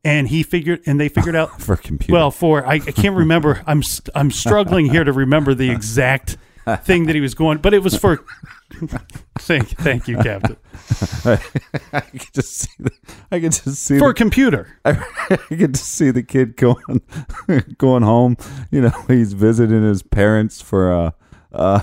and 0.04 0.28
he 0.28 0.42
figured 0.42 0.80
and 0.86 0.98
they 0.98 1.08
figured 1.08 1.36
out 1.36 1.60
For 1.60 1.76
computer. 1.76 2.12
well 2.12 2.30
for 2.30 2.66
I, 2.66 2.74
I 2.74 2.78
can't 2.78 3.16
remember 3.16 3.62
i'm 3.66 3.82
i'm 4.14 4.30
struggling 4.30 4.86
here 4.86 5.04
to 5.04 5.12
remember 5.12 5.54
the 5.54 5.70
exact 5.70 6.36
thing 6.82 7.06
that 7.06 7.14
he 7.14 7.20
was 7.20 7.34
going 7.34 7.58
but 7.58 7.74
it 7.74 7.82
was 7.82 7.96
for 7.96 8.24
thank, 9.38 9.68
thank 9.68 10.06
you 10.06 10.16
captain 10.18 10.56
I 11.92 12.00
can 12.00 12.28
just 12.32 12.52
see 12.52 12.70
the, 12.78 12.90
I 13.30 13.40
can 13.40 13.50
just 13.50 13.82
see 13.82 13.98
for 13.98 14.08
the, 14.08 14.14
computer 14.14 14.78
I 14.84 14.94
get 15.50 15.74
to 15.74 15.80
see 15.80 16.10
the 16.10 16.22
kid 16.22 16.56
going 16.56 17.00
going 17.78 18.02
home. 18.02 18.36
You 18.70 18.82
know, 18.82 19.04
he's 19.08 19.32
visiting 19.32 19.82
his 19.82 20.02
parents 20.02 20.60
for 20.60 20.92
uh 20.92 21.10
uh 21.52 21.80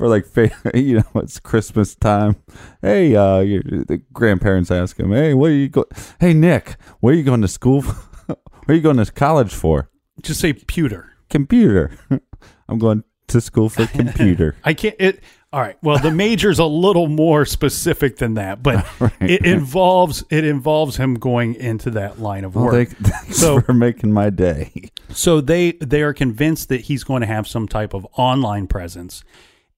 for 0.00 0.08
like 0.08 0.24
you 0.74 0.96
know 0.96 1.20
it's 1.20 1.38
Christmas 1.38 1.94
time. 1.94 2.36
Hey, 2.80 3.14
uh, 3.14 3.40
your, 3.40 3.62
the 3.62 4.00
grandparents 4.12 4.70
ask 4.70 4.98
him, 4.98 5.12
"Hey, 5.12 5.34
what 5.34 5.50
are 5.50 5.54
you 5.54 5.68
go? 5.68 5.84
Hey, 6.18 6.32
Nick, 6.32 6.76
where 7.00 7.12
are 7.12 7.16
you 7.16 7.22
going 7.22 7.42
to 7.42 7.48
school? 7.48 7.82
For? 7.82 7.92
what 8.26 8.38
are 8.68 8.74
you 8.74 8.80
going 8.80 8.96
to 8.96 9.12
college 9.12 9.52
for? 9.54 9.90
just 10.22 10.40
say 10.40 10.52
pewter 10.52 11.12
Computer. 11.28 11.92
I'm 12.68 12.78
going 12.78 13.04
to 13.28 13.40
school 13.40 13.68
for 13.68 13.86
computer. 13.86 14.56
i 14.64 14.74
can't 14.74 14.96
it 14.98 15.20
all 15.52 15.60
right 15.60 15.76
well 15.84 15.98
the 16.00 16.10
major's 16.10 16.58
a 16.58 16.64
little 16.64 17.06
more 17.06 17.44
specific 17.44 18.16
than 18.16 18.34
that 18.34 18.60
but 18.60 18.84
it 19.20 19.46
involves 19.46 20.24
it 20.30 20.44
involves 20.44 20.96
him 20.96 21.14
going 21.14 21.54
into 21.54 21.90
that 21.92 22.18
line 22.20 22.42
of 22.44 22.56
Well, 22.56 22.64
work 22.64 22.74
thank- 22.88 22.96
thanks 22.98 23.36
So- 23.36 23.60
for 23.60 23.72
making 23.72 24.12
my 24.12 24.30
day. 24.30 24.90
So 25.10 25.40
they 25.40 25.72
they 25.80 26.02
are 26.02 26.12
convinced 26.12 26.68
that 26.70 26.82
he's 26.82 27.04
going 27.04 27.20
to 27.20 27.26
have 27.28 27.46
some 27.46 27.68
type 27.68 27.94
of 27.94 28.04
online 28.16 28.66
presence, 28.66 29.22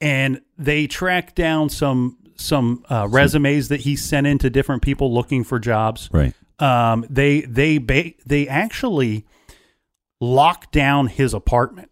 and 0.03 0.43
they 0.59 0.89
track 0.89 1.35
down 1.35 1.71
some 1.71 2.19
some 2.35 2.85
uh, 2.91 3.07
resumes 3.09 3.69
that 3.69 3.81
he 3.81 3.95
sent 3.95 4.27
in 4.27 4.37
to 4.39 4.51
different 4.51 4.83
people 4.83 5.15
looking 5.15 5.45
for 5.45 5.59
jobs. 5.61 6.11
Right. 6.13 6.35
Um, 6.59 7.07
they 7.09 7.43
they 7.43 7.79
ba- 7.79 8.13
they 8.27 8.49
actually 8.49 9.25
lock 10.21 10.73
down 10.73 11.07
his 11.07 11.33
apartment. 11.33 11.91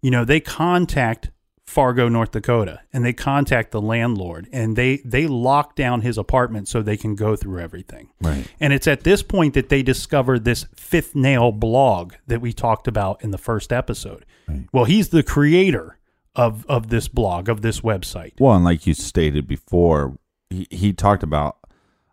You 0.00 0.10
know, 0.10 0.24
they 0.24 0.40
contact 0.40 1.30
Fargo, 1.66 2.08
North 2.08 2.30
Dakota, 2.30 2.80
and 2.92 3.04
they 3.04 3.12
contact 3.12 3.72
the 3.72 3.80
landlord, 3.80 4.48
and 4.52 4.76
they 4.76 4.98
they 5.04 5.26
lock 5.26 5.74
down 5.74 6.02
his 6.02 6.18
apartment 6.18 6.68
so 6.68 6.82
they 6.82 6.96
can 6.96 7.16
go 7.16 7.34
through 7.34 7.60
everything. 7.60 8.10
Right. 8.20 8.46
And 8.60 8.72
it's 8.72 8.86
at 8.86 9.02
this 9.02 9.24
point 9.24 9.54
that 9.54 9.70
they 9.70 9.82
discover 9.82 10.38
this 10.38 10.66
Fifth 10.76 11.16
Nail 11.16 11.50
blog 11.50 12.14
that 12.28 12.40
we 12.40 12.52
talked 12.52 12.86
about 12.86 13.24
in 13.24 13.32
the 13.32 13.38
first 13.38 13.72
episode. 13.72 14.24
Well, 14.72 14.84
he's 14.84 15.10
the 15.10 15.22
creator 15.22 15.99
of 16.36 16.64
of 16.68 16.88
this 16.90 17.08
blog 17.08 17.48
of 17.48 17.62
this 17.62 17.80
website. 17.80 18.32
Well, 18.38 18.54
and 18.54 18.64
like 18.64 18.86
you 18.86 18.94
stated 18.94 19.46
before, 19.46 20.16
he, 20.48 20.66
he 20.70 20.92
talked 20.92 21.22
about 21.22 21.58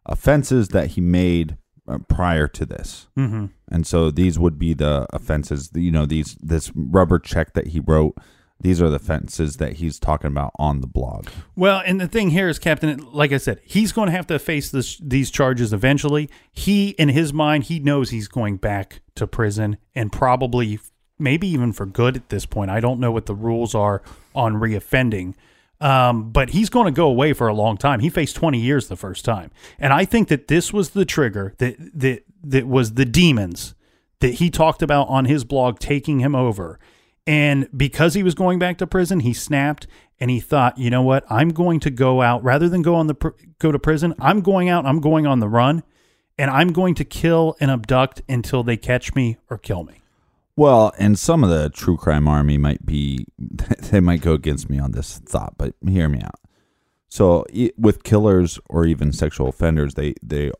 offenses 0.05 0.69
that 0.69 0.91
he 0.91 1.01
made 1.01 1.57
uh, 1.87 1.99
prior 2.09 2.47
to 2.49 2.65
this, 2.65 3.07
Mm-hmm. 3.17 3.45
and 3.69 3.87
so 3.87 4.11
these 4.11 4.37
would 4.37 4.59
be 4.59 4.73
the 4.73 5.05
offenses. 5.13 5.71
You 5.73 5.91
know, 5.91 6.05
these 6.05 6.35
this 6.41 6.71
rubber 6.75 7.19
check 7.19 7.53
that 7.53 7.67
he 7.67 7.79
wrote. 7.79 8.17
These 8.59 8.81
are 8.81 8.89
the 8.89 8.95
offenses 8.95 9.57
that 9.57 9.73
he's 9.73 9.99
talking 9.99 10.29
about 10.29 10.51
on 10.57 10.81
the 10.81 10.87
blog. 10.87 11.27
Well, 11.55 11.83
and 11.85 12.01
the 12.01 12.07
thing 12.07 12.31
here 12.31 12.49
is, 12.49 12.57
Captain, 12.57 12.99
like 13.13 13.31
I 13.31 13.37
said, 13.37 13.61
he's 13.63 13.91
going 13.91 14.07
to 14.07 14.11
have 14.13 14.25
to 14.27 14.39
face 14.39 14.71
this, 14.71 14.97
these 14.97 15.29
charges 15.29 15.73
eventually. 15.73 16.27
He, 16.51 16.89
in 16.97 17.09
his 17.09 17.31
mind, 17.31 17.65
he 17.65 17.77
knows 17.79 18.09
he's 18.09 18.27
going 18.27 18.57
back 18.57 19.01
to 19.13 19.27
prison 19.27 19.77
and 19.93 20.11
probably, 20.11 20.79
maybe 21.19 21.47
even 21.47 21.73
for 21.73 21.85
good 21.85 22.15
at 22.15 22.29
this 22.29 22.45
point. 22.45 22.71
I 22.71 22.79
don't 22.79 22.99
know 22.99 23.11
what 23.11 23.25
the 23.25 23.35
rules 23.35 23.73
are 23.75 24.01
on 24.35 24.55
reoffending. 24.55 25.35
Um, 25.79 26.31
but 26.31 26.49
he's 26.49 26.69
going 26.69 26.85
to 26.85 26.91
go 26.91 27.07
away 27.07 27.33
for 27.33 27.47
a 27.47 27.53
long 27.53 27.77
time. 27.77 27.99
He 27.99 28.09
faced 28.09 28.35
20 28.35 28.59
years 28.59 28.87
the 28.87 28.95
first 28.95 29.23
time. 29.23 29.51
And 29.77 29.93
I 29.93 30.05
think 30.05 30.27
that 30.29 30.47
this 30.47 30.73
was 30.73 30.91
the 30.91 31.05
trigger 31.05 31.53
that, 31.59 31.75
that, 31.99 32.23
that 32.43 32.67
was 32.67 32.95
the 32.95 33.05
demons 33.05 33.75
that 34.19 34.35
he 34.35 34.49
talked 34.49 34.81
about 34.81 35.07
on 35.07 35.25
his 35.25 35.43
blog 35.43 35.77
taking 35.77 36.19
him 36.19 36.35
over. 36.35 36.79
And 37.27 37.67
because 37.75 38.13
he 38.13 38.23
was 38.23 38.33
going 38.33 38.57
back 38.57 38.77
to 38.79 38.87
prison, 38.87 39.19
he 39.19 39.33
snapped 39.33 39.85
and 40.19 40.31
he 40.31 40.39
thought, 40.39 40.77
you 40.77 40.89
know 40.89 41.01
what? 41.01 41.25
I'm 41.29 41.49
going 41.49 41.79
to 41.81 41.89
go 41.89 42.21
out 42.21 42.43
rather 42.43 42.69
than 42.69 42.81
go 42.81 42.95
on 42.95 43.07
the 43.07 43.13
pr- 43.15 43.29
go 43.59 43.71
to 43.71 43.77
prison. 43.77 44.15
I'm 44.19 44.41
going 44.41 44.69
out. 44.69 44.85
I'm 44.85 44.99
going 44.99 45.27
on 45.27 45.39
the 45.39 45.49
run, 45.49 45.83
and 46.37 46.49
I'm 46.49 46.73
going 46.73 46.95
to 46.95 47.05
kill 47.05 47.55
and 47.59 47.69
abduct 47.69 48.21
until 48.27 48.63
they 48.63 48.77
catch 48.77 49.13
me 49.13 49.37
or 49.49 49.57
kill 49.57 49.83
me. 49.83 50.01
Well, 50.57 50.91
and 50.97 51.19
some 51.19 51.43
of 51.43 51.51
the 51.51 51.69
true 51.69 51.97
crime 51.97 52.27
army 52.27 52.57
might 52.57 52.85
be 52.85 53.27
they 53.37 54.01
might 54.01 54.21
go 54.21 54.33
against 54.33 54.69
me 54.69 54.79
on 54.79 54.91
this 54.91 55.19
thought, 55.19 55.53
but 55.57 55.75
hear 55.87 56.09
me 56.09 56.19
out. 56.21 56.41
So 57.07 57.45
with 57.77 58.03
killers 58.03 58.59
or 58.67 58.83
even 58.83 59.13
sexual 59.13 59.47
offenders, 59.47 59.93
they 59.93 60.15
they 60.21 60.51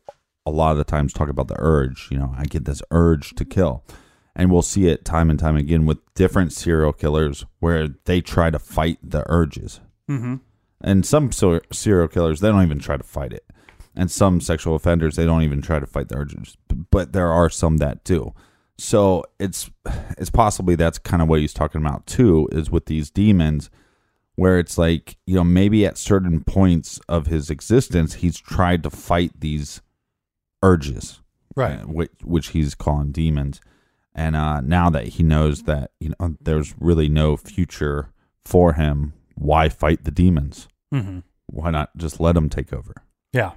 a 0.45 0.51
lot 0.51 0.71
of 0.71 0.77
the 0.77 0.85
times 0.85 1.11
talk 1.11 1.29
about 1.29 1.49
the 1.49 1.57
urge. 1.57 2.07
You 2.11 2.19
know, 2.19 2.33
I 2.37 2.45
get 2.45 2.65
this 2.65 2.83
urge 2.91 3.33
to 3.35 3.43
kill, 3.43 3.83
and 4.35 4.51
we'll 4.51 4.61
see 4.61 4.87
it 4.87 5.03
time 5.03 5.31
and 5.31 5.39
time 5.39 5.57
again 5.57 5.87
with 5.87 5.97
different 6.13 6.53
serial 6.53 6.93
killers 6.93 7.43
where 7.59 7.89
they 8.05 8.21
try 8.21 8.51
to 8.51 8.59
fight 8.59 8.99
the 9.01 9.23
urges. 9.27 9.81
Mm-hmm. 10.07 10.35
And 10.79 11.05
some 11.07 11.31
serial 11.31 12.07
killers 12.07 12.39
they 12.39 12.49
don't 12.49 12.63
even 12.63 12.79
try 12.79 12.97
to 12.97 13.03
fight 13.03 13.33
it, 13.33 13.45
and 13.95 14.11
some 14.11 14.41
sexual 14.41 14.75
offenders 14.75 15.15
they 15.15 15.25
don't 15.25 15.41
even 15.41 15.63
try 15.63 15.79
to 15.79 15.87
fight 15.87 16.09
the 16.09 16.17
urges. 16.17 16.55
But 16.91 17.13
there 17.13 17.31
are 17.31 17.49
some 17.49 17.77
that 17.77 18.03
do. 18.03 18.35
So 18.77 19.23
it's 19.39 19.69
it's 20.17 20.29
possibly 20.29 20.75
that's 20.75 20.97
kind 20.99 21.21
of 21.21 21.27
what 21.27 21.39
he's 21.39 21.53
talking 21.53 21.81
about 21.81 22.05
too, 22.05 22.47
is 22.51 22.69
with 22.69 22.85
these 22.85 23.09
demons, 23.09 23.69
where 24.35 24.59
it's 24.59 24.77
like 24.77 25.17
you 25.25 25.35
know 25.35 25.43
maybe 25.43 25.85
at 25.85 25.97
certain 25.97 26.43
points 26.43 26.99
of 27.09 27.27
his 27.27 27.49
existence 27.49 28.15
he's 28.15 28.37
tried 28.39 28.83
to 28.83 28.89
fight 28.89 29.31
these 29.39 29.81
urges, 30.63 31.21
Right. 31.55 31.79
uh, 31.81 31.85
which, 31.87 32.11
which 32.23 32.47
he's 32.49 32.75
calling 32.75 33.11
demons, 33.11 33.61
and 34.13 34.35
uh, 34.35 34.61
now 34.61 34.89
that 34.91 35.07
he 35.07 35.23
knows 35.23 35.63
that 35.63 35.91
you 35.99 36.13
know 36.19 36.35
there's 36.41 36.75
really 36.79 37.09
no 37.09 37.35
future 37.37 38.11
for 38.45 38.73
him, 38.73 39.13
why 39.35 39.69
fight 39.69 40.03
the 40.03 40.11
demons? 40.11 40.67
Mm-hmm. 40.93 41.19
Why 41.47 41.71
not 41.71 41.95
just 41.97 42.19
let 42.19 42.35
them 42.35 42.49
take 42.49 42.71
over? 42.73 42.93
Yeah. 43.33 43.53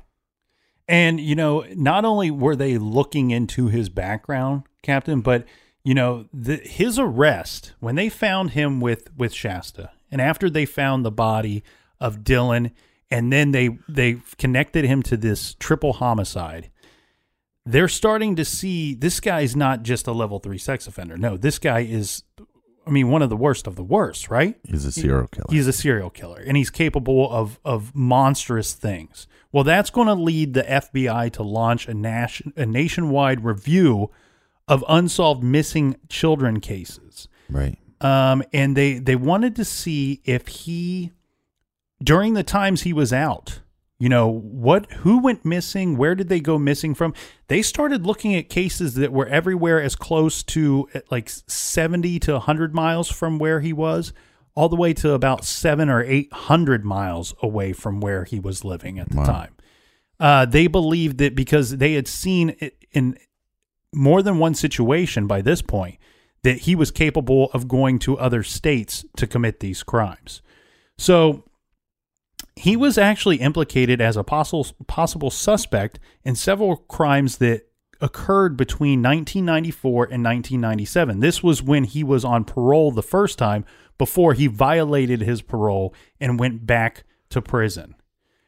And 0.90 1.20
you 1.20 1.36
know, 1.36 1.64
not 1.76 2.04
only 2.04 2.32
were 2.32 2.56
they 2.56 2.76
looking 2.76 3.30
into 3.30 3.68
his 3.68 3.88
background, 3.88 4.64
Captain, 4.82 5.20
but 5.20 5.46
you 5.84 5.94
know, 5.94 6.26
the, 6.32 6.56
his 6.56 6.98
arrest 6.98 7.74
when 7.78 7.94
they 7.94 8.08
found 8.08 8.50
him 8.50 8.80
with 8.80 9.16
with 9.16 9.32
Shasta, 9.32 9.92
and 10.10 10.20
after 10.20 10.50
they 10.50 10.66
found 10.66 11.04
the 11.04 11.12
body 11.12 11.62
of 12.00 12.24
Dylan, 12.24 12.72
and 13.08 13.32
then 13.32 13.52
they 13.52 13.78
they 13.88 14.20
connected 14.36 14.84
him 14.84 15.00
to 15.04 15.16
this 15.16 15.54
triple 15.54 15.92
homicide. 15.92 16.70
They're 17.64 17.86
starting 17.86 18.34
to 18.34 18.44
see 18.44 18.92
this 18.94 19.20
guy's 19.20 19.54
not 19.54 19.84
just 19.84 20.08
a 20.08 20.12
level 20.12 20.40
three 20.40 20.58
sex 20.58 20.88
offender. 20.88 21.16
No, 21.16 21.36
this 21.36 21.60
guy 21.60 21.80
is, 21.80 22.24
I 22.84 22.90
mean, 22.90 23.10
one 23.10 23.22
of 23.22 23.30
the 23.30 23.36
worst 23.36 23.68
of 23.68 23.76
the 23.76 23.84
worst, 23.84 24.28
right? 24.28 24.56
He's 24.64 24.84
a 24.84 24.90
serial 24.90 25.28
killer. 25.28 25.46
He's 25.50 25.68
a 25.68 25.72
serial 25.72 26.10
killer, 26.10 26.42
and 26.44 26.56
he's 26.56 26.70
capable 26.70 27.30
of 27.30 27.60
of 27.64 27.94
monstrous 27.94 28.72
things. 28.72 29.28
Well, 29.52 29.64
that's 29.64 29.90
going 29.90 30.06
to 30.06 30.14
lead 30.14 30.54
the 30.54 30.62
FBI 30.62 31.32
to 31.32 31.42
launch 31.42 31.88
a, 31.88 31.94
nation, 31.94 32.52
a 32.56 32.66
nationwide 32.66 33.44
review 33.44 34.10
of 34.68 34.84
unsolved 34.88 35.42
missing 35.42 35.96
children 36.08 36.60
cases. 36.60 37.28
right. 37.48 37.76
Um, 38.00 38.42
and 38.54 38.76
they 38.76 38.98
they 38.98 39.14
wanted 39.16 39.56
to 39.56 39.64
see 39.64 40.22
if 40.24 40.46
he, 40.46 41.12
during 42.02 42.32
the 42.32 42.42
times 42.42 42.80
he 42.82 42.94
was 42.94 43.12
out, 43.12 43.60
you 43.98 44.08
know 44.08 44.26
what, 44.26 44.90
who 44.92 45.18
went 45.18 45.44
missing, 45.44 45.98
where 45.98 46.14
did 46.14 46.30
they 46.30 46.40
go 46.40 46.58
missing 46.58 46.94
from? 46.94 47.12
They 47.48 47.60
started 47.60 48.06
looking 48.06 48.34
at 48.34 48.48
cases 48.48 48.94
that 48.94 49.12
were 49.12 49.26
everywhere 49.26 49.82
as 49.82 49.94
close 49.96 50.42
to 50.44 50.88
like 51.10 51.28
seventy 51.28 52.18
to 52.20 52.38
hundred 52.38 52.74
miles 52.74 53.10
from 53.10 53.38
where 53.38 53.60
he 53.60 53.74
was, 53.74 54.14
all 54.54 54.68
the 54.68 54.76
way 54.76 54.92
to 54.94 55.12
about 55.12 55.44
seven 55.44 55.88
or 55.88 56.02
eight 56.02 56.32
hundred 56.32 56.84
miles 56.84 57.34
away 57.42 57.72
from 57.72 58.00
where 58.00 58.24
he 58.24 58.38
was 58.40 58.64
living 58.64 58.98
at 58.98 59.08
the 59.10 59.18
Wow. 59.18 59.24
time. 59.24 59.54
Uh, 60.18 60.44
they 60.44 60.66
believed 60.66 61.18
that 61.18 61.34
because 61.34 61.78
they 61.78 61.94
had 61.94 62.06
seen 62.06 62.54
it 62.60 62.76
in 62.92 63.16
more 63.94 64.22
than 64.22 64.38
one 64.38 64.54
situation 64.54 65.26
by 65.26 65.40
this 65.40 65.62
point 65.62 65.96
that 66.42 66.60
he 66.60 66.74
was 66.74 66.90
capable 66.90 67.50
of 67.52 67.68
going 67.68 67.98
to 68.00 68.18
other 68.18 68.42
states 68.42 69.04
to 69.16 69.26
commit 69.26 69.60
these 69.60 69.82
crimes. 69.82 70.42
So 70.98 71.44
he 72.56 72.76
was 72.76 72.98
actually 72.98 73.36
implicated 73.36 74.00
as 74.00 74.16
a 74.16 74.24
possible 74.24 74.66
possible 74.86 75.30
suspect 75.30 75.98
in 76.24 76.34
several 76.34 76.76
crimes 76.76 77.38
that 77.38 77.62
occurred 78.02 78.56
between 78.56 79.02
1994 79.02 80.04
and 80.04 80.24
1997. 80.24 81.20
This 81.20 81.42
was 81.42 81.62
when 81.62 81.84
he 81.84 82.02
was 82.02 82.24
on 82.24 82.44
parole 82.44 82.90
the 82.90 83.02
first 83.02 83.38
time 83.38 83.64
before 84.00 84.32
he 84.32 84.46
violated 84.46 85.20
his 85.20 85.42
parole 85.42 85.92
and 86.18 86.40
went 86.40 86.64
back 86.66 87.04
to 87.28 87.42
prison. 87.42 87.94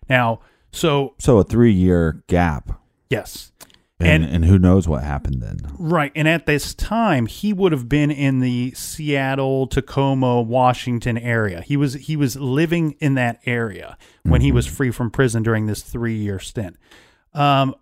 Now, 0.08 0.40
so 0.72 1.14
So 1.18 1.36
a 1.36 1.44
three 1.44 1.72
year 1.74 2.22
gap. 2.26 2.80
yes. 3.10 3.52
And, 4.00 4.24
And- 4.24 4.34
and 4.36 4.44
who 4.46 4.58
knows 4.58 4.88
what 4.88 5.04
happened 5.04 5.42
then? 5.42 5.58
Right. 5.78 6.10
And 6.16 6.26
at 6.26 6.46
this 6.46 6.74
time, 6.74 7.26
he 7.26 7.52
would 7.52 7.70
have 7.70 7.86
been 7.86 8.10
in 8.10 8.40
the 8.40 8.72
Seattle, 8.74 9.66
Tacoma, 9.66 10.40
Washington 10.40 11.18
area. 11.18 11.60
He 11.60 11.76
was 11.76 11.92
he 11.94 12.16
was 12.16 12.34
living 12.36 12.92
in 12.98 13.12
that 13.14 13.40
area 13.44 13.98
when 14.22 14.40
he 14.40 14.50
was 14.50 14.66
free 14.66 14.90
from 14.90 15.10
prison 15.10 15.42
during 15.42 15.66
this 15.66 15.82
three 15.82 16.16
year 16.16 16.38
stint. 16.40 16.78
Um, 17.34 17.74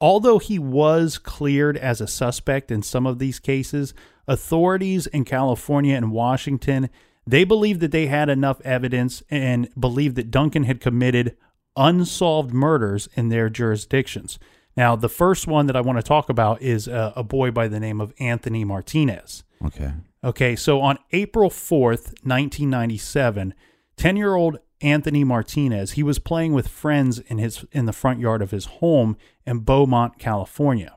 although 0.00 0.38
he 0.38 0.58
was 0.58 1.18
cleared 1.18 1.76
as 1.76 2.00
a 2.00 2.06
suspect 2.08 2.70
in 2.72 2.82
some 2.82 3.06
of 3.06 3.18
these 3.20 3.38
cases, 3.38 3.92
authorities 4.26 5.06
in 5.06 5.24
California 5.24 5.94
and 5.94 6.10
Washington 6.10 6.88
they 7.30 7.44
believed 7.44 7.80
that 7.80 7.92
they 7.92 8.06
had 8.06 8.28
enough 8.28 8.60
evidence 8.62 9.22
and 9.30 9.68
believed 9.78 10.16
that 10.16 10.30
Duncan 10.30 10.64
had 10.64 10.80
committed 10.80 11.36
unsolved 11.76 12.52
murders 12.54 13.08
in 13.14 13.28
their 13.28 13.50
jurisdictions. 13.50 14.38
Now, 14.76 14.96
the 14.96 15.08
first 15.08 15.46
one 15.46 15.66
that 15.66 15.76
I 15.76 15.80
want 15.80 15.98
to 15.98 16.02
talk 16.02 16.28
about 16.28 16.62
is 16.62 16.88
a, 16.88 17.12
a 17.16 17.22
boy 17.22 17.50
by 17.50 17.68
the 17.68 17.80
name 17.80 18.00
of 18.00 18.14
Anthony 18.18 18.64
Martinez. 18.64 19.44
Okay. 19.64 19.92
Okay, 20.24 20.56
so 20.56 20.80
on 20.80 20.98
April 21.12 21.50
4th, 21.50 22.14
1997, 22.24 23.54
10-year-old 23.96 24.58
Anthony 24.80 25.24
Martinez, 25.24 25.92
he 25.92 26.02
was 26.02 26.18
playing 26.18 26.54
with 26.54 26.68
friends 26.68 27.18
in 27.18 27.38
his 27.38 27.64
in 27.72 27.86
the 27.86 27.92
front 27.92 28.20
yard 28.20 28.40
of 28.40 28.52
his 28.52 28.66
home 28.66 29.16
in 29.44 29.60
Beaumont, 29.60 30.18
California. 30.18 30.94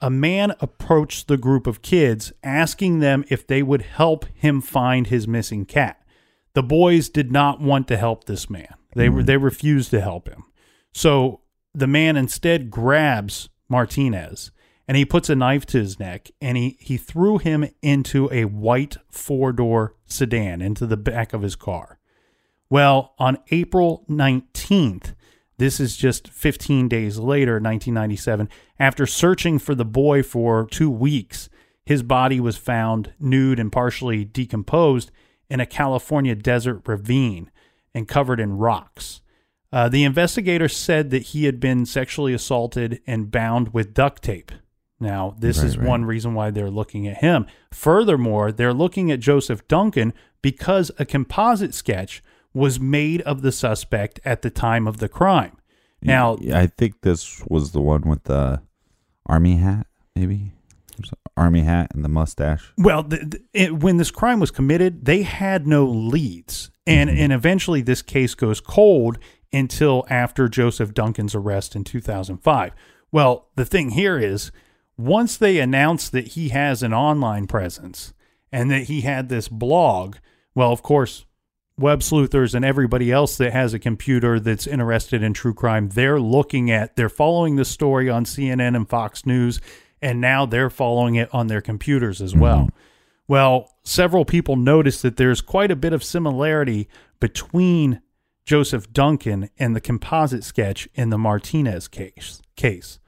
A 0.00 0.10
man 0.10 0.54
approached 0.60 1.28
the 1.28 1.36
group 1.36 1.66
of 1.66 1.82
kids 1.82 2.32
asking 2.42 2.98
them 2.98 3.24
if 3.28 3.46
they 3.46 3.62
would 3.62 3.82
help 3.82 4.26
him 4.34 4.60
find 4.60 5.06
his 5.06 5.26
missing 5.26 5.64
cat. 5.64 6.02
The 6.54 6.62
boys 6.62 7.08
did 7.08 7.32
not 7.32 7.60
want 7.60 7.88
to 7.88 7.96
help 7.96 8.24
this 8.24 8.48
man. 8.50 8.74
They 8.94 9.08
were 9.08 9.22
mm. 9.22 9.26
they 9.26 9.36
refused 9.36 9.90
to 9.90 10.00
help 10.00 10.28
him. 10.28 10.44
So 10.92 11.40
the 11.74 11.86
man 11.86 12.16
instead 12.16 12.70
grabs 12.70 13.48
Martinez 13.68 14.52
and 14.86 14.96
he 14.96 15.04
puts 15.04 15.28
a 15.28 15.34
knife 15.34 15.66
to 15.66 15.78
his 15.78 15.98
neck 15.98 16.30
and 16.40 16.56
he, 16.56 16.76
he 16.80 16.96
threw 16.96 17.38
him 17.38 17.68
into 17.82 18.28
a 18.32 18.44
white 18.44 18.96
four 19.10 19.52
door 19.52 19.94
sedan 20.04 20.62
into 20.62 20.86
the 20.86 20.96
back 20.96 21.32
of 21.32 21.42
his 21.42 21.56
car. 21.56 21.98
Well, 22.70 23.14
on 23.18 23.38
April 23.50 24.04
19th, 24.08 25.14
this 25.58 25.78
is 25.80 25.96
just 25.96 26.28
15 26.28 26.88
days 26.88 27.18
later, 27.18 27.54
1997, 27.54 28.48
after 28.78 29.06
searching 29.06 29.58
for 29.58 29.74
the 29.74 29.84
boy 29.84 30.22
for 30.22 30.66
two 30.66 30.90
weeks, 30.90 31.48
his 31.86 32.02
body 32.02 32.40
was 32.40 32.56
found 32.56 33.12
nude 33.20 33.58
and 33.60 33.70
partially 33.70 34.24
decomposed 34.24 35.10
in 35.50 35.60
a 35.60 35.66
California 35.66 36.34
desert 36.34 36.82
ravine 36.86 37.50
and 37.94 38.08
covered 38.08 38.40
in 38.40 38.56
rocks. 38.58 39.20
Uh, 39.72 39.88
the 39.88 40.04
investigator 40.04 40.68
said 40.68 41.10
that 41.10 41.22
he 41.22 41.44
had 41.44 41.60
been 41.60 41.84
sexually 41.84 42.32
assaulted 42.32 43.00
and 43.06 43.30
bound 43.30 43.74
with 43.74 43.92
duct 43.94 44.22
tape. 44.22 44.52
Now, 45.00 45.34
this 45.38 45.58
Right, 45.58 45.66
is 45.66 45.76
right. 45.76 45.88
one 45.88 46.04
reason 46.04 46.34
why 46.34 46.50
they're 46.50 46.70
looking 46.70 47.06
at 47.08 47.18
him. 47.18 47.46
Furthermore, 47.72 48.52
they're 48.52 48.72
looking 48.72 49.10
at 49.10 49.20
Joseph 49.20 49.66
Duncan 49.68 50.14
because 50.42 50.90
a 50.98 51.04
composite 51.04 51.74
sketch 51.74 52.22
was 52.54 52.80
made 52.80 53.20
of 53.22 53.42
the 53.42 53.52
suspect 53.52 54.20
at 54.24 54.42
the 54.42 54.50
time 54.50 54.86
of 54.86 54.98
the 54.98 55.08
crime. 55.08 55.56
Now, 56.00 56.36
Yeah, 56.40 56.58
I 56.58 56.66
think 56.66 57.00
this 57.00 57.42
was 57.48 57.72
the 57.72 57.80
one 57.80 58.02
with 58.02 58.24
the 58.24 58.62
army 59.26 59.56
hat, 59.56 59.86
maybe 60.14 60.52
army 61.36 61.60
hat 61.60 61.90
and 61.94 62.04
the 62.04 62.08
mustache. 62.08 62.72
Well, 62.78 63.02
the, 63.02 63.16
the, 63.16 63.42
it, 63.52 63.82
when 63.82 63.96
this 63.96 64.10
crime 64.10 64.40
was 64.40 64.50
committed, 64.50 65.04
they 65.04 65.22
had 65.22 65.66
no 65.66 65.84
leads, 65.84 66.70
and 66.86 67.10
mm-hmm. 67.10 67.18
and 67.18 67.32
eventually 67.32 67.82
this 67.82 68.02
case 68.02 68.34
goes 68.34 68.60
cold 68.60 69.18
until 69.52 70.04
after 70.08 70.48
Joseph 70.48 70.94
Duncan's 70.94 71.34
arrest 71.34 71.76
in 71.76 71.84
2005. 71.84 72.72
Well, 73.12 73.48
the 73.54 73.64
thing 73.64 73.90
here 73.90 74.18
is, 74.18 74.50
once 74.96 75.36
they 75.36 75.58
announce 75.58 76.08
that 76.08 76.28
he 76.28 76.48
has 76.50 76.82
an 76.82 76.92
online 76.92 77.46
presence 77.46 78.12
and 78.52 78.70
that 78.70 78.84
he 78.84 79.02
had 79.02 79.28
this 79.28 79.48
blog, 79.48 80.16
well, 80.54 80.72
of 80.72 80.82
course, 80.82 81.24
web 81.78 82.02
sleuthers 82.02 82.54
and 82.54 82.64
everybody 82.64 83.10
else 83.10 83.36
that 83.36 83.52
has 83.52 83.74
a 83.74 83.78
computer 83.78 84.38
that's 84.38 84.66
interested 84.66 85.22
in 85.22 85.32
true 85.32 85.54
crime, 85.54 85.88
they're 85.90 86.20
looking 86.20 86.70
at, 86.70 86.96
they're 86.96 87.08
following 87.08 87.56
the 87.56 87.64
story 87.64 88.08
on 88.08 88.24
CNN 88.24 88.76
and 88.76 88.88
Fox 88.88 89.26
News, 89.26 89.60
and 90.00 90.20
now 90.20 90.46
they're 90.46 90.70
following 90.70 91.14
it 91.16 91.28
on 91.32 91.46
their 91.48 91.60
computers 91.60 92.20
as 92.20 92.34
well. 92.34 92.66
Mm-hmm. 92.66 92.76
Well, 93.26 93.70
several 93.82 94.24
people 94.24 94.56
noticed 94.56 95.02
that 95.02 95.16
there's 95.16 95.40
quite 95.40 95.70
a 95.70 95.76
bit 95.76 95.92
of 95.92 96.04
similarity 96.04 96.88
between 97.20 98.02
Joseph 98.44 98.92
Duncan 98.92 99.48
and 99.58 99.74
the 99.74 99.80
composite 99.80 100.44
sketch 100.44 100.88
in 100.94 101.08
the 101.08 101.18
Martinez 101.18 101.88
case. 101.88 102.42
case. 102.56 102.98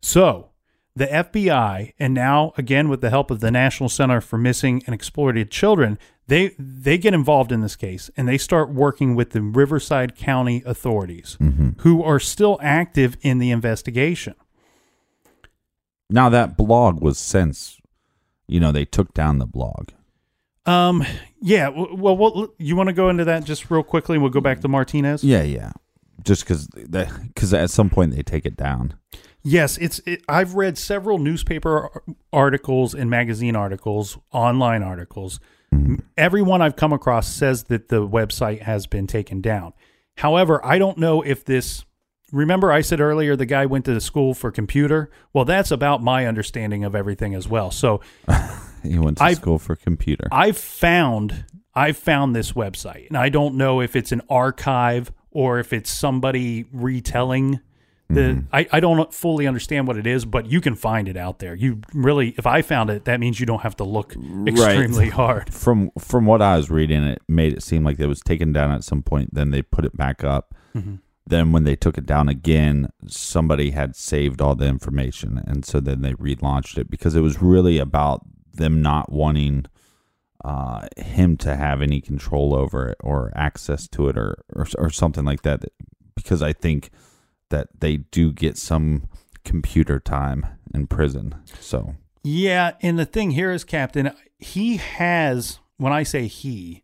So, 0.00 0.50
the 0.96 1.06
FBI, 1.06 1.92
and 1.98 2.14
now 2.14 2.52
again 2.56 2.88
with 2.88 3.00
the 3.00 3.10
help 3.10 3.30
of 3.30 3.40
the 3.40 3.50
National 3.50 3.88
Center 3.88 4.20
for 4.20 4.38
Missing 4.38 4.82
and 4.86 4.94
Exploited 4.94 5.50
Children, 5.50 5.98
they 6.30 6.54
they 6.58 6.96
get 6.96 7.12
involved 7.12 7.50
in 7.50 7.60
this 7.60 7.74
case 7.74 8.08
and 8.16 8.28
they 8.28 8.38
start 8.38 8.70
working 8.70 9.16
with 9.16 9.30
the 9.30 9.42
Riverside 9.42 10.14
County 10.14 10.62
authorities, 10.64 11.36
who 11.78 12.04
are 12.04 12.20
still 12.20 12.56
active 12.62 13.16
in 13.20 13.38
the 13.38 13.50
investigation. 13.50 14.34
Now 16.08 16.28
that 16.28 16.56
blog 16.56 17.02
was 17.02 17.18
since, 17.18 17.80
you 18.46 18.60
know, 18.60 18.70
they 18.70 18.84
took 18.84 19.12
down 19.12 19.38
the 19.38 19.46
blog. 19.46 19.88
Um, 20.66 21.04
yeah. 21.40 21.68
Well, 21.68 22.16
well 22.16 22.54
you 22.58 22.76
want 22.76 22.88
to 22.88 22.92
go 22.92 23.08
into 23.08 23.24
that 23.24 23.42
just 23.42 23.68
real 23.68 23.82
quickly? 23.82 24.16
We'll 24.16 24.30
go 24.30 24.40
back 24.40 24.60
to 24.60 24.68
Martinez. 24.68 25.24
Yeah, 25.24 25.42
yeah. 25.42 25.72
Just 26.22 26.44
because, 26.44 26.68
because 26.68 27.52
at 27.52 27.70
some 27.70 27.90
point 27.90 28.14
they 28.14 28.22
take 28.22 28.46
it 28.46 28.56
down. 28.56 28.94
Yes, 29.42 29.78
it's. 29.78 30.00
It, 30.06 30.22
I've 30.28 30.54
read 30.54 30.76
several 30.76 31.18
newspaper 31.18 32.02
articles 32.32 32.94
and 32.94 33.08
magazine 33.08 33.56
articles, 33.56 34.18
online 34.32 34.82
articles. 34.82 35.40
Everyone 36.16 36.60
I've 36.62 36.76
come 36.76 36.92
across 36.92 37.28
says 37.32 37.64
that 37.64 37.88
the 37.88 38.06
website 38.06 38.62
has 38.62 38.86
been 38.86 39.06
taken 39.06 39.40
down. 39.40 39.72
However, 40.16 40.64
I 40.64 40.78
don't 40.78 40.98
know 40.98 41.22
if 41.22 41.44
this. 41.44 41.84
Remember, 42.32 42.70
I 42.70 42.80
said 42.82 43.00
earlier 43.00 43.34
the 43.34 43.46
guy 43.46 43.66
went 43.66 43.84
to 43.86 43.94
the 43.94 44.00
school 44.00 44.34
for 44.34 44.50
computer. 44.52 45.10
Well, 45.32 45.44
that's 45.44 45.70
about 45.72 46.02
my 46.02 46.26
understanding 46.26 46.84
of 46.84 46.94
everything 46.94 47.34
as 47.34 47.48
well. 47.48 47.70
So 47.70 48.00
He 48.82 48.98
went 48.98 49.18
to 49.18 49.24
I've- 49.24 49.34
school 49.36 49.58
for 49.58 49.76
computer. 49.76 50.28
I've 50.30 50.56
found 50.58 51.44
I've 51.74 51.96
found 51.96 52.34
this 52.34 52.52
website, 52.52 53.06
and 53.08 53.16
I 53.16 53.28
don't 53.28 53.54
know 53.54 53.80
if 53.80 53.94
it's 53.96 54.12
an 54.12 54.22
archive 54.28 55.12
or 55.30 55.58
if 55.60 55.72
it's 55.72 55.90
somebody 55.90 56.64
retelling 56.72 57.60
Mm-hmm. 58.16 58.54
I, 58.54 58.66
I 58.72 58.80
don't 58.80 59.12
fully 59.12 59.46
understand 59.46 59.86
what 59.86 59.96
it 59.96 60.06
is, 60.06 60.24
but 60.24 60.46
you 60.46 60.60
can 60.60 60.74
find 60.74 61.08
it 61.08 61.16
out 61.16 61.38
there. 61.38 61.54
You 61.54 61.80
really, 61.94 62.34
if 62.36 62.46
I 62.46 62.62
found 62.62 62.90
it, 62.90 63.04
that 63.04 63.20
means 63.20 63.40
you 63.40 63.46
don't 63.46 63.62
have 63.62 63.76
to 63.76 63.84
look 63.84 64.14
extremely 64.46 65.08
hard. 65.20 65.52
From 65.52 65.90
from 65.98 66.26
what 66.26 66.42
I 66.42 66.56
was 66.56 66.70
reading, 66.70 67.04
it 67.04 67.22
made 67.28 67.52
it 67.52 67.62
seem 67.62 67.84
like 67.84 68.00
it 68.00 68.06
was 68.06 68.20
taken 68.20 68.52
down 68.52 68.72
at 68.72 68.84
some 68.84 69.02
point. 69.02 69.34
Then 69.34 69.50
they 69.50 69.62
put 69.62 69.84
it 69.84 69.96
back 69.96 70.24
up. 70.24 70.54
Mm-hmm. 70.74 70.96
Then 71.26 71.52
when 71.52 71.64
they 71.64 71.76
took 71.76 71.96
it 71.96 72.06
down 72.06 72.28
again, 72.28 72.88
somebody 73.06 73.70
had 73.70 73.94
saved 73.94 74.40
all 74.40 74.56
the 74.56 74.66
information, 74.66 75.42
and 75.46 75.64
so 75.64 75.78
then 75.78 76.02
they 76.02 76.14
relaunched 76.14 76.78
it 76.78 76.90
because 76.90 77.14
it 77.14 77.20
was 77.20 77.40
really 77.40 77.78
about 77.78 78.26
them 78.52 78.82
not 78.82 79.12
wanting 79.12 79.66
uh, 80.44 80.88
him 80.96 81.36
to 81.36 81.54
have 81.54 81.82
any 81.82 82.00
control 82.00 82.54
over 82.54 82.88
it 82.88 82.96
or 83.00 83.30
access 83.36 83.86
to 83.88 84.08
it 84.08 84.16
or, 84.16 84.42
or 84.54 84.66
or 84.78 84.90
something 84.90 85.24
like 85.24 85.42
that. 85.42 85.64
Because 86.16 86.42
I 86.42 86.52
think 86.52 86.90
that 87.50 87.68
they 87.80 87.98
do 87.98 88.32
get 88.32 88.56
some 88.56 89.08
computer 89.44 90.00
time 90.00 90.46
in 90.74 90.86
prison. 90.86 91.34
So 91.60 91.94
Yeah, 92.22 92.72
and 92.80 92.98
the 92.98 93.06
thing 93.06 93.32
here 93.32 93.52
is, 93.52 93.64
Captain, 93.64 94.12
he 94.38 94.78
has, 94.78 95.58
when 95.76 95.92
I 95.92 96.02
say 96.02 96.26
he, 96.26 96.82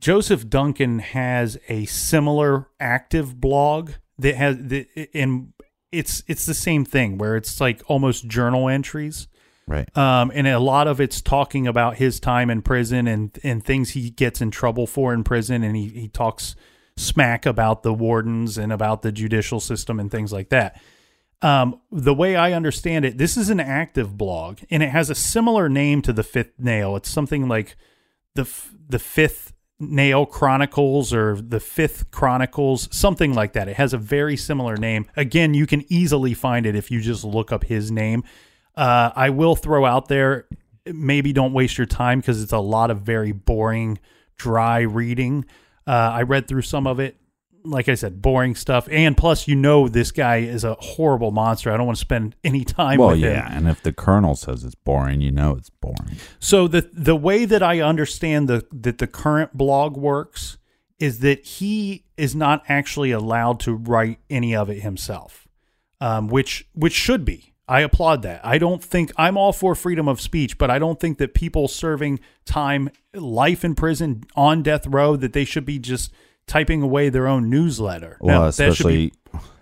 Joseph 0.00 0.48
Duncan 0.48 0.98
has 0.98 1.58
a 1.68 1.84
similar 1.86 2.68
active 2.80 3.40
blog 3.40 3.92
that 4.18 4.34
has, 4.34 4.56
that, 4.58 5.08
and 5.14 5.52
it's 5.92 6.24
it's 6.26 6.46
the 6.46 6.54
same 6.54 6.84
thing 6.84 7.18
where 7.18 7.36
it's 7.36 7.60
like 7.60 7.82
almost 7.86 8.26
journal 8.26 8.68
entries. 8.68 9.28
right, 9.68 9.96
Um, 9.96 10.32
and 10.34 10.48
a 10.48 10.58
lot 10.58 10.88
of 10.88 11.00
it's 11.00 11.20
talking 11.20 11.68
about 11.68 11.96
his 11.96 12.18
time 12.18 12.50
in 12.50 12.62
prison 12.62 13.06
and, 13.06 13.38
and 13.44 13.64
things 13.64 13.90
he 13.90 14.10
gets 14.10 14.40
in 14.40 14.50
trouble 14.50 14.86
for 14.86 15.14
in 15.14 15.22
prison. 15.22 15.62
And 15.62 15.76
he, 15.76 15.88
he 15.88 16.08
talks 16.08 16.56
smack 17.02 17.46
about 17.46 17.82
the 17.82 17.92
wardens 17.92 18.58
and 18.58 18.72
about 18.72 19.02
the 19.02 19.12
judicial 19.12 19.60
system 19.60 20.00
and 20.00 20.10
things 20.10 20.32
like 20.32 20.48
that. 20.50 20.80
Um, 21.42 21.80
the 21.90 22.14
way 22.14 22.36
I 22.36 22.52
understand 22.52 23.04
it, 23.04 23.18
this 23.18 23.36
is 23.36 23.50
an 23.50 23.58
active 23.58 24.16
blog 24.16 24.60
and 24.70 24.82
it 24.82 24.90
has 24.90 25.10
a 25.10 25.14
similar 25.14 25.68
name 25.68 26.00
to 26.02 26.12
the 26.12 26.22
fifth 26.22 26.52
nail. 26.58 26.94
It's 26.94 27.10
something 27.10 27.48
like 27.48 27.76
the, 28.34 28.42
f- 28.42 28.72
the 28.88 29.00
fifth 29.00 29.52
nail 29.80 30.24
chronicles 30.24 31.12
or 31.12 31.40
the 31.40 31.58
fifth 31.58 32.10
chronicles, 32.12 32.88
something 32.96 33.34
like 33.34 33.54
that. 33.54 33.68
It 33.68 33.76
has 33.76 33.92
a 33.92 33.98
very 33.98 34.36
similar 34.36 34.76
name. 34.76 35.06
Again, 35.16 35.54
you 35.54 35.66
can 35.66 35.84
easily 35.92 36.34
find 36.34 36.64
it 36.64 36.76
if 36.76 36.90
you 36.90 37.00
just 37.00 37.24
look 37.24 37.50
up 37.50 37.64
his 37.64 37.90
name. 37.90 38.22
Uh, 38.76 39.10
I 39.14 39.30
will 39.30 39.56
throw 39.56 39.84
out 39.84 40.08
there, 40.08 40.46
maybe 40.86 41.32
don't 41.32 41.52
waste 41.52 41.76
your 41.76 41.86
time 41.86 42.20
because 42.20 42.42
it's 42.42 42.52
a 42.52 42.58
lot 42.58 42.90
of 42.90 43.00
very 43.00 43.32
boring, 43.32 43.98
dry 44.36 44.80
reading. 44.80 45.44
Uh, 45.86 45.90
I 45.90 46.22
read 46.22 46.48
through 46.48 46.62
some 46.62 46.86
of 46.86 47.00
it. 47.00 47.16
Like 47.64 47.88
I 47.88 47.94
said, 47.94 48.20
boring 48.20 48.56
stuff. 48.56 48.88
And 48.90 49.16
plus, 49.16 49.46
you 49.46 49.54
know, 49.54 49.86
this 49.86 50.10
guy 50.10 50.38
is 50.38 50.64
a 50.64 50.74
horrible 50.74 51.30
monster. 51.30 51.70
I 51.70 51.76
don't 51.76 51.86
want 51.86 51.96
to 51.96 52.00
spend 52.00 52.34
any 52.42 52.64
time 52.64 52.98
well, 52.98 53.10
with 53.10 53.18
him. 53.18 53.32
yeah, 53.32 53.56
and 53.56 53.68
if 53.68 53.80
the 53.82 53.92
colonel 53.92 54.34
says 54.34 54.64
it's 54.64 54.74
boring, 54.74 55.20
you 55.20 55.30
know 55.30 55.54
it's 55.56 55.70
boring. 55.70 56.16
So 56.40 56.66
the 56.66 56.90
the 56.92 57.14
way 57.14 57.44
that 57.44 57.62
I 57.62 57.80
understand 57.80 58.48
the 58.48 58.66
that 58.72 58.98
the 58.98 59.06
current 59.06 59.56
blog 59.56 59.96
works 59.96 60.58
is 60.98 61.18
that 61.20 61.44
he 61.44 62.04
is 62.16 62.34
not 62.34 62.62
actually 62.68 63.10
allowed 63.10 63.58
to 63.60 63.74
write 63.74 64.18
any 64.30 64.54
of 64.54 64.68
it 64.70 64.82
himself, 64.82 65.48
um, 66.00 66.28
which 66.28 66.68
which 66.74 66.92
should 66.92 67.24
be. 67.24 67.51
I 67.68 67.80
applaud 67.80 68.22
that. 68.22 68.44
I 68.44 68.58
don't 68.58 68.82
think 68.82 69.12
I'm 69.16 69.36
all 69.36 69.52
for 69.52 69.74
freedom 69.74 70.08
of 70.08 70.20
speech, 70.20 70.58
but 70.58 70.70
I 70.70 70.78
don't 70.78 70.98
think 71.00 71.18
that 71.18 71.32
people 71.32 71.68
serving 71.68 72.20
time, 72.44 72.90
life 73.14 73.64
in 73.64 73.74
prison, 73.74 74.24
on 74.34 74.62
death 74.62 74.86
row, 74.86 75.16
that 75.16 75.32
they 75.32 75.44
should 75.44 75.64
be 75.64 75.78
just 75.78 76.12
typing 76.46 76.82
away 76.82 77.08
their 77.08 77.28
own 77.28 77.48
newsletter. 77.48 78.18
Well, 78.20 78.40
No, 78.42 78.50
that 78.50 78.74
should 78.74 78.86
be- 78.88 79.12
especially 79.12 79.12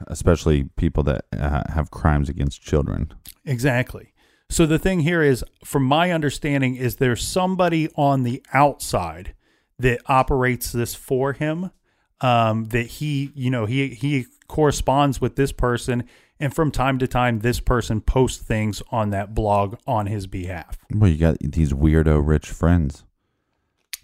especially 0.09 0.64
people 0.76 1.03
that 1.05 1.24
uh, 1.32 1.62
have 1.72 1.90
crimes 1.90 2.28
against 2.28 2.61
children. 2.62 3.12
Exactly. 3.44 4.12
So 4.48 4.66
the 4.66 4.78
thing 4.80 5.01
here 5.01 5.22
is, 5.22 5.44
from 5.64 5.84
my 5.84 6.11
understanding, 6.11 6.74
is 6.74 6.96
there's 6.96 7.24
somebody 7.24 7.88
on 7.94 8.24
the 8.24 8.42
outside 8.53 9.34
that 9.78 10.01
operates 10.07 10.72
this 10.72 10.94
for 10.94 11.34
him. 11.34 11.70
Um, 12.22 12.66
that 12.66 12.86
he, 12.86 13.30
you 13.34 13.51
know, 13.51 13.64
he 13.64 13.88
he 13.88 14.26
corresponds 14.51 15.20
with 15.20 15.36
this 15.36 15.53
person, 15.53 16.05
and 16.40 16.53
from 16.53 16.70
time 16.70 16.98
to 16.98 17.07
time, 17.07 17.38
this 17.38 17.61
person 17.61 18.01
posts 18.01 18.42
things 18.42 18.82
on 18.90 19.11
that 19.11 19.34
blog 19.34 19.76
on 19.86 20.07
his 20.07 20.26
behalf. 20.26 20.76
Well, 20.92 21.09
you 21.09 21.16
got 21.16 21.38
these 21.38 21.72
weirdo 21.72 22.20
rich 22.26 22.51
friends. 22.51 23.05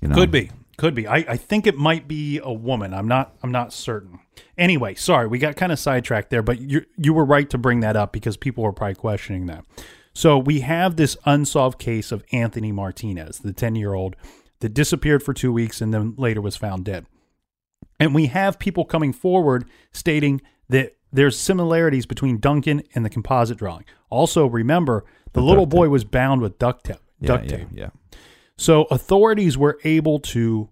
You 0.01 0.09
know, 0.09 0.15
Could 0.15 0.31
be. 0.31 0.51
Could 0.79 0.95
be. 0.95 1.09
I, 1.09 1.17
I 1.17 1.37
think 1.37 1.67
it 1.67 1.77
might 1.77 2.07
be 2.07 2.39
a 2.43 2.53
woman. 2.53 2.95
I'm 2.95 3.09
not 3.09 3.35
I'm 3.43 3.51
not 3.51 3.73
certain. 3.73 4.21
Anyway, 4.57 4.95
sorry, 4.95 5.27
we 5.27 5.39
got 5.39 5.57
kind 5.57 5.73
of 5.73 5.79
sidetracked 5.79 6.31
there, 6.31 6.43
but 6.43 6.61
you 6.61 6.85
you 6.97 7.13
were 7.13 7.25
right 7.25 7.49
to 7.51 7.59
bring 7.59 7.81
that 7.81 7.97
up 7.97 8.13
because 8.13 8.37
people 8.37 8.63
were 8.63 8.73
probably 8.73 8.95
questioning 8.95 9.47
that. 9.47 9.65
So 10.13 10.39
we 10.39 10.61
have 10.61 10.97
this 10.97 11.17
unsolved 11.25 11.79
case 11.79 12.13
of 12.13 12.25
Anthony 12.31 12.73
Martinez, 12.73 13.39
the 13.39 13.53
10 13.53 13.75
year 13.75 13.95
old 13.95 14.17
that 14.61 14.75
disappeared 14.75 15.23
for 15.23 15.35
two 15.35 15.53
weeks 15.53 15.81
and 15.81 15.93
then 15.93 16.15
later 16.17 16.41
was 16.41 16.57
found 16.57 16.85
dead. 16.85 17.07
And 17.99 18.15
we 18.15 18.27
have 18.27 18.59
people 18.59 18.85
coming 18.85 19.13
forward 19.13 19.65
stating 19.93 20.43
that 20.69 20.97
there's 21.13 21.39
similarities 21.39 22.07
between 22.07 22.39
Duncan 22.39 22.83
and 22.95 23.05
the 23.05 23.11
composite 23.11 23.59
drawing. 23.59 23.85
Also, 24.11 24.47
remember 24.47 25.05
the 25.33 25.43
little 25.43 25.67
boy 25.67 25.89
was 25.89 26.05
bound 26.05 26.41
with 26.41 26.59
duct 26.59 26.85
tape. 26.85 26.97
Yeah, 27.21 27.27
Duct 27.29 27.45
yeah, 27.45 27.57
tape. 27.57 27.69
yeah. 27.73 27.89
So 28.59 28.85
authorities 28.85 29.57
were 29.57 29.79
able 29.85 30.19
to, 30.21 30.69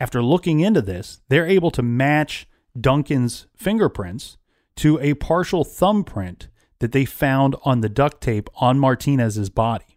after 0.00 0.22
looking 0.22 0.60
into 0.60 0.82
this, 0.82 1.20
they're 1.28 1.46
able 1.46 1.70
to 1.72 1.82
match 1.82 2.48
Duncan's 2.80 3.46
fingerprints 3.56 4.36
to 4.76 4.98
a 5.00 5.14
partial 5.14 5.64
thumbprint 5.64 6.48
that 6.80 6.92
they 6.92 7.04
found 7.04 7.54
on 7.64 7.80
the 7.80 7.88
duct 7.88 8.20
tape 8.20 8.48
on 8.56 8.78
Martinez's 8.78 9.50
body. 9.50 9.93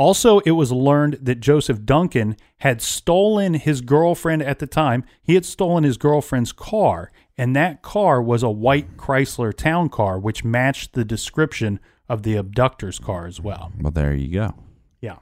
Also, 0.00 0.38
it 0.40 0.52
was 0.52 0.72
learned 0.72 1.18
that 1.20 1.40
Joseph 1.40 1.84
Duncan 1.84 2.34
had 2.60 2.80
stolen 2.80 3.52
his 3.52 3.82
girlfriend 3.82 4.40
at 4.40 4.58
the 4.58 4.66
time. 4.66 5.04
He 5.22 5.34
had 5.34 5.44
stolen 5.44 5.84
his 5.84 5.98
girlfriend's 5.98 6.52
car, 6.52 7.12
and 7.36 7.54
that 7.54 7.82
car 7.82 8.22
was 8.22 8.42
a 8.42 8.48
white 8.48 8.96
Chrysler 8.96 9.52
town 9.52 9.90
car, 9.90 10.18
which 10.18 10.42
matched 10.42 10.94
the 10.94 11.04
description 11.04 11.80
of 12.08 12.22
the 12.22 12.36
abductor's 12.36 12.98
car 12.98 13.26
as 13.26 13.42
well. 13.42 13.72
Well, 13.78 13.90
there 13.90 14.14
you 14.14 14.32
go. 14.32 14.54
Yeah. 15.02 15.18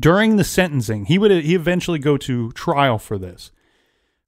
During 0.00 0.34
the 0.34 0.42
sentencing, 0.42 1.04
he 1.04 1.16
would 1.16 1.30
he 1.30 1.54
eventually 1.54 2.00
go 2.00 2.16
to 2.16 2.50
trial 2.52 2.98
for 2.98 3.18
this, 3.18 3.52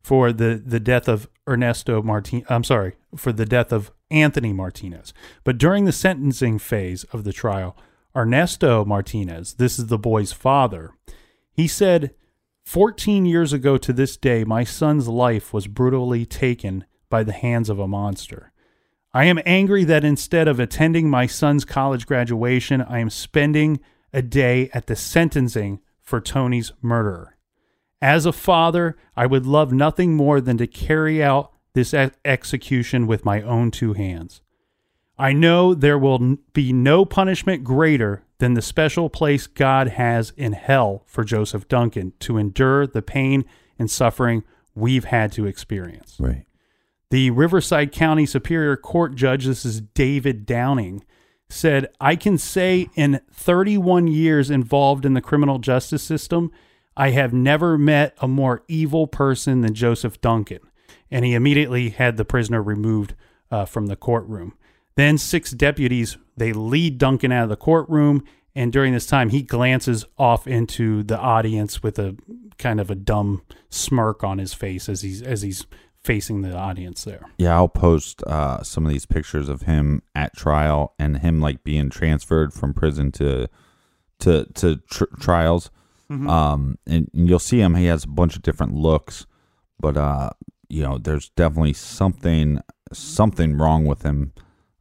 for 0.00 0.32
the 0.32 0.62
the 0.64 0.78
death 0.78 1.08
of 1.08 1.28
Ernesto 1.48 2.00
Martin. 2.00 2.44
I'm 2.48 2.62
sorry, 2.62 2.94
for 3.16 3.32
the 3.32 3.44
death 3.44 3.72
of 3.72 3.90
Anthony 4.08 4.52
Martinez. 4.52 5.12
But 5.42 5.58
during 5.58 5.84
the 5.84 5.90
sentencing 5.90 6.60
phase 6.60 7.02
of 7.12 7.24
the 7.24 7.32
trial, 7.32 7.76
Ernesto 8.18 8.84
Martinez, 8.84 9.54
this 9.54 9.78
is 9.78 9.86
the 9.86 9.96
boy's 9.96 10.32
father, 10.32 10.92
he 11.52 11.68
said, 11.68 12.14
14 12.64 13.24
years 13.24 13.52
ago 13.52 13.78
to 13.78 13.92
this 13.92 14.16
day, 14.16 14.42
my 14.42 14.64
son's 14.64 15.06
life 15.06 15.52
was 15.52 15.68
brutally 15.68 16.26
taken 16.26 16.84
by 17.08 17.22
the 17.22 17.32
hands 17.32 17.70
of 17.70 17.78
a 17.78 17.86
monster. 17.86 18.52
I 19.14 19.24
am 19.26 19.38
angry 19.46 19.84
that 19.84 20.04
instead 20.04 20.48
of 20.48 20.58
attending 20.58 21.08
my 21.08 21.26
son's 21.26 21.64
college 21.64 22.06
graduation, 22.06 22.82
I 22.82 22.98
am 22.98 23.08
spending 23.08 23.78
a 24.12 24.20
day 24.20 24.68
at 24.74 24.88
the 24.88 24.96
sentencing 24.96 25.80
for 26.02 26.20
Tony's 26.20 26.72
murderer. 26.82 27.36
As 28.02 28.26
a 28.26 28.32
father, 28.32 28.96
I 29.16 29.26
would 29.26 29.46
love 29.46 29.72
nothing 29.72 30.14
more 30.14 30.40
than 30.40 30.58
to 30.58 30.66
carry 30.66 31.22
out 31.22 31.52
this 31.72 31.94
ex- 31.94 32.16
execution 32.24 33.06
with 33.06 33.24
my 33.24 33.42
own 33.42 33.70
two 33.70 33.92
hands. 33.92 34.40
I 35.18 35.32
know 35.32 35.74
there 35.74 35.98
will 35.98 36.36
be 36.52 36.72
no 36.72 37.04
punishment 37.04 37.64
greater 37.64 38.22
than 38.38 38.54
the 38.54 38.62
special 38.62 39.10
place 39.10 39.46
God 39.46 39.88
has 39.88 40.32
in 40.36 40.52
hell 40.52 41.02
for 41.06 41.24
Joseph 41.24 41.66
Duncan 41.66 42.12
to 42.20 42.38
endure 42.38 42.86
the 42.86 43.02
pain 43.02 43.44
and 43.78 43.90
suffering 43.90 44.44
we've 44.74 45.06
had 45.06 45.32
to 45.32 45.46
experience. 45.46 46.16
Right. 46.20 46.44
The 47.10 47.30
Riverside 47.30 47.90
County 47.90 48.26
Superior 48.26 48.76
Court 48.76 49.14
judge, 49.14 49.46
this 49.46 49.64
is 49.64 49.80
David 49.80 50.46
Downing, 50.46 51.04
said, 51.48 51.88
I 52.00 52.16
can 52.16 52.38
say 52.38 52.88
in 52.94 53.20
31 53.32 54.06
years 54.08 54.50
involved 54.50 55.04
in 55.04 55.14
the 55.14 55.20
criminal 55.20 55.58
justice 55.58 56.02
system, 56.02 56.52
I 56.96 57.10
have 57.10 57.32
never 57.32 57.78
met 57.78 58.16
a 58.18 58.28
more 58.28 58.62
evil 58.68 59.06
person 59.06 59.62
than 59.62 59.74
Joseph 59.74 60.20
Duncan. 60.20 60.60
And 61.10 61.24
he 61.24 61.34
immediately 61.34 61.88
had 61.90 62.18
the 62.18 62.24
prisoner 62.24 62.62
removed 62.62 63.14
uh, 63.50 63.64
from 63.64 63.86
the 63.86 63.96
courtroom. 63.96 64.54
Then 64.98 65.16
six 65.16 65.52
deputies, 65.52 66.18
they 66.36 66.52
lead 66.52 66.98
Duncan 66.98 67.30
out 67.30 67.44
of 67.44 67.50
the 67.50 67.56
courtroom. 67.56 68.24
And 68.56 68.72
during 68.72 68.92
this 68.92 69.06
time, 69.06 69.28
he 69.28 69.42
glances 69.42 70.04
off 70.18 70.48
into 70.48 71.04
the 71.04 71.16
audience 71.16 71.84
with 71.84 72.00
a 72.00 72.16
kind 72.58 72.80
of 72.80 72.90
a 72.90 72.96
dumb 72.96 73.42
smirk 73.70 74.24
on 74.24 74.38
his 74.38 74.54
face 74.54 74.88
as 74.88 75.02
he's 75.02 75.22
as 75.22 75.42
he's 75.42 75.64
facing 76.02 76.42
the 76.42 76.52
audience 76.52 77.04
there. 77.04 77.30
Yeah, 77.38 77.54
I'll 77.54 77.68
post 77.68 78.24
uh, 78.24 78.64
some 78.64 78.86
of 78.86 78.90
these 78.90 79.06
pictures 79.06 79.48
of 79.48 79.62
him 79.62 80.02
at 80.16 80.34
trial 80.34 80.94
and 80.98 81.18
him 81.18 81.40
like 81.40 81.62
being 81.62 81.90
transferred 81.90 82.52
from 82.52 82.74
prison 82.74 83.12
to 83.12 83.46
to 84.18 84.46
to 84.54 84.80
tr- 84.90 85.14
trials. 85.20 85.70
Um, 86.10 86.78
and, 86.88 87.08
and 87.14 87.28
you'll 87.28 87.38
see 87.38 87.60
him. 87.60 87.76
He 87.76 87.84
has 87.84 88.02
a 88.02 88.08
bunch 88.08 88.34
of 88.34 88.42
different 88.42 88.74
looks, 88.74 89.26
but 89.78 89.96
uh, 89.96 90.30
you 90.68 90.82
know, 90.82 90.98
there's 90.98 91.28
definitely 91.28 91.74
something 91.74 92.60
something 92.92 93.56
wrong 93.56 93.84
with 93.84 94.02
him. 94.02 94.32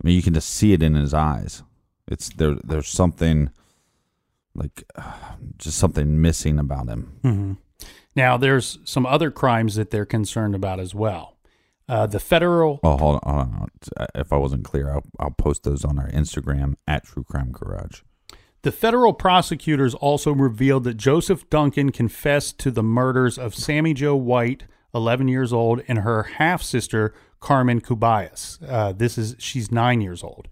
Mean, 0.07 0.15
you 0.15 0.23
can 0.23 0.33
just 0.33 0.49
see 0.49 0.71
it 0.71 0.81
in 0.81 0.95
his 0.95 1.13
eyes. 1.13 1.63
It's 2.07 2.29
there. 2.29 2.55
There's 2.63 2.87
something 2.87 3.49
like 4.55 4.85
uh, 4.95 5.11
just 5.57 5.77
something 5.77 6.21
missing 6.21 6.59
about 6.59 6.87
him. 6.87 7.19
Mm-hmm. 7.23 7.53
Now, 8.15 8.37
there's 8.37 8.79
some 8.85 9.05
other 9.05 9.29
crimes 9.29 9.75
that 9.75 9.91
they're 9.91 10.05
concerned 10.05 10.55
about 10.55 10.79
as 10.79 10.95
well. 10.95 11.35
Uh, 11.89 12.07
the 12.07 12.21
federal. 12.21 12.79
Oh, 12.83 12.95
hold 12.95 13.19
on, 13.23 13.33
hold 13.33 13.55
on. 13.55 13.69
Uh, 13.97 14.07
If 14.15 14.31
I 14.31 14.37
wasn't 14.37 14.63
clear, 14.63 14.91
I'll, 14.91 15.03
I'll 15.19 15.31
post 15.31 15.63
those 15.63 15.83
on 15.83 15.99
our 15.99 16.09
Instagram 16.09 16.75
at 16.87 17.03
True 17.03 17.25
Crime 17.25 17.51
Garage. 17.51 18.01
The 18.61 18.71
federal 18.71 19.11
prosecutors 19.11 19.93
also 19.93 20.31
revealed 20.31 20.85
that 20.85 20.95
Joseph 20.95 21.49
Duncan 21.49 21.91
confessed 21.91 22.59
to 22.59 22.71
the 22.71 22.81
murders 22.81 23.37
of 23.37 23.53
Sammy 23.53 23.93
Joe 23.93 24.15
White, 24.15 24.63
11 24.95 25.27
years 25.27 25.51
old, 25.51 25.81
and 25.89 25.99
her 25.99 26.23
half 26.23 26.63
sister, 26.63 27.13
Carmen 27.39 27.81
Cubias. 27.81 28.59
Uh, 28.67 28.91
this 28.91 29.17
is 29.17 29.35
she's 29.39 29.71
nine 29.71 30.01
years 30.01 30.23
old. 30.23 30.47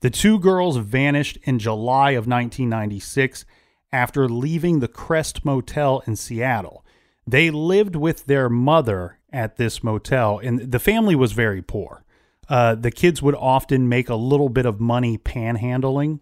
The 0.00 0.10
two 0.10 0.38
girls 0.38 0.76
vanished 0.76 1.38
in 1.42 1.58
July 1.58 2.12
of 2.12 2.26
1996 2.26 3.44
after 3.92 4.28
leaving 4.28 4.80
the 4.80 4.88
Crest 4.88 5.44
Motel 5.44 6.02
in 6.06 6.14
Seattle. 6.14 6.84
They 7.26 7.50
lived 7.50 7.96
with 7.96 8.26
their 8.26 8.48
mother 8.48 9.18
at 9.32 9.56
this 9.56 9.82
motel, 9.82 10.38
and 10.38 10.72
the 10.72 10.78
family 10.78 11.14
was 11.14 11.32
very 11.32 11.60
poor. 11.62 12.04
Uh, 12.48 12.74
the 12.74 12.90
kids 12.90 13.20
would 13.20 13.34
often 13.34 13.88
make 13.88 14.08
a 14.08 14.14
little 14.14 14.48
bit 14.48 14.64
of 14.64 14.80
money 14.80 15.18
panhandling. 15.18 16.20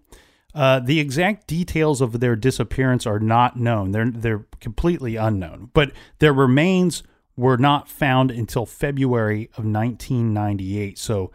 Uh, 0.55 0.81
the 0.81 0.99
exact 0.99 1.47
details 1.47 2.01
of 2.01 2.19
their 2.19 2.35
disappearance 2.35 3.07
are 3.07 3.21
not 3.21 3.57
known. 3.57 3.93
They're 3.93 4.11
they're 4.11 4.47
completely 4.59 5.17
unknown. 5.17 5.71
But 5.75 5.93
their 6.19 6.33
remains 6.33 7.03
were 7.37 7.57
not 7.57 7.89
found 7.89 8.31
until 8.31 8.67
February 8.67 9.51
of 9.57 9.65
1998. 9.65 10.99
So 10.99 11.31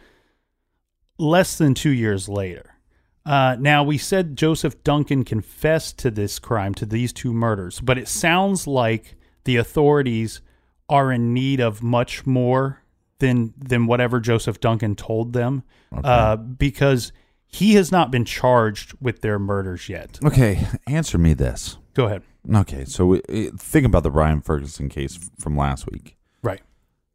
less 1.17 1.57
than 1.57 1.73
two 1.73 1.91
years 1.91 2.27
later. 2.27 2.75
Uh, 3.23 3.55
now 3.59 3.83
we 3.83 3.97
said 3.97 4.35
Joseph 4.35 4.83
Duncan 4.83 5.23
confessed 5.23 5.99
to 5.99 6.09
this 6.09 6.39
crime, 6.39 6.73
to 6.75 6.85
these 6.87 7.13
two 7.13 7.31
murders, 7.31 7.79
but 7.79 7.99
it 7.99 8.07
sounds 8.07 8.65
like 8.65 9.15
the 9.43 9.57
authorities 9.57 10.41
are 10.89 11.11
in 11.11 11.33
need 11.33 11.59
of 11.59 11.83
much 11.83 12.25
more 12.25 12.81
than 13.19 13.53
than 13.57 13.85
whatever 13.85 14.19
Joseph 14.19 14.59
Duncan 14.59 14.95
told 14.95 15.33
them, 15.33 15.61
uh, 16.03 16.35
because 16.35 17.13
he 17.45 17.75
has 17.75 17.91
not 17.91 18.09
been 18.09 18.25
charged 18.25 18.95
with 18.99 19.21
their 19.21 19.37
murders 19.37 19.87
yet. 19.87 20.19
Okay, 20.25 20.67
answer 20.87 21.19
me 21.19 21.33
this. 21.35 21.77
Go 21.93 22.05
ahead. 22.05 22.23
Okay, 22.53 22.85
so 22.85 23.05
we, 23.05 23.21
eh, 23.29 23.49
think 23.57 23.85
about 23.85 24.03
the 24.03 24.11
Ryan 24.11 24.41
Ferguson 24.41 24.89
case 24.89 25.17
from 25.39 25.55
last 25.55 25.89
week. 25.91 26.17
Right. 26.41 26.61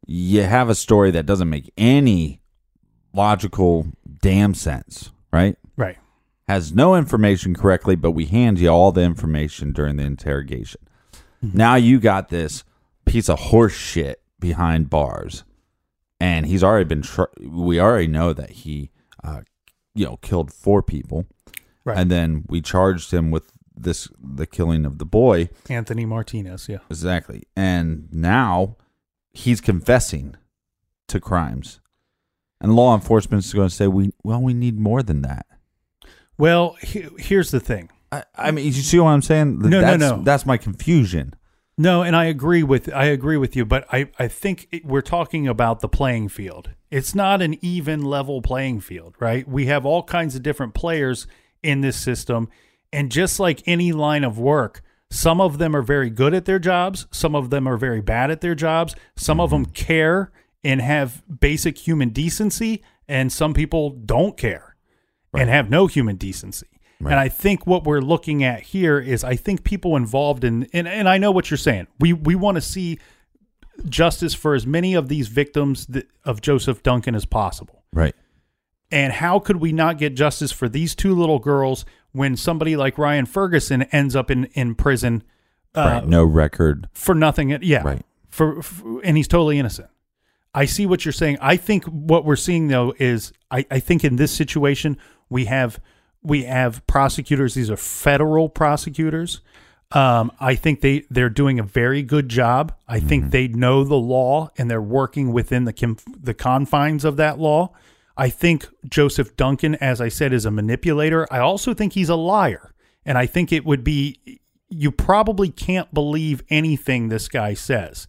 You 0.05 0.43
have 0.43 0.69
a 0.69 0.75
story 0.75 1.11
that 1.11 1.25
doesn't 1.25 1.49
make 1.49 1.71
any 1.77 2.41
logical 3.13 3.87
damn 4.21 4.53
sense, 4.53 5.11
right? 5.33 5.57
Right. 5.75 5.97
Has 6.47 6.73
no 6.73 6.95
information 6.95 7.53
correctly, 7.55 7.95
but 7.97 8.11
we 8.11 8.25
hand 8.25 8.59
you 8.59 8.69
all 8.69 8.91
the 8.93 9.01
information 9.01 9.73
during 9.73 9.97
the 9.97 10.03
interrogation. 10.03 10.79
Now 11.41 11.75
you 11.75 11.99
got 11.99 12.29
this 12.29 12.63
piece 13.05 13.27
of 13.29 13.37
horse 13.39 13.73
shit 13.73 14.21
behind 14.39 14.89
bars, 14.89 15.43
and 16.21 16.45
he's 16.45 16.63
already 16.63 16.85
been. 16.85 17.01
Tr- 17.01 17.23
we 17.41 17.79
already 17.79 18.07
know 18.07 18.31
that 18.33 18.49
he, 18.51 18.91
uh, 19.23 19.41
you 19.93 20.05
know, 20.05 20.17
killed 20.17 20.53
four 20.53 20.81
people, 20.81 21.25
Right. 21.83 21.97
and 21.97 22.09
then 22.09 22.45
we 22.47 22.61
charged 22.61 23.11
him 23.13 23.29
with 23.29 23.51
this 23.77 24.07
the 24.19 24.45
killing 24.45 24.85
of 24.85 24.97
the 24.97 25.05
boy. 25.05 25.49
Anthony 25.69 26.05
Martinez. 26.05 26.67
Yeah. 26.67 26.79
Exactly. 26.89 27.43
And 27.55 28.07
now 28.11 28.77
he's 29.31 29.61
confessing 29.61 30.35
to 31.07 31.19
crimes. 31.19 31.79
And 32.59 32.75
law 32.75 32.95
enforcement 32.95 33.45
is 33.45 33.53
going 33.53 33.69
to 33.69 33.73
say, 33.73 33.87
"We 33.87 34.13
well, 34.23 34.41
we 34.41 34.53
need 34.53 34.79
more 34.79 35.03
than 35.03 35.21
that." 35.21 35.45
Well, 36.37 36.75
he, 36.81 37.07
here's 37.17 37.51
the 37.51 37.59
thing. 37.59 37.89
I, 38.11 38.23
I 38.35 38.51
mean, 38.51 38.65
you 38.65 38.71
see 38.71 38.99
what 38.99 39.09
I'm 39.09 39.21
saying? 39.21 39.59
No, 39.59 39.81
no, 39.81 39.95
no. 39.95 40.21
That's 40.23 40.45
my 40.45 40.57
confusion. 40.57 41.33
No, 41.77 42.01
and 42.01 42.15
I 42.15 42.25
agree 42.25 42.63
with 42.63 42.91
I 42.93 43.05
agree 43.05 43.37
with 43.37 43.55
you, 43.55 43.63
but 43.65 43.85
I 43.93 44.09
I 44.17 44.27
think 44.27 44.67
it, 44.71 44.85
we're 44.85 45.01
talking 45.01 45.47
about 45.47 45.81
the 45.81 45.87
playing 45.87 46.29
field. 46.29 46.71
It's 46.89 47.13
not 47.13 47.41
an 47.41 47.63
even 47.63 48.03
level 48.03 48.41
playing 48.41 48.79
field, 48.79 49.15
right? 49.19 49.47
We 49.47 49.67
have 49.67 49.85
all 49.85 50.01
kinds 50.01 50.35
of 50.35 50.41
different 50.41 50.73
players 50.73 51.27
in 51.61 51.81
this 51.81 51.97
system, 51.97 52.49
and 52.91 53.11
just 53.11 53.39
like 53.39 53.63
any 53.65 53.91
line 53.91 54.23
of 54.23 54.39
work, 54.39 54.81
some 55.09 55.39
of 55.39 55.57
them 55.57 55.75
are 55.75 55.81
very 55.81 56.09
good 56.09 56.33
at 56.33 56.45
their 56.45 56.59
jobs, 56.59 57.07
some 57.11 57.35
of 57.35 57.49
them 57.49 57.67
are 57.67 57.77
very 57.77 58.01
bad 58.01 58.31
at 58.31 58.41
their 58.41 58.55
jobs, 58.55 58.95
some 59.15 59.39
of 59.39 59.51
mm-hmm. 59.51 59.63
them 59.63 59.73
care 59.73 60.31
and 60.63 60.81
have 60.81 61.23
basic 61.39 61.77
human 61.77 62.09
decency, 62.09 62.83
and 63.07 63.31
some 63.31 63.53
people 63.53 63.91
don't 63.91 64.37
care 64.37 64.75
and 65.33 65.49
have 65.49 65.69
no 65.69 65.87
human 65.87 66.15
decency. 66.15 66.67
And 66.99 67.13
I 67.13 67.29
think 67.29 67.67
what 67.67 67.83
we're 67.83 68.01
looking 68.01 68.43
at 68.43 68.61
here 68.61 68.99
is 68.99 69.23
I 69.23 69.35
think 69.35 69.63
people 69.63 69.95
involved 69.95 70.43
in 70.43 70.67
and, 70.73 70.87
and 70.87 71.07
I 71.07 71.17
know 71.17 71.31
what 71.31 71.51
you're 71.51 71.57
saying. 71.57 71.87
We 71.99 72.13
we 72.13 72.35
want 72.35 72.55
to 72.55 72.61
see 72.61 72.99
justice 73.87 74.33
for 74.33 74.55
as 74.55 74.65
many 74.65 74.95
of 74.95 75.07
these 75.07 75.27
victims 75.27 75.85
that, 75.87 76.07
of 76.25 76.41
Joseph 76.41 76.81
Duncan 76.81 77.13
as 77.13 77.25
possible. 77.25 77.83
Right. 77.93 78.15
And 78.89 79.13
how 79.13 79.39
could 79.39 79.57
we 79.57 79.71
not 79.71 79.97
get 79.99 80.15
justice 80.15 80.51
for 80.51 80.67
these 80.67 80.95
two 80.95 81.13
little 81.13 81.39
girls 81.39 81.85
when 82.17 82.35
somebody 82.35 82.75
like 82.75 82.97
Ryan 82.97 83.25
Ferguson 83.25 83.83
ends 83.83 84.15
up 84.15 84.29
in 84.29 84.45
in 84.53 84.75
prison 84.75 85.23
uh, 85.77 85.81
right. 85.81 86.07
No 86.07 86.23
record. 86.23 86.89
for 86.93 87.13
nothing? 87.13 87.57
Yeah, 87.61 87.83
Right. 87.83 88.05
For, 88.29 88.61
for 88.61 89.01
and 89.03 89.15
he's 89.17 89.27
totally 89.27 89.57
innocent. 89.59 89.89
I 90.53 90.65
see 90.65 90.85
what 90.85 91.05
you're 91.05 91.11
saying. 91.11 91.37
I 91.39 91.55
think 91.55 91.85
what 91.85 92.25
we're 92.25 92.35
seeing 92.35 92.67
though 92.67 92.93
is 92.97 93.31
I, 93.51 93.65
I 93.69 93.79
think 93.79 94.03
in 94.03 94.15
this 94.15 94.31
situation 94.31 94.97
we 95.29 95.45
have 95.45 95.79
we 96.23 96.43
have 96.43 96.85
prosecutors. 96.87 97.53
These 97.53 97.69
are 97.69 97.77
federal 97.77 98.49
prosecutors. 98.49 99.41
Um, 99.91 100.31
I 100.39 100.55
think 100.55 100.81
they 100.81 101.05
they're 101.09 101.29
doing 101.29 101.59
a 101.59 101.63
very 101.63 102.03
good 102.03 102.27
job. 102.27 102.75
I 102.87 102.99
think 102.99 103.31
they 103.31 103.47
know 103.47 103.83
the 103.83 103.95
law 103.95 104.49
and 104.57 104.69
they're 104.69 104.81
working 104.81 105.31
within 105.31 105.65
the 105.65 105.73
conf- 105.73 106.03
the 106.19 106.33
confines 106.33 107.05
of 107.05 107.17
that 107.17 107.39
law. 107.39 107.71
I 108.17 108.29
think 108.29 108.67
Joseph 108.89 109.37
Duncan, 109.37 109.75
as 109.75 110.01
I 110.01 110.09
said, 110.09 110.33
is 110.33 110.45
a 110.45 110.51
manipulator. 110.51 111.27
I 111.31 111.39
also 111.39 111.73
think 111.73 111.93
he's 111.93 112.09
a 112.09 112.15
liar, 112.15 112.73
and 113.05 113.17
I 113.17 113.27
think 113.27 113.51
it 113.51 113.65
would 113.65 113.83
be 113.83 114.39
you 114.69 114.91
probably 114.91 115.49
can't 115.49 115.93
believe 115.93 116.43
anything 116.49 117.07
this 117.07 117.27
guy 117.27 117.53
says. 117.53 118.07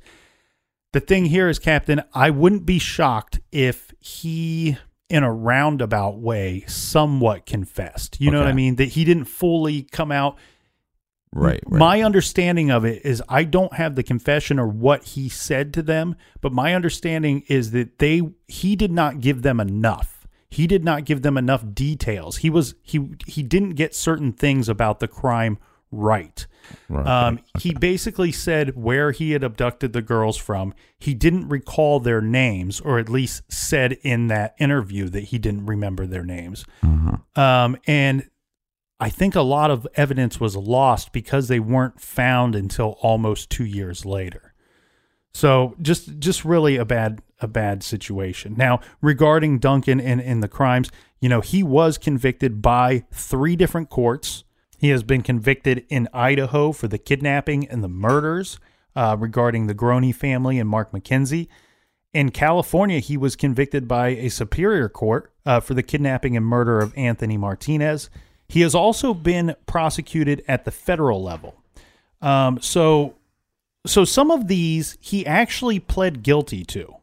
The 0.92 1.00
thing 1.00 1.26
here 1.26 1.48
is, 1.48 1.59
Captain, 1.59 2.02
I 2.14 2.30
wouldn't 2.30 2.64
be 2.64 2.78
shocked 2.78 3.40
if 3.52 3.92
he, 4.00 4.78
in 5.11 5.22
a 5.22 5.32
roundabout 5.32 6.18
way, 6.18 6.64
somewhat 6.66 7.46
confessed. 7.46 8.20
You 8.20 8.30
know 8.30 8.38
what 8.38 8.48
I 8.48 8.54
mean? 8.54 8.76
That 8.76 8.88
he 8.88 9.04
didn't 9.04 9.26
fully 9.26 9.82
come 9.82 10.11
out. 10.11 10.38
Right. 11.32 11.62
right. 11.66 11.78
My 11.78 12.02
understanding 12.02 12.70
of 12.70 12.84
it 12.84 13.04
is 13.04 13.22
I 13.28 13.44
don't 13.44 13.74
have 13.74 13.94
the 13.94 14.02
confession 14.02 14.58
or 14.58 14.66
what 14.66 15.04
he 15.04 15.28
said 15.28 15.74
to 15.74 15.82
them, 15.82 16.16
but 16.40 16.52
my 16.52 16.74
understanding 16.74 17.44
is 17.48 17.72
that 17.72 17.98
they 17.98 18.22
he 18.46 18.76
did 18.76 18.92
not 18.92 19.20
give 19.20 19.42
them 19.42 19.60
enough. 19.60 20.26
He 20.50 20.66
did 20.66 20.84
not 20.84 21.04
give 21.04 21.22
them 21.22 21.36
enough 21.36 21.64
details. 21.74 22.38
He 22.38 22.50
was 22.50 22.74
he 22.82 23.10
he 23.26 23.42
didn't 23.42 23.70
get 23.70 23.94
certain 23.94 24.32
things 24.32 24.68
about 24.68 25.00
the 25.00 25.08
crime 25.08 25.58
right. 25.90 26.46
Right. 26.88 27.06
Um, 27.06 27.40
he 27.58 27.72
basically 27.72 28.32
said 28.32 28.76
where 28.76 29.10
he 29.10 29.32
had 29.32 29.42
abducted 29.42 29.92
the 29.92 30.02
girls 30.02 30.36
from. 30.36 30.74
He 30.98 31.14
didn't 31.14 31.48
recall 31.48 32.00
their 32.00 32.20
names, 32.20 32.80
or 32.80 32.98
at 32.98 33.08
least 33.08 33.42
said 33.50 33.92
in 34.02 34.28
that 34.28 34.54
interview 34.58 35.08
that 35.08 35.24
he 35.24 35.38
didn't 35.38 35.66
remember 35.66 36.06
their 36.06 36.24
names. 36.24 36.64
Um, 37.40 37.76
and 37.86 38.28
I 39.01 39.11
think 39.11 39.34
a 39.34 39.42
lot 39.42 39.70
of 39.70 39.86
evidence 39.94 40.40
was 40.40 40.57
lost 40.57 41.12
because 41.12 41.49
they 41.49 41.61
weren't 41.61 42.01
found 42.01 42.55
until 42.55 42.96
almost 43.01 43.51
two 43.51 43.64
years 43.64 44.05
later. 44.05 44.55
So 45.32 45.76
just 45.80 46.18
just 46.18 46.44
really 46.44 46.76
a 46.76 46.84
bad 46.84 47.22
a 47.40 47.46
bad 47.46 47.82
situation. 47.82 48.55
Now 48.57 48.80
regarding 49.01 49.61
Duncan 49.61 50.01
and, 50.01 50.20
and 50.20 50.42
the 50.42 50.49
crimes, 50.49 50.90
you 51.20 51.28
know, 51.28 51.40
he 51.40 51.62
was 51.62 51.96
convicted 51.96 52.61
by 52.61 53.05
three 53.12 53.55
different 53.55 53.88
courts. 53.88 54.42
He 54.78 54.88
has 54.88 55.03
been 55.03 55.22
convicted 55.22 55.84
in 55.88 56.09
Idaho 56.12 56.72
for 56.72 56.88
the 56.88 56.99
kidnapping 56.99 57.68
and 57.68 57.84
the 57.84 57.88
murders 57.88 58.59
uh, 58.96 59.16
regarding 59.18 59.66
the 59.66 59.74
Groene 59.74 60.14
family 60.14 60.59
and 60.59 60.68
Mark 60.68 60.90
McKenzie. 60.90 61.46
In 62.12 62.30
California, 62.30 63.01
he 63.01 63.16
was 63.16 63.36
convicted 63.36 63.86
by 63.86 64.09
a 64.09 64.28
superior 64.28 64.88
court 64.88 65.32
uh, 65.44 65.61
for 65.61 65.74
the 65.74 65.82
kidnapping 65.82 66.36
and 66.36 66.46
murder 66.46 66.80
of 66.80 66.96
Anthony 66.96 67.36
Martinez. 67.36 68.09
He 68.49 68.62
has 68.62 68.74
also 68.74 69.12
been 69.14 69.55
prosecuted 69.66 70.42
at 70.49 70.64
the 70.64 70.70
federal 70.70 71.22
level. 71.22 71.55
Um, 72.22 72.61
so, 72.61 73.16
so 73.86 74.05
some 74.05 74.30
of 74.30 74.49
these 74.49 74.96
he 75.01 75.26
actually 75.26 75.78
pled 75.78 76.22
guilty 76.22 76.64
to, 76.64 76.96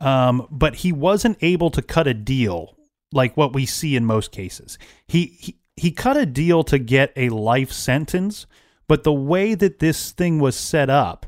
um, 0.00 0.46
but 0.50 0.76
he 0.76 0.92
wasn't 0.92 1.38
able 1.40 1.70
to 1.70 1.82
cut 1.82 2.06
a 2.06 2.14
deal 2.14 2.76
like 3.12 3.36
what 3.36 3.52
we 3.52 3.66
see 3.66 3.96
in 3.96 4.04
most 4.04 4.32
cases. 4.32 4.78
He, 5.06 5.36
he 5.40 5.56
he 5.76 5.90
cut 5.90 6.16
a 6.16 6.24
deal 6.24 6.64
to 6.64 6.78
get 6.78 7.12
a 7.16 7.28
life 7.28 7.70
sentence, 7.70 8.46
but 8.88 9.04
the 9.04 9.12
way 9.12 9.54
that 9.54 9.78
this 9.78 10.10
thing 10.10 10.38
was 10.38 10.56
set 10.56 10.88
up 10.88 11.26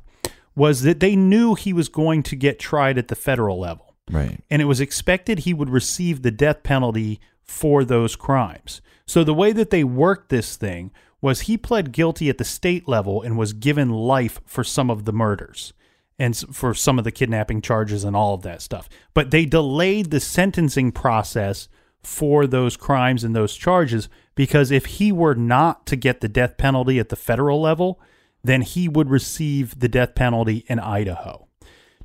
was 0.57 0.83
that 0.83 1.01
they 1.01 1.15
knew 1.15 1.55
he 1.55 1.73
was 1.75 1.91
going 1.91 2.23
to 2.23 2.35
get 2.35 2.59
tried 2.59 2.97
at 2.97 3.09
the 3.09 3.15
federal 3.15 3.59
level. 3.59 3.85
Right. 4.11 4.43
and 4.49 4.63
it 4.63 4.65
was 4.65 4.81
expected 4.81 5.41
he 5.41 5.53
would 5.53 5.69
receive 5.69 6.23
the 6.23 6.31
death 6.31 6.63
penalty 6.63 7.21
for 7.49 7.83
those 7.83 8.15
crimes. 8.15 8.81
So 9.07 9.25
the 9.25 9.35
way 9.35 9.53
that 9.53 9.71
they 9.71 9.83
worked 9.83 10.29
this 10.29 10.57
thing 10.57 10.93
was 11.21 11.43
he 11.43 11.57
pled 11.57 11.91
guilty 11.91 12.29
at 12.29 12.39
the 12.39 12.45
state 12.45 12.87
level 12.87 13.23
and 13.23 13.37
was 13.37 13.53
given 13.53 13.91
life 13.91 14.41
for 14.47 14.63
some 14.63 14.91
of 14.91 15.05
the 15.05 15.13
murders 15.13 15.73
and 16.19 16.37
for 16.37 16.75
some 16.75 16.99
of 16.99 17.05
the 17.05 17.11
kidnapping 17.11 17.61
charges 17.61 18.05
and 18.05 18.15
all 18.15 18.35
of 18.35 18.43
that 18.43 18.63
stuff. 18.63 18.89
But 19.15 19.31
they 19.31 19.47
delayed 19.47 20.11
the 20.11 20.21
sentencing 20.21 20.93
process 20.93 21.69
for 22.03 22.47
those 22.47 22.77
crimes 22.77 23.25
and 23.25 23.35
those 23.35 23.57
charges 23.57 24.09
because 24.35 24.71
if 24.71 24.87
he 24.87 25.11
were 25.11 25.35
not 25.35 25.87
to 25.87 25.97
get 25.97 26.21
the 26.21 26.29
death 26.29 26.57
penalty 26.57 26.99
at 26.99 27.09
the 27.09 27.17
federal 27.17 27.61
level, 27.61 28.01
then 28.45 28.63
he 28.63 28.89
would 28.89 29.11
receive 29.11 29.81
the 29.81 29.89
death 29.89 30.15
penalty 30.15 30.65
in 30.69 30.79
Idaho. 30.79 31.49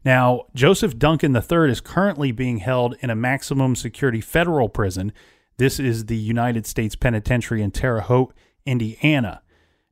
Now, 0.05 0.47
Joseph 0.53 0.97
Duncan 0.97 1.35
III 1.35 1.71
is 1.71 1.79
currently 1.79 2.31
being 2.31 2.57
held 2.57 2.95
in 2.99 3.09
a 3.09 3.15
maximum 3.15 3.75
security 3.75 4.19
federal 4.19 4.67
prison. 4.67 5.13
This 5.57 5.79
is 5.79 6.05
the 6.05 6.17
United 6.17 6.65
States 6.65 6.95
Penitentiary 6.95 7.61
in 7.61 7.71
Terre 7.71 8.01
Haute, 8.01 8.33
Indiana. 8.65 9.41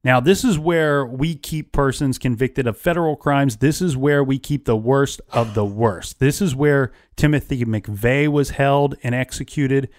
Now, 0.03 0.19
this 0.19 0.43
is 0.43 0.57
where 0.57 1.05
we 1.05 1.35
keep 1.35 1.71
persons 1.71 2.17
convicted 2.17 2.65
of 2.65 2.77
federal 2.77 3.15
crimes. 3.15 3.57
This 3.57 3.81
is 3.81 3.95
where 3.95 4.23
we 4.23 4.39
keep 4.39 4.65
the 4.65 4.75
worst 4.75 5.21
of 5.29 5.53
the 5.53 5.65
worst. 5.65 6.19
This 6.19 6.41
is 6.41 6.55
where 6.55 6.91
Timothy 7.15 7.63
McVeigh 7.65 8.27
was 8.27 8.51
held 8.51 8.95
and 9.03 9.13
executed. 9.13 9.89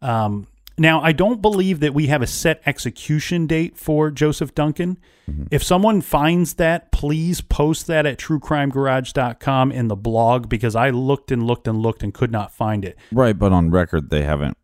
Um, 0.00 0.48
now, 0.76 1.00
I 1.00 1.12
don't 1.12 1.40
believe 1.40 1.78
that 1.80 1.94
we 1.94 2.08
have 2.08 2.22
a 2.22 2.26
set 2.26 2.60
execution 2.66 3.46
date 3.46 3.76
for 3.76 4.10
Joseph 4.10 4.54
Duncan. 4.54 4.98
If 5.50 5.62
someone 5.62 6.00
finds 6.00 6.54
that, 6.54 6.90
please 6.90 7.40
post 7.40 7.86
that 7.86 8.04
at 8.04 8.18
truecrimegarage.com 8.18 9.70
in 9.70 9.88
the 9.88 9.96
blog 9.96 10.48
because 10.48 10.74
I 10.74 10.90
looked 10.90 11.30
and 11.30 11.44
looked 11.46 11.68
and 11.68 11.80
looked 11.80 12.02
and 12.02 12.12
could 12.12 12.32
not 12.32 12.52
find 12.52 12.84
it. 12.84 12.98
Right, 13.12 13.38
but 13.38 13.52
on 13.52 13.70
record 13.70 14.10
they 14.10 14.22
haven't. 14.22 14.56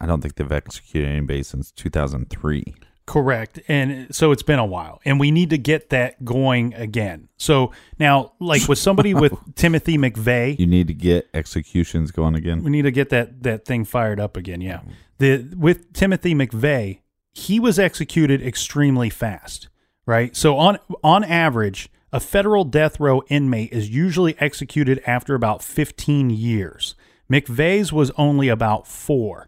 I 0.00 0.06
don't 0.06 0.20
think 0.20 0.36
they've 0.36 0.50
executed 0.52 1.08
anybody 1.08 1.42
since 1.42 1.70
2003. 1.72 2.74
Correct. 3.06 3.60
And 3.68 4.14
so 4.14 4.32
it's 4.32 4.42
been 4.42 4.58
a 4.58 4.64
while, 4.64 5.00
and 5.04 5.20
we 5.20 5.30
need 5.30 5.50
to 5.50 5.58
get 5.58 5.90
that 5.90 6.24
going 6.24 6.72
again. 6.74 7.28
So 7.36 7.70
now, 7.98 8.32
like 8.40 8.66
with 8.66 8.78
somebody 8.78 9.12
with 9.24 9.34
Timothy 9.56 9.98
McVeigh, 9.98 10.58
You 10.58 10.66
need 10.66 10.86
to 10.86 10.94
get 10.94 11.28
executions 11.34 12.12
going 12.12 12.34
again. 12.34 12.62
we 12.62 12.70
need 12.70 12.82
to 12.82 12.90
get 12.90 13.10
that 13.10 13.42
that 13.42 13.66
thing 13.66 13.84
fired 13.84 14.18
up 14.20 14.36
again. 14.38 14.60
Yeah. 14.62 14.80
The 15.18 15.54
with 15.56 15.92
Timothy 15.92 16.34
McVeigh, 16.34 17.00
he 17.32 17.60
was 17.60 17.78
executed 17.78 18.40
extremely 18.40 19.10
fast, 19.10 19.68
right? 20.06 20.34
So 20.34 20.56
on 20.56 20.78
on 21.02 21.24
average, 21.24 21.90
a 22.10 22.20
federal 22.20 22.64
death 22.64 22.98
row 22.98 23.22
inmate 23.28 23.72
is 23.72 23.90
usually 23.90 24.34
executed 24.40 25.02
after 25.06 25.34
about 25.34 25.62
15 25.62 26.30
years. 26.30 26.94
McVeigh's 27.30 27.92
was 27.92 28.10
only 28.16 28.48
about 28.48 28.86
4. 28.86 29.46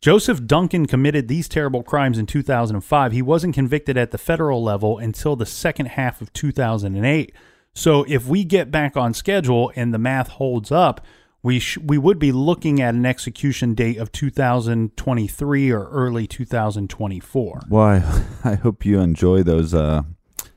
Joseph 0.00 0.46
Duncan 0.46 0.86
committed 0.86 1.28
these 1.28 1.46
terrible 1.46 1.82
crimes 1.82 2.16
in 2.16 2.24
2005. 2.24 3.12
He 3.12 3.20
wasn't 3.20 3.54
convicted 3.54 3.98
at 3.98 4.12
the 4.12 4.18
federal 4.18 4.62
level 4.62 4.96
until 4.96 5.36
the 5.36 5.44
second 5.44 5.86
half 5.86 6.22
of 6.22 6.32
2008. 6.32 7.34
So 7.74 8.04
if 8.08 8.26
we 8.26 8.44
get 8.44 8.70
back 8.70 8.96
on 8.96 9.12
schedule 9.12 9.70
and 9.76 9.92
the 9.92 9.98
math 9.98 10.28
holds 10.28 10.72
up, 10.72 11.04
we 11.42 11.58
sh- 11.58 11.78
we 11.78 11.98
would 11.98 12.18
be 12.18 12.32
looking 12.32 12.80
at 12.80 12.94
an 12.94 13.04
execution 13.04 13.74
date 13.74 13.98
of 13.98 14.10
2023 14.10 15.70
or 15.70 15.88
early 15.90 16.26
2024. 16.26 17.60
Well, 17.68 17.82
I, 17.84 18.24
I 18.52 18.54
hope 18.54 18.86
you 18.86 19.00
enjoy 19.00 19.42
those 19.42 19.74
uh, 19.74 20.02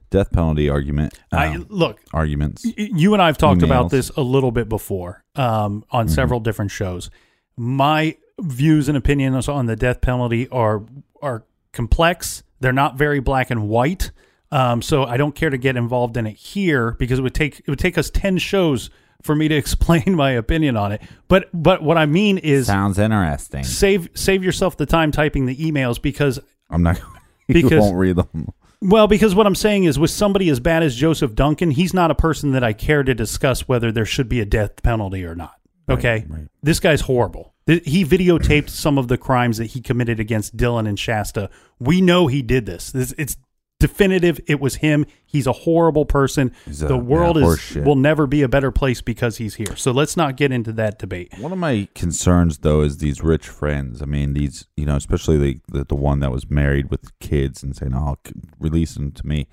death 0.10 0.32
penalty 0.32 0.70
argument 0.70 1.18
I 1.34 1.48
um, 1.48 1.68
look, 1.70 2.00
arguments. 2.14 2.64
y- 2.66 2.74
you 2.78 3.14
and 3.14 3.22
I've 3.22 3.38
talked 3.38 3.62
about 3.62 3.90
this 3.90 4.10
a 4.12 4.22
little 4.22 4.52
bit 4.52 4.70
before 4.70 5.24
um, 5.36 5.84
on 5.92 6.08
several 6.08 6.40
different 6.40 6.72
shows. 6.72 7.10
My 7.56 8.18
views 8.42 8.88
and 8.90 8.98
opinions 8.98 9.48
on 9.48 9.66
the 9.66 9.76
death 9.76 10.02
penalty 10.02 10.48
are 10.50 10.84
are 11.22 11.44
complex. 11.72 12.44
They're 12.60 12.72
not 12.74 12.98
very 12.98 13.20
black 13.20 13.50
and 13.52 13.68
white. 13.68 14.12
Um, 14.52 14.82
so 14.82 15.04
I 15.04 15.18
don't 15.18 15.34
care 15.34 15.50
to 15.50 15.58
get 15.58 15.76
involved 15.76 16.16
in 16.16 16.28
it 16.28 16.36
here 16.38 16.92
because 17.00 17.20
it 17.20 17.22
would 17.24 17.34
take 17.34 17.60
it 17.60 17.68
would 17.68 17.80
take 17.80 17.98
us 17.98 18.10
ten 18.10 18.38
shows 18.38 18.90
for 19.22 19.36
me 19.36 19.48
to 19.48 19.56
explain 19.64 20.16
my 20.16 20.32
opinion 20.32 20.78
on 20.78 20.92
it. 20.92 21.02
But 21.28 21.50
but 21.54 21.82
what 21.84 21.98
I 21.98 22.06
mean 22.06 22.38
is 22.38 22.68
Sounds 22.68 23.00
interesting. 23.00 23.64
save 23.64 24.10
save 24.14 24.44
yourself 24.44 24.78
the 24.78 24.86
time 24.86 25.12
typing 25.12 25.46
the 25.46 25.56
emails 25.56 26.02
because 26.02 26.40
I'm 26.70 26.84
not. 26.84 27.00
you 27.48 27.56
Because- 27.56 27.82
won't 27.82 27.98
read 27.98 28.16
them. 28.16 28.50
well, 28.82 29.08
because 29.08 29.34
what 29.36 29.48
I'm 29.48 29.56
saying 29.56 29.86
is, 29.86 29.98
with 29.98 30.12
somebody 30.12 30.50
as 30.50 30.60
bad 30.60 30.84
as 30.84 30.96
Joseph 30.96 31.36
Duncan, 31.36 31.72
he's 31.72 31.94
not 31.94 32.12
a 32.12 32.16
person 32.16 32.52
that 32.52 32.64
I 32.64 32.74
care 32.74 33.02
to 33.04 33.14
discuss 33.16 33.68
whether 33.68 33.92
there 33.92 34.06
should 34.06 34.28
be 34.30 34.40
a 34.42 34.46
death 34.46 34.82
penalty 34.84 35.24
or 35.26 35.36
not. 35.36 35.56
Okay, 35.90 36.26
right. 36.30 36.48
this 36.62 36.80
guy's 36.80 37.02
horrible. 37.02 37.54
He 37.66 38.04
videotaped 38.04 38.70
some 38.70 38.98
of 38.98 39.08
the 39.08 39.18
crimes 39.18 39.58
that 39.58 39.68
he 39.68 39.82
committed 39.82 40.20
against 40.20 40.58
Dylan 40.58 40.88
and 40.88 41.00
Shasta. 41.00 41.50
We 41.80 42.02
know 42.02 42.28
he 42.28 42.42
did 42.42 42.66
this. 42.66 42.92
this 42.92 43.14
it's 43.18 43.38
definitive. 43.80 44.40
It 44.48 44.62
was 44.62 44.76
him. 44.76 45.06
He's 45.26 45.46
a 45.46 45.52
horrible 45.52 46.06
person. 46.06 46.54
A- 46.68 46.72
the 46.72 46.98
world 46.98 47.38
yeah, 47.38 47.48
is 47.48 47.76
will 47.76 47.96
never 47.96 48.28
be 48.28 48.42
a 48.42 48.48
better 48.48 48.72
place 48.72 49.02
because 49.02 49.38
he's 49.38 49.56
here. 49.56 49.76
So 49.76 49.92
let's 49.92 50.16
not 50.16 50.38
get 50.38 50.52
into 50.52 50.72
that 50.74 51.00
debate. 51.00 51.34
One 51.38 51.52
of 51.52 51.58
my 51.58 51.90
concerns, 51.94 52.60
though, 52.60 52.82
is 52.82 52.98
these 52.98 53.22
rich 53.22 53.48
friends. 53.48 54.02
I 54.02 54.06
mean, 54.06 54.34
these, 54.34 54.68
you 54.78 54.86
know, 54.86 54.96
especially 54.96 55.38
the 55.38 55.60
the, 55.70 55.84
the 55.86 55.96
one 55.96 56.20
that 56.22 56.32
was 56.32 56.50
married 56.50 56.90
with 56.92 57.18
kids 57.20 57.62
and 57.62 57.76
saying, 57.76 57.94
"Oh, 57.94 58.18
c- 58.26 58.34
release 58.58 58.96
them 58.96 59.12
to 59.12 59.28
me." 59.28 59.48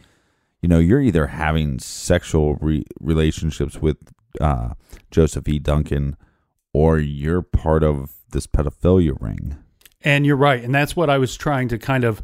You 0.62 0.68
know, 0.68 0.78
you're 0.78 1.00
either 1.00 1.28
having 1.28 1.78
sexual 1.78 2.54
re- 2.56 2.84
relationships 3.00 3.78
with 3.80 3.96
uh, 4.40 4.74
Joseph 5.10 5.48
E. 5.48 5.58
Duncan, 5.58 6.16
or 6.72 6.98
you're 6.98 7.42
part 7.42 7.82
of 7.82 8.12
this 8.30 8.46
pedophilia 8.46 9.20
ring. 9.20 9.56
And 10.02 10.24
you're 10.24 10.36
right. 10.36 10.62
And 10.62 10.74
that's 10.74 10.96
what 10.96 11.10
I 11.10 11.18
was 11.18 11.36
trying 11.36 11.68
to 11.68 11.78
kind 11.78 12.04
of 12.04 12.22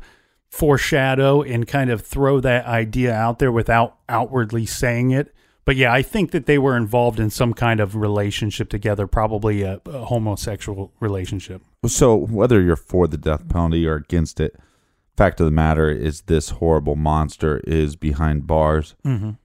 foreshadow 0.48 1.42
and 1.42 1.66
kind 1.66 1.90
of 1.90 2.00
throw 2.00 2.40
that 2.40 2.66
idea 2.66 3.12
out 3.12 3.38
there 3.38 3.52
without 3.52 3.96
outwardly 4.08 4.66
saying 4.66 5.10
it. 5.10 5.34
But 5.64 5.74
yeah, 5.76 5.92
I 5.92 6.02
think 6.02 6.30
that 6.30 6.46
they 6.46 6.58
were 6.58 6.76
involved 6.76 7.18
in 7.18 7.28
some 7.28 7.52
kind 7.52 7.80
of 7.80 7.96
relationship 7.96 8.68
together, 8.70 9.08
probably 9.08 9.62
a, 9.62 9.80
a 9.86 10.04
homosexual 10.04 10.92
relationship. 11.00 11.60
So, 11.86 12.14
whether 12.14 12.62
you're 12.62 12.76
for 12.76 13.08
the 13.08 13.18
death 13.18 13.48
penalty 13.48 13.84
or 13.84 13.96
against 13.96 14.38
it, 14.38 14.56
fact 15.16 15.40
of 15.40 15.46
the 15.46 15.50
matter 15.50 15.90
is 15.90 16.22
this 16.22 16.50
horrible 16.50 16.94
monster 16.94 17.58
is 17.66 17.96
behind 17.96 18.46
bars, 18.46 18.94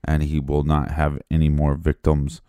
and 0.04 0.22
he 0.22 0.38
will 0.38 0.62
not 0.62 0.92
have 0.92 1.20
any 1.28 1.48
more 1.48 1.74
victims, 1.74 2.40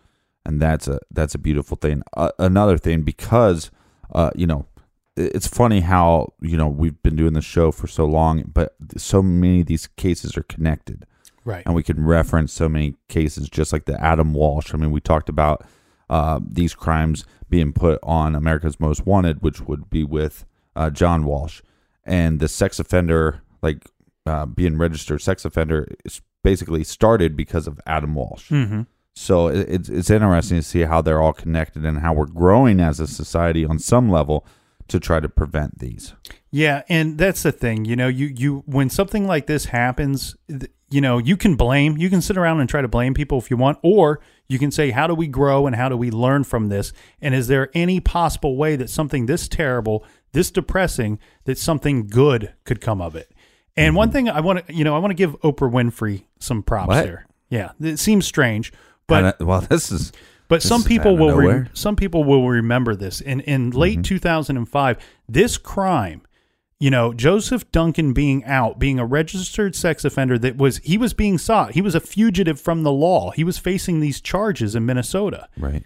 and 0.46 0.60
that's 0.60 0.88
a 0.88 1.00
that's 1.10 1.34
a 1.34 1.38
beautiful 1.38 1.76
thing. 1.76 2.02
Uh, 2.16 2.30
another 2.38 2.78
thing, 2.78 3.02
because 3.02 3.70
uh, 4.14 4.30
you 4.34 4.46
know, 4.46 4.66
it's 5.16 5.46
funny 5.46 5.80
how 5.80 6.32
you 6.40 6.56
know 6.56 6.68
we've 6.68 7.00
been 7.02 7.16
doing 7.16 7.32
the 7.34 7.42
show 7.42 7.70
for 7.72 7.86
so 7.86 8.04
long, 8.04 8.44
but 8.52 8.74
so 8.96 9.22
many 9.22 9.60
of 9.60 9.66
these 9.66 9.86
cases 9.86 10.36
are 10.36 10.42
connected 10.44 11.06
Right. 11.44 11.62
and 11.66 11.74
we 11.74 11.82
can 11.82 12.04
reference 12.04 12.52
so 12.54 12.68
many 12.70 12.94
cases 13.08 13.48
just 13.50 13.72
like 13.72 13.84
the 13.84 14.02
Adam 14.02 14.32
Walsh. 14.32 14.72
I 14.72 14.78
mean, 14.78 14.90
we 14.90 15.00
talked 15.00 15.28
about 15.28 15.64
uh, 16.08 16.40
these 16.46 16.74
crimes 16.74 17.26
being 17.50 17.72
put 17.72 17.98
on 18.02 18.34
America's 18.34 18.80
Most 18.80 19.04
Wanted, 19.06 19.42
which 19.42 19.60
would 19.60 19.90
be 19.90 20.04
with 20.04 20.46
uh, 20.74 20.90
John 20.90 21.24
Walsh, 21.24 21.60
and 22.04 22.40
the 22.40 22.48
sex 22.48 22.78
offender, 22.78 23.42
like 23.62 23.84
uh, 24.26 24.46
being 24.46 24.78
registered 24.78 25.20
sex 25.20 25.44
offender, 25.44 25.86
is 26.04 26.20
basically 26.42 26.82
started 26.82 27.36
because 27.36 27.66
of 27.66 27.78
Adam 27.86 28.14
Walsh. 28.14 28.50
Mm-hmm. 28.50 28.82
So 29.14 29.48
it's 29.48 29.88
it's 29.88 30.10
interesting 30.10 30.58
to 30.58 30.62
see 30.62 30.82
how 30.82 31.00
they're 31.00 31.22
all 31.22 31.32
connected 31.32 31.84
and 31.84 32.00
how 32.00 32.12
we're 32.12 32.26
growing 32.26 32.80
as 32.80 32.98
a 32.98 33.06
society 33.06 33.64
on 33.64 33.78
some 33.78 34.10
level 34.10 34.44
to 34.88 35.00
try 35.00 35.20
to 35.20 35.28
prevent 35.28 35.78
these. 35.78 36.14
Yeah, 36.50 36.82
and 36.88 37.16
that's 37.16 37.42
the 37.42 37.52
thing. 37.52 37.84
You 37.84 37.96
know, 37.96 38.08
you 38.08 38.26
you 38.26 38.64
when 38.66 38.90
something 38.90 39.26
like 39.26 39.46
this 39.46 39.66
happens, 39.66 40.36
you 40.90 41.00
know, 41.00 41.18
you 41.18 41.36
can 41.36 41.54
blame. 41.54 41.96
You 41.96 42.10
can 42.10 42.22
sit 42.22 42.36
around 42.36 42.60
and 42.60 42.68
try 42.68 42.82
to 42.82 42.88
blame 42.88 43.14
people 43.14 43.38
if 43.38 43.50
you 43.50 43.56
want, 43.56 43.78
or 43.82 44.20
you 44.48 44.58
can 44.58 44.70
say, 44.70 44.90
how 44.90 45.06
do 45.06 45.14
we 45.14 45.26
grow 45.26 45.66
and 45.66 45.74
how 45.74 45.88
do 45.88 45.96
we 45.96 46.10
learn 46.10 46.44
from 46.44 46.68
this? 46.68 46.92
And 47.20 47.34
is 47.34 47.48
there 47.48 47.70
any 47.74 48.00
possible 48.00 48.56
way 48.56 48.76
that 48.76 48.90
something 48.90 49.26
this 49.26 49.48
terrible, 49.48 50.04
this 50.32 50.50
depressing, 50.50 51.18
that 51.44 51.58
something 51.58 52.06
good 52.06 52.52
could 52.64 52.80
come 52.80 53.00
of 53.00 53.16
it? 53.16 53.32
And 53.76 53.96
one 53.96 54.08
mm-hmm. 54.08 54.12
thing 54.12 54.28
I 54.28 54.40
want 54.40 54.66
to, 54.66 54.74
you 54.74 54.84
know, 54.84 54.94
I 54.94 54.98
want 54.98 55.10
to 55.10 55.16
give 55.16 55.40
Oprah 55.40 55.70
Winfrey 55.70 56.24
some 56.38 56.62
props 56.62 56.88
What? 56.88 57.04
here. 57.04 57.26
Yeah, 57.48 57.72
it 57.80 57.98
seems 57.98 58.26
strange, 58.26 58.72
but 59.06 59.24
uh, 59.40 59.44
well, 59.44 59.60
this 59.70 59.90
is 59.92 60.12
but 60.48 60.56
This 60.56 60.68
some 60.68 60.80
is 60.82 60.86
people 60.86 61.16
will 61.16 61.36
re- 61.36 61.66
some 61.72 61.96
people 61.96 62.24
will 62.24 62.48
remember 62.48 62.94
this. 62.94 63.20
In 63.20 63.40
in 63.40 63.70
late 63.70 63.98
Mm-hmm. 64.00 64.02
2005, 64.02 64.98
this 65.28 65.56
crime, 65.58 66.22
you 66.78 66.90
know, 66.90 67.12
Joseph 67.14 67.70
Duncan 67.72 68.12
being 68.12 68.44
out, 68.44 68.78
being 68.78 68.98
a 68.98 69.06
registered 69.06 69.74
sex 69.74 70.04
offender 70.04 70.38
that 70.38 70.56
was 70.58 70.78
he 70.78 70.98
was 70.98 71.14
being 71.14 71.38
sought. 71.38 71.72
He 71.72 71.80
was 71.82 71.94
a 71.94 72.00
fugitive 72.00 72.60
from 72.60 72.82
the 72.82 72.92
law. 72.92 73.30
He 73.30 73.44
was 73.44 73.56
facing 73.58 74.00
these 74.00 74.20
charges 74.20 74.74
in 74.74 74.84
Minnesota. 74.86 75.48
right. 75.58 75.84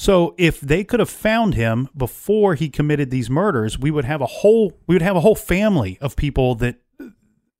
So 0.00 0.36
if 0.38 0.60
they 0.60 0.84
could 0.84 1.00
have 1.00 1.10
found 1.10 1.54
him 1.54 1.88
before 1.96 2.54
he 2.54 2.68
committed 2.68 3.10
these 3.10 3.28
murders, 3.28 3.80
we 3.80 3.90
would 3.90 4.04
have 4.04 4.20
a 4.20 4.26
whole 4.26 4.78
we 4.86 4.94
would 4.94 5.02
have 5.02 5.16
a 5.16 5.20
whole 5.20 5.34
family 5.34 5.98
of 6.00 6.14
people 6.14 6.54
that 6.56 6.76
uh, 7.00 7.06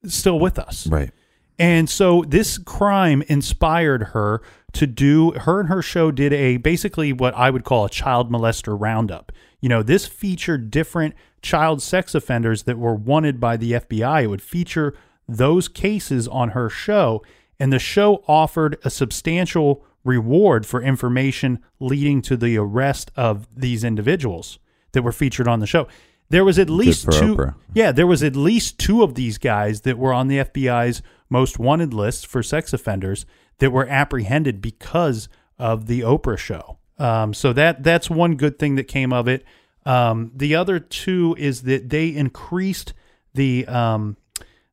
still 0.07 0.39
with 0.39 0.57
us. 0.57 0.87
Right. 0.87 1.11
And 1.59 1.91
so 1.91 2.23
this 2.29 2.57
crime 2.57 3.23
inspired 3.27 4.03
her 4.15 4.41
to 4.73 4.87
do 4.87 5.33
her 5.33 5.61
and 5.61 5.69
her 5.69 5.83
show 5.83 6.11
did 6.11 6.33
a 6.33 6.59
basically 6.59 7.13
what 7.13 7.35
I 7.35 7.51
would 7.51 7.65
call 7.65 7.85
a 7.85 7.91
child 7.91 8.31
molester 8.31 8.79
roundup. 8.79 9.33
You 9.61 9.69
know, 9.69 9.83
this 9.83 10.07
featured 10.07 10.71
different 10.71 11.15
child 11.43 11.83
sex 11.83 12.15
offenders 12.15 12.65
that 12.65 12.79
were 12.79 12.95
wanted 12.95 13.41
by 13.41 13.57
the 13.57 13.73
FBI. 13.73 14.25
It 14.25 14.27
would 14.29 14.43
feature 14.43 14.95
those 15.27 15.69
cases 15.69 16.29
on 16.29 16.51
her 16.51 16.69
show, 16.69 17.23
and 17.59 17.73
the 17.73 17.79
show 17.79 18.23
offered 18.27 18.79
a 18.85 18.91
substantial 18.91 19.85
reward 20.05 20.65
for 20.65 20.81
information 20.81 21.59
leading 21.81 22.23
to 22.23 22.37
the 22.37 22.57
arrest 22.57 23.11
of 23.17 23.49
these 23.55 23.85
individuals 23.85 24.59
that 24.93 25.03
were 25.03 25.13
featured 25.13 25.49
on 25.49 25.61
the 25.61 25.67
show. 25.67 25.87
There 26.31 26.45
was 26.45 26.59
at 26.59 26.69
least 26.69 27.05
two. 27.05 27.37
Oprah. 27.37 27.55
Yeah, 27.73 27.93
there 27.93 28.07
was 28.07 28.23
at 28.23 28.37
least 28.37 28.79
two 28.79 29.03
of 29.03 29.15
these 29.15 29.39
guys 29.39 29.83
that 29.83 29.99
were 29.99 30.13
on 30.13 30.29
the 30.29 30.39
FBI's 30.39 31.03
most 31.31 31.59
wanted 31.59 31.95
list 31.95 32.27
for 32.27 32.43
sex 32.43 32.73
offenders 32.73 33.25
that 33.59 33.71
were 33.71 33.87
apprehended 33.87 34.61
because 34.61 35.29
of 35.59 35.87
the 35.87 36.01
Oprah 36.01 36.39
show. 36.39 36.79
Um, 36.99 37.33
so 37.33 37.53
that 37.53 37.83
that's 37.83 38.11
one 38.11 38.37
good 38.37 38.59
thing 38.59 38.75
that 38.77 38.85
came 38.85 39.13
of 39.13 39.29
it. 39.29 39.45
Um, 39.87 40.33
the 40.35 40.55
other 40.55 40.79
two 40.79 41.35
is 41.39 41.63
that 41.63 41.89
they 41.89 42.09
increased 42.09 42.93
the 43.35 43.67
um, 43.67 44.17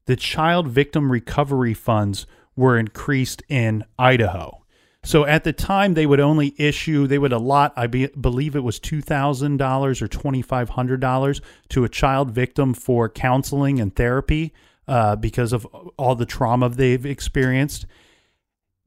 the 0.06 0.16
child 0.16 0.68
victim 0.68 1.12
recovery 1.12 1.74
funds 1.74 2.26
were 2.56 2.78
increased 2.78 3.44
in 3.48 3.86
Idaho. 3.98 4.65
So 5.06 5.24
at 5.26 5.44
the 5.44 5.54
time, 5.54 5.94
they 5.94 6.08
would 6.08 6.20
only 6.20 6.56
issue, 6.58 7.06
they 7.06 7.20
would 7.20 7.32
allot, 7.32 7.74
I 7.76 7.86
be, 7.86 8.08
believe 8.08 8.56
it 8.56 8.64
was 8.64 8.80
$2,000 8.80 10.02
or 10.02 10.08
$2,500 10.08 11.42
to 11.70 11.84
a 11.84 11.90
child 11.90 12.32
victim 12.32 12.74
for 12.74 13.08
counseling 13.08 13.80
and 13.80 13.96
therapy 13.96 14.52
uh, 14.88 15.16
because 15.16 15.54
of 15.54 15.66
all 15.98 16.16
the 16.16 16.26
trauma 16.26 16.70
they've 16.70 17.06
experienced. 17.06 17.86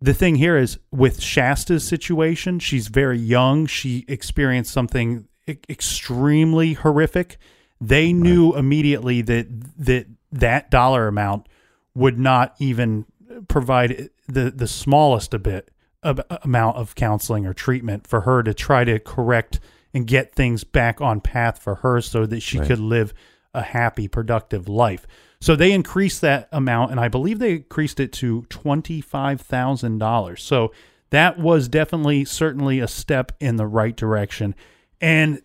The 0.01 0.12
thing 0.12 0.35
here 0.35 0.57
is 0.57 0.79
with 0.91 1.21
Shasta's 1.21 1.87
situation, 1.87 2.59
she's 2.59 2.89
very 2.89 3.19
young. 3.19 3.66
She 3.66 4.05
experienced 4.09 4.73
something 4.73 5.29
extremely 5.69 6.73
horrific. 6.75 7.39
They 7.81 8.12
knew 8.12 8.57
immediately 8.57 9.23
that 9.23 9.47
that 9.79 10.07
that 10.33 10.71
dollar 10.71 11.09
amount 11.09 11.49
would 11.95 12.19
not 12.19 12.55
even 12.59 13.07
provide 13.49 14.11
the 14.27 14.51
the 14.51 14.69
smallest 14.69 15.33
a 15.35 15.39
bit 15.39 15.71
amount 16.03 16.76
of 16.76 16.94
counseling 16.94 17.46
or 17.46 17.53
treatment 17.53 18.07
for 18.07 18.22
her 18.22 18.42
to 18.42 18.55
try 18.55 18.84
to 18.84 18.99
correct 18.99 19.61
and 19.92 20.07
get 20.07 20.34
things 20.34 20.64
back 20.64 21.01
on 21.01 21.20
path 21.20 21.59
for 21.59 21.76
her 21.76 22.01
so 22.01 22.26
that 22.26 22.40
she 22.40 22.61
could 22.61 22.78
live 22.78 23.12
a 23.55 23.62
happy 23.62 24.07
productive 24.07 24.68
life. 24.68 25.07
So 25.40 25.57
they 25.57 25.72
increased 25.72 26.20
that 26.20 26.49
amount 26.53 26.90
and 26.90 27.01
I 27.01 27.09
believe 27.09 27.38
they 27.38 27.53
increased 27.53 28.01
it 28.01 28.12
to 28.14 28.42
$25,000. 28.51 30.38
So 30.38 30.72
that 31.11 31.38
was 31.38 31.68
definitely 31.68 32.24
certainly 32.24 32.80
a 32.80 32.88
step 32.88 33.32
in 33.40 33.57
the 33.57 33.66
right 33.66 33.96
direction. 33.96 34.55
And 35.01 35.42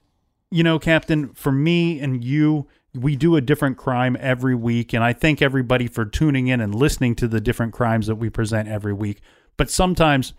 you 0.51 0.61
know, 0.63 0.77
Captain, 0.77 1.33
for 1.33 1.51
me 1.51 1.99
and 1.99 2.23
you, 2.23 2.67
we 2.93 3.15
do 3.15 3.35
a 3.35 3.41
different 3.41 3.75
crime 3.75 4.15
every 4.19 4.53
week. 4.53 4.93
And 4.93 5.03
I 5.03 5.11
thank 5.11 5.41
everybody 5.41 5.87
for 5.87 6.05
tuning 6.05 6.47
in 6.47 6.61
and 6.61 6.75
listening 6.75 7.15
to 7.15 7.27
the 7.27 7.41
different 7.41 7.73
crimes 7.73 8.05
that 8.05 8.17
we 8.17 8.29
present 8.29 8.69
every 8.69 8.93
week. 8.93 9.21
But 9.57 9.69
sometimes 9.69 10.33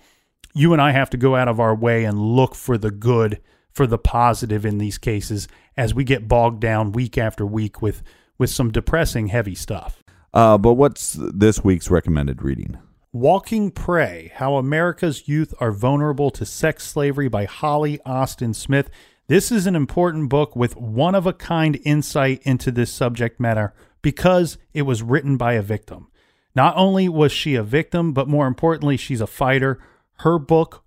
you 0.55 0.73
and 0.73 0.81
I 0.81 0.93
have 0.93 1.11
to 1.11 1.17
go 1.17 1.37
out 1.37 1.49
of 1.49 1.61
our 1.61 1.75
way 1.75 2.05
and 2.05 2.19
look 2.19 2.55
for 2.55 2.79
the 2.79 2.91
good, 2.91 3.41
for 3.73 3.87
the 3.87 3.99
positive 3.99 4.65
in 4.65 4.79
these 4.79 4.99
cases 4.99 5.49
as 5.77 5.95
we 5.95 6.05
get 6.05 6.29
bogged 6.29 6.61
down 6.61 6.93
week 6.93 7.19
after 7.19 7.45
week 7.45 7.83
with, 7.83 8.03
with 8.39 8.51
some 8.51 8.71
depressing, 8.71 9.29
heavy 9.29 9.55
stuff. 9.55 10.03
Uh, 10.33 10.59
but 10.59 10.75
what's 10.75 11.17
this 11.19 11.63
week's 11.63 11.91
recommended 11.91 12.43
reading? 12.43 12.79
Walking 13.13 13.71
Prey 13.71 14.33
How 14.35 14.57
America's 14.57 15.29
Youth 15.29 15.55
Are 15.61 15.71
Vulnerable 15.71 16.31
to 16.33 16.45
Sex 16.45 16.85
Slavery 16.85 17.29
by 17.29 17.45
Holly 17.45 18.01
Austin 18.05 18.55
Smith. 18.55 18.91
This 19.29 19.53
is 19.53 19.69
an 19.69 19.77
important 19.77 20.29
book 20.29 20.57
with 20.57 20.77
one 20.77 21.15
of 21.15 21.25
a 21.27 21.33
kind 21.33 21.79
insight 21.85 22.43
into 22.43 22.73
this 22.73 22.93
subject 22.93 23.39
matter 23.39 23.73
because 24.03 24.59
it 24.73 24.83
was 24.83 25.03
written 25.03 25.37
by 25.37 25.53
a 25.53 25.63
victim. 25.63 26.09
Not 26.55 26.77
only 26.77 27.09
was 27.09 27.33
she 27.33 27.55
a 27.55 27.63
victim, 27.63 28.13
but 28.13 28.29
more 28.29 28.47
importantly, 28.47 28.97
she's 28.97 29.21
a 29.21 29.27
fighter. 29.27 29.81
Her 30.19 30.39
book, 30.39 30.85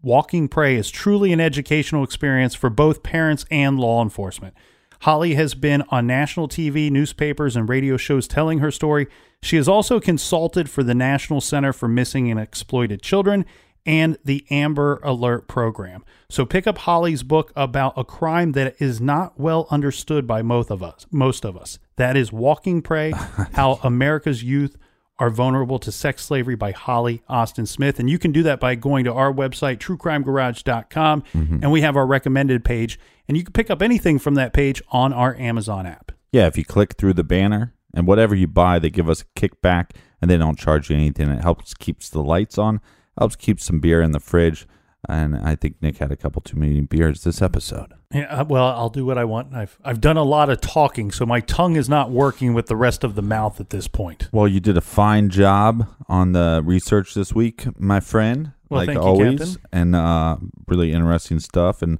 Walking 0.00 0.48
Prey, 0.48 0.76
is 0.76 0.90
truly 0.90 1.32
an 1.32 1.40
educational 1.40 2.04
experience 2.04 2.54
for 2.54 2.70
both 2.70 3.02
parents 3.02 3.44
and 3.50 3.78
law 3.80 4.02
enforcement. 4.02 4.54
Holly 5.02 5.34
has 5.34 5.54
been 5.54 5.82
on 5.90 6.06
national 6.06 6.48
TV, 6.48 6.90
newspapers, 6.90 7.56
and 7.56 7.68
radio 7.68 7.96
shows 7.96 8.26
telling 8.26 8.58
her 8.58 8.70
story. 8.70 9.06
She 9.42 9.56
has 9.56 9.68
also 9.68 10.00
consulted 10.00 10.68
for 10.68 10.82
the 10.82 10.94
National 10.94 11.40
Center 11.40 11.72
for 11.72 11.88
Missing 11.88 12.30
and 12.30 12.40
Exploited 12.40 13.02
Children 13.02 13.44
and 13.86 14.18
the 14.24 14.44
Amber 14.50 15.00
Alert 15.02 15.46
program. 15.46 16.04
So 16.28 16.44
pick 16.44 16.66
up 16.66 16.78
Holly's 16.78 17.22
book 17.22 17.52
about 17.54 17.94
a 17.96 18.04
crime 18.04 18.52
that 18.52 18.74
is 18.80 19.00
not 19.00 19.38
well 19.38 19.66
understood 19.70 20.26
by 20.26 20.42
most 20.42 20.70
of 20.70 20.82
us. 20.82 21.06
Most 21.10 21.44
of 21.44 21.56
us. 21.56 21.78
That 21.96 22.16
is 22.16 22.32
Walking 22.32 22.82
Prey: 22.82 23.12
How 23.54 23.78
America's 23.84 24.42
Youth 24.42 24.76
are 25.18 25.30
vulnerable 25.30 25.78
to 25.80 25.90
sex 25.90 26.24
slavery 26.24 26.54
by 26.54 26.70
Holly 26.70 27.22
Austin 27.28 27.66
Smith. 27.66 27.98
And 27.98 28.08
you 28.08 28.18
can 28.18 28.32
do 28.32 28.42
that 28.44 28.60
by 28.60 28.74
going 28.74 29.04
to 29.04 29.12
our 29.12 29.32
website, 29.32 29.78
truecrimegarage.com, 29.78 31.22
mm-hmm. 31.22 31.58
and 31.62 31.72
we 31.72 31.80
have 31.80 31.96
our 31.96 32.06
recommended 32.06 32.64
page. 32.64 32.98
And 33.26 33.36
you 33.36 33.42
can 33.42 33.52
pick 33.52 33.70
up 33.70 33.82
anything 33.82 34.18
from 34.18 34.34
that 34.36 34.52
page 34.52 34.80
on 34.90 35.12
our 35.12 35.34
Amazon 35.36 35.86
app. 35.86 36.12
Yeah, 36.32 36.46
if 36.46 36.56
you 36.56 36.64
click 36.64 36.94
through 36.94 37.14
the 37.14 37.24
banner 37.24 37.74
and 37.94 38.06
whatever 38.06 38.34
you 38.34 38.46
buy, 38.46 38.78
they 38.78 38.90
give 38.90 39.08
us 39.08 39.22
a 39.22 39.40
kickback 39.40 39.90
and 40.20 40.30
they 40.30 40.36
don't 40.36 40.58
charge 40.58 40.90
you 40.90 40.96
anything. 40.96 41.28
It 41.30 41.42
helps 41.42 41.74
keeps 41.74 42.08
the 42.08 42.22
lights 42.22 42.58
on, 42.58 42.80
helps 43.18 43.36
keep 43.36 43.60
some 43.60 43.80
beer 43.80 44.02
in 44.02 44.12
the 44.12 44.20
fridge. 44.20 44.66
And 45.08 45.36
I 45.36 45.54
think 45.54 45.76
Nick 45.80 45.98
had 45.98 46.10
a 46.10 46.16
couple 46.16 46.42
too 46.42 46.56
many 46.56 46.80
beers 46.80 47.22
this 47.22 47.40
episode. 47.40 47.94
Yeah, 48.12 48.24
uh, 48.24 48.44
well, 48.44 48.66
I'll 48.66 48.88
do 48.88 49.06
what 49.06 49.16
I 49.16 49.24
want. 49.24 49.54
I've 49.54 49.78
I've 49.84 50.00
done 50.00 50.16
a 50.16 50.24
lot 50.24 50.50
of 50.50 50.60
talking, 50.60 51.10
so 51.12 51.24
my 51.24 51.40
tongue 51.40 51.76
is 51.76 51.88
not 51.88 52.10
working 52.10 52.52
with 52.52 52.66
the 52.66 52.76
rest 52.76 53.04
of 53.04 53.14
the 53.14 53.22
mouth 53.22 53.60
at 53.60 53.70
this 53.70 53.86
point. 53.86 54.28
Well, 54.32 54.48
you 54.48 54.60
did 54.60 54.76
a 54.76 54.80
fine 54.80 55.28
job 55.28 55.86
on 56.08 56.32
the 56.32 56.62
research 56.64 57.14
this 57.14 57.34
week, 57.34 57.66
my 57.78 58.00
friend. 58.00 58.52
Well, 58.70 58.80
like 58.80 58.86
thank 58.88 58.98
you, 58.98 59.06
always, 59.06 59.38
Captain. 59.38 59.56
and 59.72 59.96
uh, 59.96 60.36
really 60.66 60.92
interesting 60.92 61.38
stuff. 61.38 61.80
And 61.80 61.98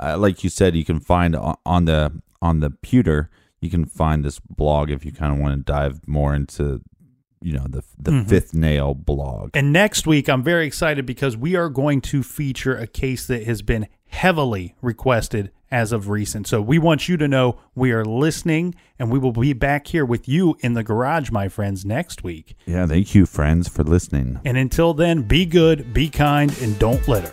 uh, 0.00 0.18
like 0.18 0.42
you 0.42 0.50
said, 0.50 0.74
you 0.74 0.84
can 0.84 1.00
find 1.00 1.36
on 1.36 1.84
the 1.84 2.20
on 2.40 2.60
the 2.60 2.70
pewter, 2.70 3.30
you 3.60 3.70
can 3.70 3.84
find 3.84 4.24
this 4.24 4.40
blog 4.40 4.90
if 4.90 5.04
you 5.04 5.12
kind 5.12 5.32
of 5.32 5.38
want 5.38 5.54
to 5.54 5.72
dive 5.72 6.06
more 6.08 6.34
into, 6.34 6.82
you 7.42 7.52
know, 7.52 7.66
the 7.68 7.82
the 7.98 8.10
Mm-hmm. 8.10 8.28
fifth 8.28 8.54
nail 8.54 8.94
blog. 8.94 9.50
And 9.54 9.72
next 9.72 10.06
week, 10.06 10.28
I'm 10.28 10.42
very 10.42 10.66
excited 10.66 11.06
because 11.06 11.36
we 11.36 11.56
are 11.56 11.68
going 11.68 12.00
to 12.02 12.22
feature 12.22 12.76
a 12.76 12.86
case 12.86 13.26
that 13.26 13.44
has 13.44 13.62
been 13.62 13.86
heavily 14.08 14.74
requested 14.82 15.50
as 15.70 15.90
of 15.90 16.10
recent. 16.10 16.46
So 16.46 16.60
we 16.60 16.78
want 16.78 17.08
you 17.08 17.16
to 17.16 17.26
know 17.26 17.58
we 17.74 17.92
are 17.92 18.04
listening, 18.04 18.74
and 18.98 19.10
we 19.10 19.18
will 19.18 19.32
be 19.32 19.54
back 19.54 19.86
here 19.86 20.04
with 20.04 20.28
you 20.28 20.54
in 20.60 20.74
the 20.74 20.82
garage, 20.84 21.30
my 21.30 21.48
friends, 21.48 21.84
next 21.86 22.22
week. 22.22 22.54
Yeah, 22.66 22.86
thank 22.86 23.14
you, 23.14 23.24
friends, 23.24 23.68
for 23.68 23.82
listening. 23.82 24.38
And 24.44 24.58
until 24.58 24.92
then, 24.92 25.22
be 25.22 25.46
good, 25.46 25.94
be 25.94 26.10
kind, 26.10 26.54
and 26.60 26.78
don't 26.78 27.06
litter. 27.08 27.32